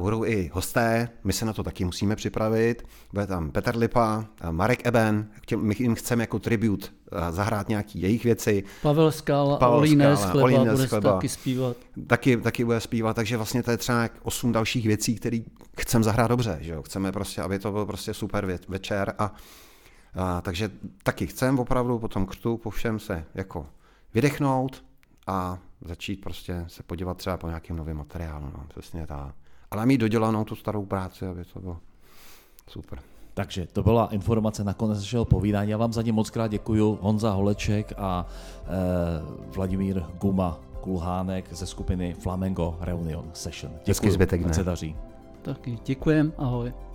budou 0.01 0.25
i 0.25 0.51
hosté, 0.53 1.09
my 1.25 1.33
se 1.33 1.45
na 1.45 1.53
to 1.53 1.63
taky 1.63 1.85
musíme 1.85 2.17
připravit. 2.17 2.87
Bude 3.13 3.27
tam 3.27 3.51
Petr 3.51 3.77
Lipa, 3.77 4.27
Marek 4.51 4.87
Eben, 4.87 5.31
my 5.57 5.75
jim 5.79 5.95
chceme 5.95 6.23
jako 6.23 6.39
tribut 6.39 6.93
zahrát 7.31 7.69
nějaký 7.69 8.01
jejich 8.01 8.25
věci. 8.25 8.65
Pavel 8.83 9.13
Skála, 9.13 9.57
Pavel 9.57 9.79
Olínes 9.79 10.19
Skála, 10.19 10.33
Chleba, 10.33 10.45
Olínes 10.45 10.75
bude 10.75 10.89
Chleba, 10.89 11.13
taky 11.13 11.29
zpívat. 11.29 11.77
Taky, 12.07 12.37
taky 12.37 12.65
bude 12.65 12.81
zpívat, 12.81 13.17
takže 13.17 13.37
vlastně 13.37 13.63
to 13.63 13.71
je 13.71 13.77
třeba 13.77 14.09
osm 14.23 14.53
dalších 14.53 14.87
věcí, 14.87 15.15
které 15.15 15.39
chceme 15.81 16.05
zahrát 16.05 16.29
dobře. 16.29 16.59
Že 16.61 16.73
jo? 16.73 16.83
Chceme 16.83 17.13
prostě, 17.13 17.43
aby 17.43 17.59
to 17.59 17.73
byl 17.73 17.87
prostě 17.87 18.15
super 18.15 18.59
večer 18.69 19.15
a 19.19 19.35
a, 20.17 20.41
takže 20.41 20.71
taky 21.03 21.27
chcem 21.27 21.59
opravdu 21.59 21.99
po 21.99 22.09
tom 22.09 22.27
křtu, 22.27 22.57
po 22.57 22.71
všem 22.71 22.99
se 22.99 23.25
jako 23.35 23.67
vydechnout 24.15 24.85
a 25.27 25.59
začít 25.85 26.21
prostě 26.21 26.65
se 26.67 26.83
podívat 26.83 27.17
třeba 27.17 27.37
po 27.37 27.49
nějakém 27.49 27.77
novém 27.77 27.97
materiálu. 27.97 28.45
No, 28.45 28.65
přesně 28.69 29.07
tak. 29.07 29.35
Ale 29.71 29.87
mít 29.87 29.99
dodělanou 29.99 30.45
tu 30.45 30.57
starou 30.57 30.87
práci, 30.87 31.27
aby 31.27 31.45
to 31.45 31.61
bylo 31.61 31.79
super. 32.71 32.99
Takže 33.35 33.67
to 33.67 33.83
byla 33.83 34.07
informace 34.07 34.65
na 34.65 34.75
konec 34.75 34.99
našeho 34.99 35.25
povídání. 35.25 35.71
Já 35.71 35.77
vám 35.77 35.93
za 35.93 36.03
ně 36.03 36.13
moc 36.13 36.31
krát 36.31 36.49
děkuji. 36.49 36.99
Honza 37.01 37.31
Holeček 37.31 37.93
a 37.97 38.27
eh, 38.65 38.67
Vladimír 39.55 40.03
Guma 40.21 40.59
Kulhánek 40.81 41.53
ze 41.53 41.67
skupiny 41.67 42.15
Flamengo 42.15 42.79
Reunion 42.81 43.31
Session. 43.33 43.73
Děkuji, 43.85 44.13
zbytek 44.13 44.55
se 44.55 44.65
daří. 44.65 44.97
Taky 45.43 45.79
děkujem, 45.85 46.33
ahoj. 46.39 46.86